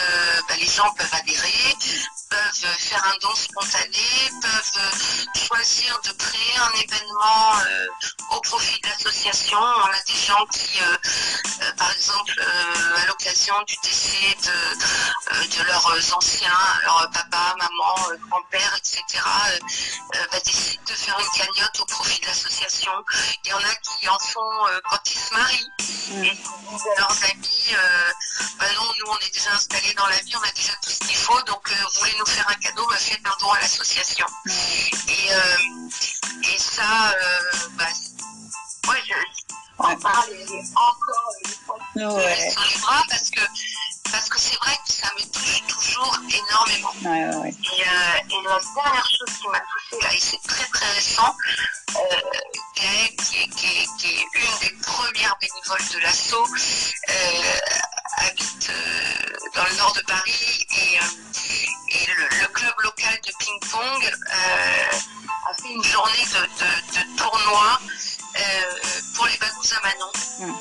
bah, 0.48 0.56
les 0.58 0.68
gens 0.68 0.90
peuvent 0.94 1.14
adhérer, 1.14 1.76
peuvent 2.30 2.76
faire 2.78 3.04
un 3.06 3.18
don 3.22 3.36
spontané, 3.36 4.32
peuvent 4.42 5.38
choisir 5.48 6.00
de 6.06 6.12
créer 6.12 6.58
un 6.58 6.80
événement 6.80 7.54
au 8.32 8.40
profit 8.42 8.80
de 8.82 8.88
l'association. 8.88 9.58
On 9.60 9.90
a 9.90 10.04
des 10.08 10.14
gens 10.14 10.46
qui, 10.52 10.80
l'occasion 13.44 13.64
du 13.68 13.76
décès 13.84 14.38
de, 14.44 15.58
de 15.58 15.64
leurs 15.68 16.16
anciens, 16.16 16.50
leurs 16.84 17.10
papa, 17.12 17.56
maman, 17.58 18.18
grand-père, 18.30 18.76
etc., 18.78 19.04
bah, 20.32 20.40
décident 20.46 20.84
de 20.88 20.94
faire 20.94 21.20
une 21.20 21.40
cagnotte 21.40 21.80
au 21.80 21.86
profit 21.86 22.22
de 22.22 22.28
l'association. 22.28 22.92
Il 23.44 23.50
y 23.50 23.54
en 23.54 23.58
a 23.58 23.76
qui 23.76 24.08
en 24.08 24.20
font 24.20 24.40
quand 24.90 25.12
ils 25.12 25.20
se 25.20 25.34
marient. 25.34 25.72
Mm. 26.10 26.24
Et 26.24 26.38
leurs 26.98 27.24
amis, 27.32 27.74
euh, 27.74 28.12
bah 28.60 28.66
non, 28.76 28.88
nous 29.00 29.12
on 29.12 29.18
est 29.18 29.34
déjà 29.34 29.52
installés 29.54 29.94
dans 29.94 30.08
la 30.08 30.20
vie, 30.20 30.36
on 30.36 30.48
a 30.48 30.52
déjà 30.52 30.74
tout 30.82 30.90
ce 30.90 31.00
qu'il 31.00 31.18
faut, 31.18 31.42
donc 31.44 31.72
euh, 31.72 31.76
vous 31.94 32.00
voulez 32.00 32.16
nous 32.20 32.26
faire 32.26 32.48
un 32.50 32.56
cadeau, 32.56 32.86
bah, 32.88 32.98
faites 32.98 33.22
un 33.26 33.38
don 33.40 33.52
à 33.52 33.60
l'association. 33.60 34.26
Et, 34.48 35.34
euh, 35.34 35.58
et 36.44 36.58
ça, 36.58 37.14
bah, 37.78 37.88
moi 38.86 38.96
je, 39.08 39.14
en 39.84 39.96
parle 39.98 40.30
encore 40.76 41.34
une 41.46 41.52
fois 41.66 41.78
ouais. 41.96 42.50
sur 42.50 42.64
les 42.64 42.82
bras 42.82 43.04
parce 43.10 43.30
que 43.30 43.42
parce 44.14 44.30
que 44.30 44.40
c'est 44.40 44.56
vrai 44.58 44.78
que 44.86 44.94
ça 44.94 45.08
me 45.18 45.26
touche 45.32 45.64
toujours 45.68 46.16
énormément. 46.30 46.94
Ouais, 47.04 47.36
ouais, 47.36 47.50
et, 47.50 47.82
et, 47.82 48.42
la 48.44 48.60
dernière 48.76 49.10
chose 49.10 49.38
qui 49.42 49.48
m'a 49.48 49.60
touchée 49.60 50.04
là, 50.04 50.14
et 50.14 50.20
c'est 50.20 50.42
très 50.44 50.66
très 50.66 50.92
récent, 50.94 51.36
euh, 51.96 52.00
Gaëlle, 52.76 53.16
qui 53.16 53.42
est, 53.42 53.48
qui, 53.56 53.66
est, 53.66 53.88
qui 53.98 54.08
est, 54.08 54.26
une 54.36 54.60
des 54.70 54.76
premières 54.84 55.36
bénévoles 55.42 55.90
de 55.96 56.00
l'assaut, 56.04 56.46
euh, 57.10 57.60
habite 58.20 58.70
euh, 58.70 59.50
dans 59.56 59.66
le 59.66 59.76
nord 59.78 59.94
de 59.94 60.02
Paris 60.02 60.68
et, 60.70 61.00
le, 62.06 62.48
club 62.48 62.74
local 62.84 63.20
de 63.26 63.32
ping-pong 63.40 64.12
a 65.50 65.54
fait 65.56 65.70
une 65.70 65.84
journée 65.84 66.26
de, 66.94 67.18
tournoi 67.18 67.80
pour 69.16 69.26
les 69.28 69.38
Bagous 69.38 69.74
à 69.78 69.82
Manon. 69.82 70.54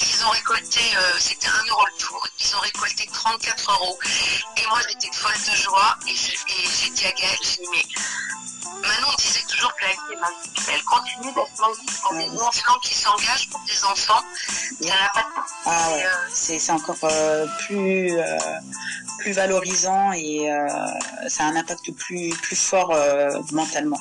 Ils 0.00 0.24
ont 0.24 0.30
récolté, 0.30 0.80
c'était 1.18 1.48
un 1.48 1.64
euro 1.68 1.84
le 1.86 1.98
tour, 1.98 2.26
ils 2.40 2.56
ont 2.56 2.60
récolté 2.60 3.08
34 3.12 3.72
euros. 3.72 3.98
Et 4.56 4.66
moi 4.68 4.78
j'étais 4.88 5.14
folle 5.14 5.32
de 5.32 5.56
joie 5.56 5.96
et 6.06 6.14
j'ai 6.14 6.90
dit 6.90 7.06
à 7.06 7.12
Gaëlle, 7.12 7.38
j'ai 7.42 7.62
dit 7.62 7.68
mais 7.70 7.84
Manon 8.82 9.08
disait 9.18 9.44
toujours 9.48 9.74
qu'elle 9.76 9.90
était 9.90 10.20
magique, 10.20 10.60
elle 10.72 10.82
continue 10.84 11.32
d'être 11.32 11.60
magique 11.60 12.00
pour 12.02 12.14
des 12.14 12.42
enfants 12.42 12.78
qui 12.82 12.94
s'engagent 12.94 13.48
pour 13.50 13.60
des 13.60 13.84
enfants. 13.84 14.22
Ça 14.80 14.88
n'a 14.88 15.08
pas 15.14 15.22
de 15.22 15.42
ah 15.64 15.90
ouais. 15.92 16.04
Euh, 16.04 16.08
c'est 16.32 16.70
encore 16.70 16.96
euh, 17.04 17.46
plus, 17.60 18.18
euh, 18.18 18.38
plus 19.18 19.32
valorisant 19.32 20.12
et 20.12 20.50
ça 21.28 21.44
a 21.44 21.46
un 21.46 21.56
impact 21.56 21.92
plus, 21.92 22.30
plus 22.30 22.56
fort 22.56 22.94
mentalement. 23.52 24.00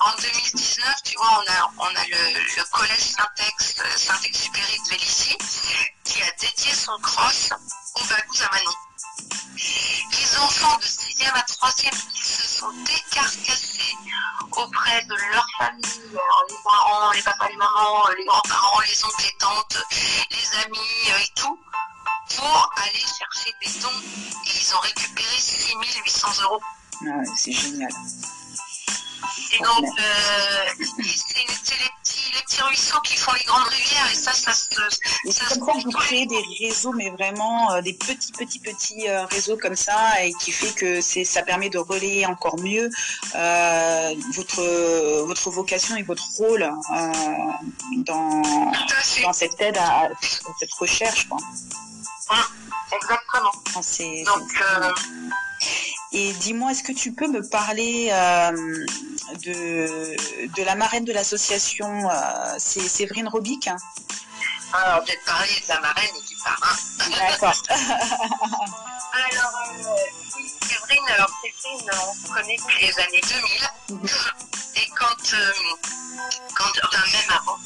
En 0.00 0.12
2019, 0.20 1.02
tu 1.04 1.16
vois, 1.16 1.42
on 1.42 1.50
a, 1.50 1.70
on 1.78 1.96
a 1.96 2.04
le, 2.06 2.64
collège 2.70 3.00
Saint-Ex, 3.00 3.82
Saint-Exupéry 3.96 4.78
de 4.84 4.90
Vélizy, 4.90 5.36
qui 6.04 6.22
a 6.22 6.30
dédié 6.40 6.72
son 6.72 6.96
cross 7.00 7.50
au 7.96 8.04
Bagous 8.04 8.42
à. 8.42 8.58
Les 9.56 10.38
enfants 10.38 10.76
de 10.78 10.84
6e 10.84 11.32
à 11.34 11.40
3e 11.40 12.12
qui 12.14 12.22
se 12.22 12.46
sont 12.58 12.70
décarcassés 12.84 13.96
auprès 14.52 15.04
de 15.04 15.14
leur 15.14 15.46
famille, 15.58 16.10
les 16.12 16.56
parents, 16.64 17.10
les 17.10 17.22
papas, 17.22 17.48
les 17.48 17.56
mamans, 17.56 18.08
les 18.16 18.24
grands-parents, 18.24 18.80
les 18.88 19.04
oncles, 19.04 19.22
les 19.24 19.36
tantes, 19.38 19.78
les 20.30 20.58
amis 20.64 21.10
euh, 21.10 21.18
et 21.18 21.32
tout, 21.34 21.58
pour 22.36 22.72
aller 22.76 23.00
chercher 23.00 23.52
des 23.62 23.80
dons. 23.80 24.00
Et 24.46 24.60
ils 24.60 24.74
ont 24.76 24.80
récupéré 24.80 25.38
6800 25.38 26.42
euros. 26.44 26.60
Ah 27.02 27.24
c'est 27.36 27.52
génial. 27.52 27.92
Et 29.52 29.58
donc, 29.62 29.84
euh, 29.84 30.84
c'est 31.04 31.38
les 31.38 31.46
petits, 31.46 32.32
les 32.34 32.42
petits 32.42 32.62
ruisseaux 32.62 33.00
qui 33.00 33.16
font 33.16 33.32
les 33.32 33.44
grandes 33.44 33.68
rivières. 33.68 34.10
Et 34.12 34.14
ça, 34.14 34.32
ça 34.32 34.52
se. 34.52 34.68
C'est 35.30 35.44
comme 35.46 35.66
ça 35.66 35.72
que 35.72 35.84
vous 35.84 35.90
créez 35.90 36.26
des 36.26 36.42
réseaux, 36.60 36.92
mais 36.92 37.10
vraiment 37.10 37.72
euh, 37.72 37.80
des 37.80 37.94
petits, 37.94 38.32
petits, 38.32 38.58
petits 38.58 39.08
euh, 39.08 39.24
réseaux 39.26 39.56
comme 39.56 39.76
ça, 39.76 40.22
et 40.22 40.32
qui 40.34 40.52
fait 40.52 40.74
que 40.74 41.00
ça 41.00 41.42
permet 41.42 41.70
de 41.70 41.78
relayer 41.78 42.26
encore 42.26 42.58
mieux 42.58 42.90
votre, 44.34 45.22
votre 45.24 45.50
vocation 45.50 45.96
et 45.96 46.02
votre 46.02 46.24
rôle 46.36 46.70
dans, 47.98 48.42
dans 49.22 49.32
cette 49.32 49.60
aide 49.60 49.78
à, 49.78 50.08
cette 50.20 50.72
recherche. 50.74 51.28
Quoi. 51.28 51.38
exactement. 52.92 53.52
Donc, 54.24 54.62
et 56.12 56.32
dis-moi, 56.32 56.70
est-ce 56.70 56.82
que 56.82 56.92
tu 56.92 57.12
peux 57.12 57.28
me 57.28 57.46
parler 57.46 58.08
euh, 58.10 58.86
de, 59.44 60.16
de 60.56 60.62
la 60.64 60.74
marraine 60.74 61.04
de 61.04 61.12
l'association 61.12 62.10
euh, 62.10 62.54
C'est 62.58 62.80
Séverine 62.80 63.28
Robic 63.28 63.68
Alors, 64.72 65.04
peut-être 65.04 65.24
parler 65.24 65.48
de 65.62 65.68
la 65.68 65.80
marraine 65.80 66.10
et 66.16 66.28
du 66.28 66.36
parrain. 66.42 66.76
D'accord. 67.30 67.62
alors, 69.12 69.52
euh, 69.56 69.96
Séverine, 70.66 71.08
alors 71.08 71.30
Séverine, 71.42 71.90
on 72.08 72.14
se 72.14 72.32
connaît 72.32 72.56
depuis 72.56 72.86
les 72.86 72.98
années 72.98 73.20
2000. 73.20 74.00
Mhm. 74.00 74.08
Et 74.76 74.88
quand, 74.98 75.16
quand, 76.54 76.72
enfin 76.84 77.04
même 77.12 77.30
avant, 77.30 77.58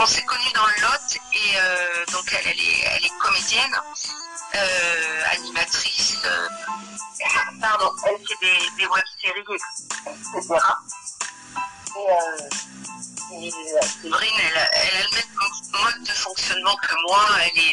on, 0.00 0.06
s'est 0.06 0.22
connus 0.24 0.52
dans 0.54 0.66
le 0.66 0.82
Lot 0.82 1.18
et 1.32 2.12
donc 2.12 2.32
elle, 2.32 2.46
elle, 2.48 2.60
est, 2.60 2.80
elle 2.96 3.04
est 3.04 3.18
comédienne. 3.20 3.80
Euh, 4.52 5.22
animatrice, 5.30 6.16
euh, 6.24 6.48
pardon, 7.60 7.92
elle 8.04 8.18
fait 8.26 8.34
des, 8.40 8.82
des 8.82 8.86
web-séries, 8.86 9.44
etc. 9.46 10.58
Et, 11.96 12.10
euh, 12.10 12.48
et 13.32 13.50
Séverine, 14.02 14.34
elle, 14.38 14.68
elle, 14.72 14.96
a 14.96 15.02
le 15.02 15.14
même 15.14 15.84
mode 15.84 16.02
de 16.02 16.12
fonctionnement 16.12 16.76
que 16.76 16.94
moi. 17.08 17.24
Elle 17.44 17.58
est, 17.58 17.72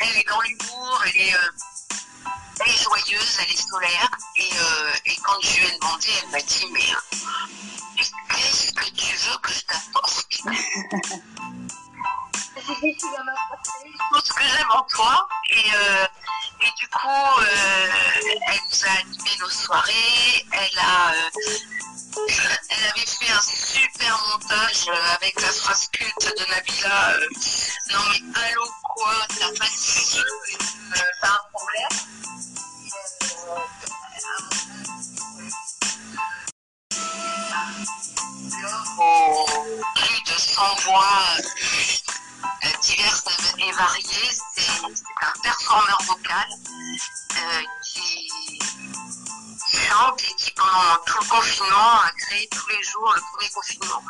elle 0.00 0.16
est 0.16 0.28
dans 0.28 0.40
l'humour, 0.40 1.02
elle 1.06 1.20
est, 1.20 1.34
elle 2.60 2.68
est 2.68 2.82
joyeuse, 2.82 3.38
elle 3.40 3.52
est 3.52 3.68
solaire. 3.68 4.10
Et, 4.36 4.50
et 5.10 5.16
quand 5.24 5.40
je 5.42 5.60
lui 5.60 5.66
ai 5.66 5.78
demandé, 5.78 6.08
elle 6.22 6.30
m'a 6.30 6.40
dit 6.40 6.66
mais 6.72 6.80
qu'est-ce 7.96 8.72
que 8.72 8.90
tu 8.90 9.16
veux 9.16 9.38
que 9.38 9.52
je 9.52 9.60
t'apporte? 9.60 10.26
Tout 12.66 14.20
ce 14.24 14.32
que 14.32 14.42
j'aime 14.42 14.70
en 14.70 14.82
toi. 14.82 15.28
Et, 15.50 15.56
euh, 15.74 16.06
et 16.62 16.70
du 16.78 16.88
coup, 16.88 17.40
euh, 17.40 17.86
elle 18.48 18.60
nous 18.70 18.84
a 18.84 18.90
animé 19.00 19.30
nos 19.40 19.48
soirées. 19.48 20.46
Elle 20.52 20.78
a, 20.78 21.12
euh, 21.12 21.30
elle 22.70 22.84
avait 22.90 23.06
fait 23.06 23.30
un 23.32 23.42
super 23.42 24.18
montage 24.28 24.88
avec 25.14 25.40
la 25.40 25.48
phrase 25.48 25.88
culte 25.92 26.34
de 26.38 26.50
Nabila. 26.50 27.16
non 27.90 28.00
mais 28.10 28.40
allô 28.40 28.64
quoi, 28.96 29.12
t'as 29.28 29.48
pas 29.48 29.66
de 29.66 30.24
t'as 31.20 31.28
un 31.28 31.40
problème. 31.52 31.88
plus 39.94 40.22
de 40.22 40.38
100 40.38 40.74
voix 40.86 41.36
diverses 42.80 43.24
et 43.58 43.72
variées. 43.72 44.30
C'est 44.56 44.84
un 44.84 45.40
performeur 45.42 46.02
vocal 46.02 46.48
euh, 47.36 47.62
qui 47.84 48.28
chante 49.88 50.22
et 50.22 50.34
qui 50.36 50.50
pendant 50.52 50.96
tout 51.04 51.18
le 51.20 51.28
confinement 51.28 52.00
a 52.00 52.10
créé 52.18 52.48
tous 52.48 52.68
les 52.68 52.82
jours, 52.82 53.12
le 53.14 53.20
premier 53.32 53.50
confinement, 53.50 54.02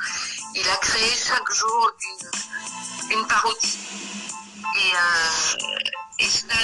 il 0.55 0.69
a 0.69 0.77
créé 0.77 1.11
chaque 1.11 1.53
jour 1.53 1.93
une 3.11 3.27
parodie. 3.27 4.06
Et, 4.79 4.93
euh, 4.95 6.29
Stan, 6.29 6.55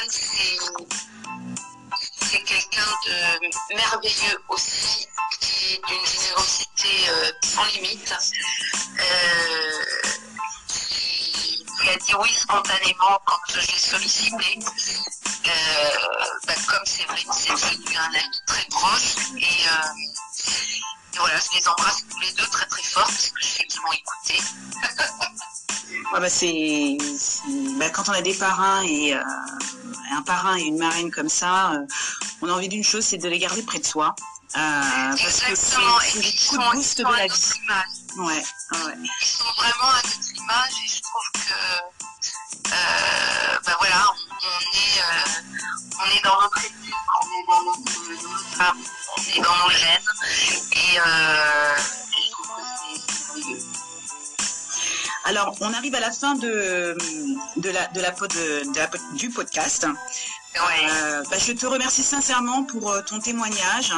c'est 2.20 2.42
quelqu'un 2.42 2.90
de 3.06 3.74
merveilleux 3.74 4.38
aussi, 4.48 5.06
qui 5.40 5.74
est 5.74 5.80
d'une 5.86 6.06
générosité 6.06 7.08
euh, 7.08 7.32
sans 7.42 7.64
limite. 7.64 8.14
Euh, 8.98 9.84
il 11.84 11.88
a 11.88 11.96
dit 11.96 12.14
oui 12.20 12.34
spontanément 12.34 13.18
quand 13.24 13.40
je 13.48 13.60
l'ai 13.60 13.78
sollicité. 13.78 14.58
Bah, 16.46 16.54
comme 16.68 16.84
c'est 16.84 17.04
vrai 17.04 17.24
c'est 17.32 17.52
devenu 17.52 17.96
un 17.96 18.14
ami 18.14 18.40
très 18.46 18.64
proche. 18.66 19.16
Et, 19.38 19.66
euh, 21.14 21.18
voilà, 21.18 21.36
je 21.36 21.58
les 21.58 21.68
embrasse 21.68 22.04
tous 22.10 22.20
les 22.20 22.32
deux 22.32 22.46
très 22.46 22.66
très 22.66 22.82
fort 22.82 23.04
parce 23.04 23.30
que 23.30 23.40
je 23.40 23.46
sais 23.46 23.64
qu'ils 23.64 23.80
vont 23.80 23.92
écouter. 23.92 24.40
bah, 26.12 26.28
c'est, 26.28 26.96
bah, 27.78 27.90
quand 27.90 28.08
on 28.08 28.12
a 28.12 28.22
des 28.22 28.34
parrains 28.34 28.82
et 28.82 29.14
euh, 29.14 29.22
un 30.12 30.22
parrain 30.22 30.56
et 30.56 30.62
une 30.62 30.78
marraine 30.78 31.10
comme 31.10 31.28
ça, 31.28 31.72
on 32.40 32.48
a 32.48 32.52
envie 32.52 32.68
d'une 32.68 32.84
chose, 32.84 33.04
c'est 33.04 33.18
de 33.18 33.28
les 33.28 33.38
garder 33.38 33.62
près 33.62 33.78
de 33.78 33.86
soi. 33.86 34.14
parce 34.54 35.20
que 35.20 35.30
c'est 35.30 35.76
le 35.76 36.48
coup 36.48 36.56
de 36.56 36.72
boost 36.72 36.98
de 36.98 37.04
la 37.04 37.26
vie. 37.26 37.52
Ouais, 38.18 38.24
ouais. 38.24 38.94
Ils 39.20 39.26
sont 39.26 39.44
vraiment 39.56 39.90
à 39.90 40.02
notre 40.02 40.34
image 40.36 40.72
et 40.84 40.88
je 40.88 41.00
trouve 41.00 41.30
que 41.32 41.54
euh, 42.72 43.58
ben 43.66 43.74
voilà, 43.78 44.04
on, 44.12 44.16
est, 44.16 45.00
euh, 45.00 45.28
on 46.00 46.16
est 46.16 46.24
dans 46.24 46.40
notre 46.40 46.58
éthique, 46.58 46.72
on 46.74 46.80
est 46.80 46.80
dans 46.82 46.90
notre, 46.90 46.92
âme, 46.92 47.11
Alors, 55.24 55.54
on 55.60 55.72
arrive 55.72 55.94
à 55.94 56.00
la 56.00 56.10
fin 56.10 56.34
de, 56.34 56.96
de, 57.56 57.70
la, 57.70 57.86
de, 57.88 58.00
la, 58.00 58.10
de, 58.10 58.76
la, 58.76 58.90
du 59.16 59.30
podcast. 59.30 59.86
Euh, 60.54 61.22
bah, 61.30 61.36
je 61.38 61.52
te 61.52 61.64
remercie 61.66 62.02
sincèrement 62.02 62.64
pour 62.64 62.90
euh, 62.90 63.00
ton 63.02 63.18
témoignage. 63.20 63.92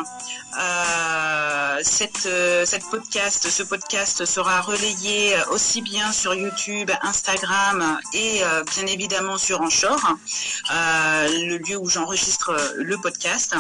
Euh, 0.61 1.81
cette, 1.83 2.29
cette 2.65 2.85
podcast, 2.91 3.51
ce 3.51 3.63
podcast 3.65 4.25
sera 4.25 4.61
relayé 4.61 5.35
aussi 5.51 5.83
bien 5.83 6.13
sur 6.13 6.35
YouTube, 6.35 6.91
Instagram 7.03 7.99
et 8.13 8.43
bien 8.73 8.87
évidemment 8.87 9.37
sur 9.37 9.61
Anchor, 9.61 9.99
le 10.71 11.57
lieu 11.59 11.77
où 11.77 11.89
j'enregistre 11.89 12.55
le 12.77 12.97
podcast. 12.99 13.57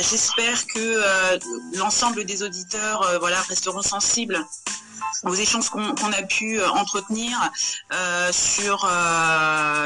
J'espère 0.00 0.66
que 0.66 1.38
l'ensemble 1.76 2.24
des 2.24 2.42
auditeurs 2.42 3.18
voilà, 3.20 3.40
resteront 3.42 3.82
sensibles 3.82 4.44
aux 5.24 5.34
échanges 5.34 5.68
qu'on 5.68 6.12
a 6.12 6.22
pu 6.22 6.60
entretenir 6.64 7.38
sur 8.32 8.90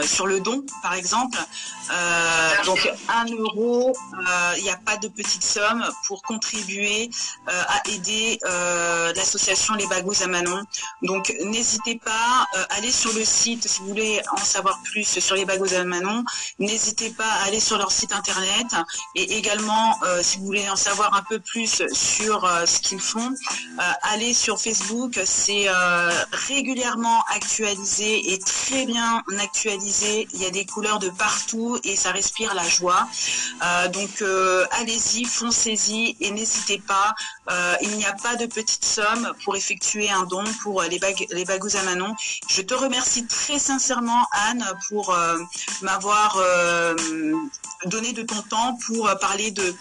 sur 0.02 0.26
le 0.26 0.40
don, 0.40 0.64
par 0.82 0.94
exemple. 0.94 1.38
Donc 2.64 2.90
un 3.08 3.26
euro, 3.26 3.96
il 4.56 4.62
n'y 4.62 4.70
a 4.70 4.76
pas 4.76 4.96
de 4.96 5.08
petite 5.08 5.42
somme 5.44 5.84
pour 6.06 6.22
contribuer 6.22 7.10
à 7.46 7.82
aider 7.88 8.38
l'association 9.16 9.74
Les 9.74 9.86
Bagous 9.86 10.22
à 10.22 10.26
Manon. 10.26 10.62
Donc 11.02 11.32
n'hésitez 11.44 11.96
pas 11.96 12.46
à 12.54 12.74
aller 12.76 12.92
sur 12.92 13.12
le 13.12 13.24
site 13.24 13.68
si 13.68 13.80
vous 13.80 13.88
voulez 13.88 14.20
en 14.32 14.44
savoir 14.44 14.80
plus 14.84 15.18
sur 15.18 15.36
Les 15.36 15.44
Bagous 15.44 15.74
à 15.74 15.84
Manon. 15.84 16.24
N'hésitez 16.58 17.10
pas 17.10 17.30
à 17.30 17.44
aller 17.44 17.60
sur 17.60 17.78
leur 17.78 17.92
site 17.92 18.12
internet 18.12 18.66
et 19.14 19.36
également 19.36 19.98
si 20.22 20.38
vous 20.38 20.44
voulez 20.44 20.68
en 20.68 20.76
savoir 20.76 21.14
un 21.14 21.22
peu 21.22 21.38
plus 21.38 21.82
sur 21.92 22.48
ce 22.66 22.80
qu'ils 22.80 23.00
font, 23.00 23.34
allez 24.02 24.34
sur 24.34 24.60
Facebook. 24.60 25.20
C'est 25.24 25.66
régulièrement 26.32 27.22
actualisé 27.34 28.32
et 28.32 28.38
très 28.38 28.86
bien 28.86 29.22
actualisé. 29.38 30.28
Il 30.32 30.42
y 30.42 30.46
a 30.46 30.50
des 30.50 30.66
couleurs 30.66 30.98
de 30.98 31.10
partout 31.10 31.78
et 31.84 31.96
ça 32.04 32.12
respire 32.12 32.52
la 32.54 32.68
joie. 32.68 33.08
Euh, 33.62 33.88
donc 33.88 34.20
euh, 34.20 34.66
allez-y, 34.72 35.24
foncez-y 35.24 36.16
et 36.20 36.30
n'hésitez 36.30 36.78
pas. 36.78 37.14
Euh, 37.50 37.76
il 37.80 37.96
n'y 37.96 38.04
a 38.04 38.12
pas 38.12 38.36
de 38.36 38.44
petite 38.44 38.84
somme 38.84 39.32
pour 39.42 39.56
effectuer 39.56 40.10
un 40.10 40.24
don 40.24 40.44
pour 40.62 40.82
les, 40.82 40.98
bag 40.98 41.26
les 41.30 41.46
bagous 41.46 41.76
à 41.76 41.82
Manon. 41.82 42.14
Je 42.46 42.60
te 42.60 42.74
remercie 42.74 43.26
très 43.26 43.58
sincèrement 43.58 44.22
Anne 44.48 44.64
pour 44.88 45.16
m'avoir 45.80 46.38
donné 47.86 48.12
de 48.12 48.22
ton 48.22 48.42
temps 48.42 48.76
pour 48.86 49.10
parler 49.18 49.50
de 49.50 49.74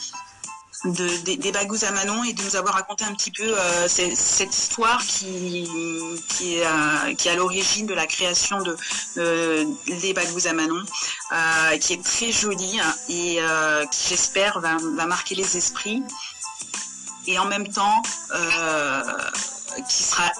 des 0.86 1.52
bagous 1.52 1.86
à 1.86 1.92
Manon 1.92 2.24
et 2.26 2.34
de 2.34 2.44
nous 2.44 2.56
avoir 2.56 2.76
raconté 2.76 3.06
un 3.06 3.14
petit 3.14 3.32
peu 3.32 3.44
euh, 3.58 3.88
cette, 3.88 4.54
histoire 4.56 5.02
qui, 5.06 5.70
qui, 6.28 6.56
est, 6.56 6.66
euh, 6.66 7.32
à 7.32 7.36
l'origine 7.36 7.86
de 7.86 7.94
la 7.94 8.06
création 8.06 8.62
de 8.62 8.76
Les 9.88 10.14
bagous 10.14 10.48
à 10.48 10.54
Manon, 10.54 10.84
euh, 11.32 11.78
qui 11.78 11.94
est 11.94 12.04
très 12.04 12.32
jolie 12.32 12.80
hein, 12.80 12.96
et 13.08 13.40
qui 13.92 14.10
j'espère 14.10 14.60
va, 14.60 14.78
marquer 15.06 15.36
les 15.36 15.58
esprits. 15.58 16.04
Et 17.28 17.40
en 17.40 17.46
même 17.46 17.68
temps, 17.68 18.02
qui 19.82 20.04
sera 20.04 20.32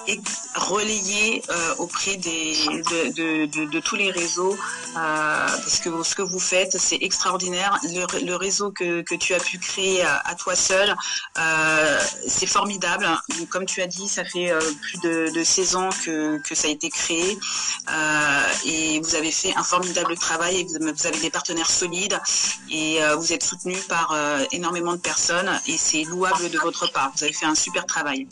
relayé 0.54 1.42
euh, 1.50 1.74
auprès 1.78 2.16
de, 2.16 3.80
tous 3.80 3.96
les 3.96 4.10
réseaux 4.10 4.52
euh, 4.52 5.46
parce 5.46 5.80
que 5.80 6.02
ce 6.02 6.14
que 6.14 6.22
vous 6.22 6.38
faites 6.38 6.78
c'est 6.78 6.98
extraordinaire. 7.00 7.78
Le, 7.82 8.34
réseau 8.34 8.70
que, 8.70 9.02
tu 9.16 9.34
as 9.34 9.40
pu 9.40 9.58
créer 9.58 10.02
à, 10.02 10.34
toi 10.36 10.54
seul 10.54 10.94
euh, 11.38 12.00
c'est 12.26 12.46
formidable. 12.46 13.06
Comme 13.50 13.66
tu 13.66 13.82
as 13.82 13.86
dit 13.86 14.08
ça 14.08 14.24
fait 14.24 14.52
plus 14.80 15.00
de, 15.00 15.44
16 15.44 15.76
ans 15.76 15.90
que, 16.04 16.40
ça 16.54 16.68
a 16.68 16.70
été 16.70 16.88
créé 16.88 17.38
et 18.64 19.00
vous 19.00 19.14
avez 19.14 19.32
fait 19.32 19.54
un 19.56 19.64
formidable 19.64 20.16
travail 20.16 20.60
et 20.60 20.64
vous, 20.64 21.06
avez 21.06 21.18
des 21.20 21.30
partenaires 21.30 21.70
solides 21.70 22.20
et 22.70 22.98
vous 23.16 23.32
êtes 23.32 23.42
soutenu 23.42 23.76
par 23.88 24.16
énormément 24.52 24.92
de 24.92 24.98
personnes 24.98 25.50
et 25.66 25.76
c'est 25.76 26.04
louable 26.04 26.50
de 26.50 26.58
votre 26.58 26.90
part. 26.92 27.12
Vous 27.16 27.24
avez 27.24 27.32
fait 27.32 27.46
un 27.46 27.54
super 27.54 27.86
travail 27.86 28.26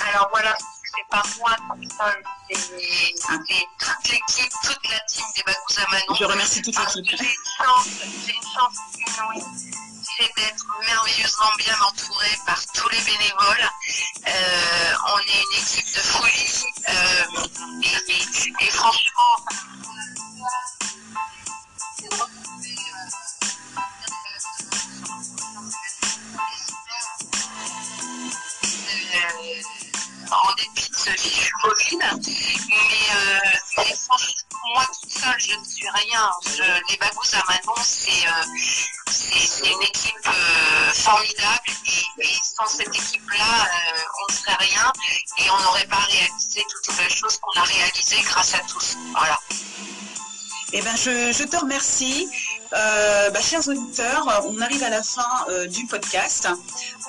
alors 0.00 0.28
voilà, 0.30 0.56
c'est 0.84 1.06
pas 1.10 1.22
moi 1.38 1.56
comme 1.68 1.90
ça, 1.90 2.12
c'est 2.50 3.14
toute 3.28 4.08
l'équipe, 4.10 4.52
toute 4.64 4.90
la 4.90 5.00
team 5.00 5.24
des 5.36 5.42
Bagous 5.42 5.78
à 5.78 5.90
Manon. 5.90 6.14
Je 6.14 6.24
remercie 6.24 6.62
toute 6.62 6.76
l'équipe. 6.76 7.18
J'ai 7.18 7.24
une 7.24 7.64
chance, 7.64 7.88
j'ai 8.26 8.34
une 8.34 8.42
chance 8.42 8.76
inouïe 8.96 9.72
c'est 10.18 10.30
d'être 10.36 10.66
merveilleusement 10.84 11.52
bien 11.58 11.74
entourée 11.86 12.38
par 12.46 12.60
tous 12.74 12.88
les 12.90 13.00
bénévoles. 13.00 13.68
Euh, 14.28 14.94
on 15.14 15.18
est 15.18 15.42
une 15.42 15.62
équipe 15.62 15.86
de 15.86 16.00
folie 16.00 16.64
euh, 16.88 17.24
et, 17.82 18.12
et, 18.12 18.66
et, 18.66 18.70
franchement, 18.70 19.36
les 36.88 36.96
Bagous 36.96 37.34
à 37.34 37.42
Manon, 37.48 37.82
c'est 37.82 38.26
euh, 38.26 39.74
une 39.74 39.82
équipe 39.82 40.26
euh, 40.26 40.92
formidable. 40.92 41.70
Et, 42.18 42.26
sans 42.42 42.66
cette 42.66 42.94
équipe-là, 42.94 43.68
on 44.20 44.32
ne 44.32 44.36
serait 44.38 44.56
rien. 44.58 44.92
Et 45.38 45.50
on 45.50 45.58
n'aurait 45.62 45.86
pas 45.86 45.96
réalisé 45.96 46.64
toutes 46.70 46.98
les 46.98 47.10
choses 47.10 47.38
qu'on 47.38 47.60
a 47.60 47.64
réalisées 47.64 48.20
grâce 48.22 48.54
à 48.54 48.60
tous. 48.60 48.96
Voilà. 49.16 49.38
Eh 50.74 50.80
ben, 50.80 50.96
je, 50.96 51.44
te 51.44 51.56
remercie. 51.56 52.28
Euh, 52.72 53.30
bah, 53.30 53.40
chers 53.42 53.68
auditeurs, 53.68 54.26
on 54.46 54.58
arrive 54.62 54.82
à 54.82 54.88
la 54.88 55.02
fin 55.02 55.28
euh, 55.50 55.66
du 55.66 55.84
podcast. 55.86 56.48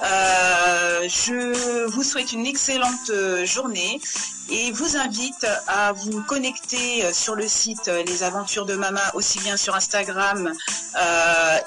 Euh, 0.03 1.07
je 1.07 1.87
vous 1.87 2.03
souhaite 2.03 2.33
une 2.33 2.45
excellente 2.45 3.11
journée 3.45 4.01
et 4.49 4.71
vous 4.71 4.97
invite 4.97 5.45
à 5.67 5.93
vous 5.93 6.21
connecter 6.23 7.11
sur 7.13 7.35
le 7.35 7.47
site 7.47 7.89
Les 8.07 8.23
Aventures 8.23 8.65
de 8.65 8.75
Mama, 8.75 9.01
aussi 9.13 9.39
bien 9.39 9.57
sur 9.57 9.75
Instagram 9.75 10.51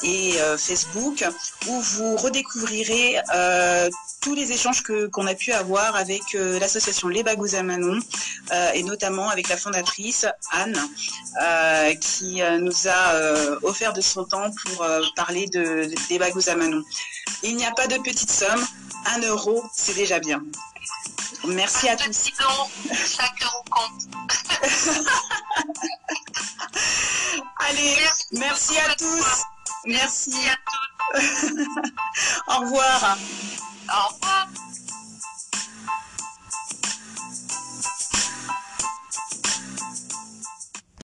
et 0.03 0.33
Facebook, 0.57 1.24
où 1.68 1.81
vous 1.81 2.16
redécouvrirez 2.16 3.18
tous 4.20 4.35
les 4.35 4.53
échanges 4.53 4.83
qu'on 5.12 5.27
a 5.27 5.35
pu 5.35 5.53
avoir 5.53 5.97
avec 5.97 6.22
l'association 6.35 7.09
Les 7.09 7.22
Bagous 7.22 7.55
à 7.55 7.62
Manon 7.62 7.99
et 8.74 8.83
notamment 8.83 9.29
avec 9.29 9.49
la 9.49 9.57
fondatrice 9.57 10.27
Anne 10.53 10.79
qui 12.01 12.41
nous 12.61 12.89
a 12.89 13.57
offert 13.62 13.93
de 13.93 14.01
son 14.01 14.24
temps 14.24 14.51
pour 14.64 14.83
euh, 14.83 15.03
parler 15.14 15.47
de, 15.47 15.91
des 16.09 16.18
bagous 16.18 16.49
à 16.49 16.57
Manon. 16.57 16.83
Il 17.43 17.57
n'y 17.57 17.66
a 17.66 17.72
pas 17.72 17.87
de 17.87 17.97
petite 17.99 18.31
somme, 18.31 18.64
un 19.07 19.20
euro, 19.20 19.64
c'est 19.74 19.95
déjà 19.95 20.18
bien. 20.18 20.43
Merci 21.46 21.88
à 21.88 21.96
tous. 21.96 22.30
chaque 23.16 23.42
euro 23.42 23.64
compte. 23.70 24.02
Allez, 27.59 27.96
merci, 28.32 28.78
à 28.78 28.94
tous. 28.94 29.42
Merci. 29.86 30.34
à 30.48 30.57
tous. 31.12 31.46
Au 32.48 32.61
revoir. 32.61 33.18
Au 33.88 34.14
revoir. 34.14 34.48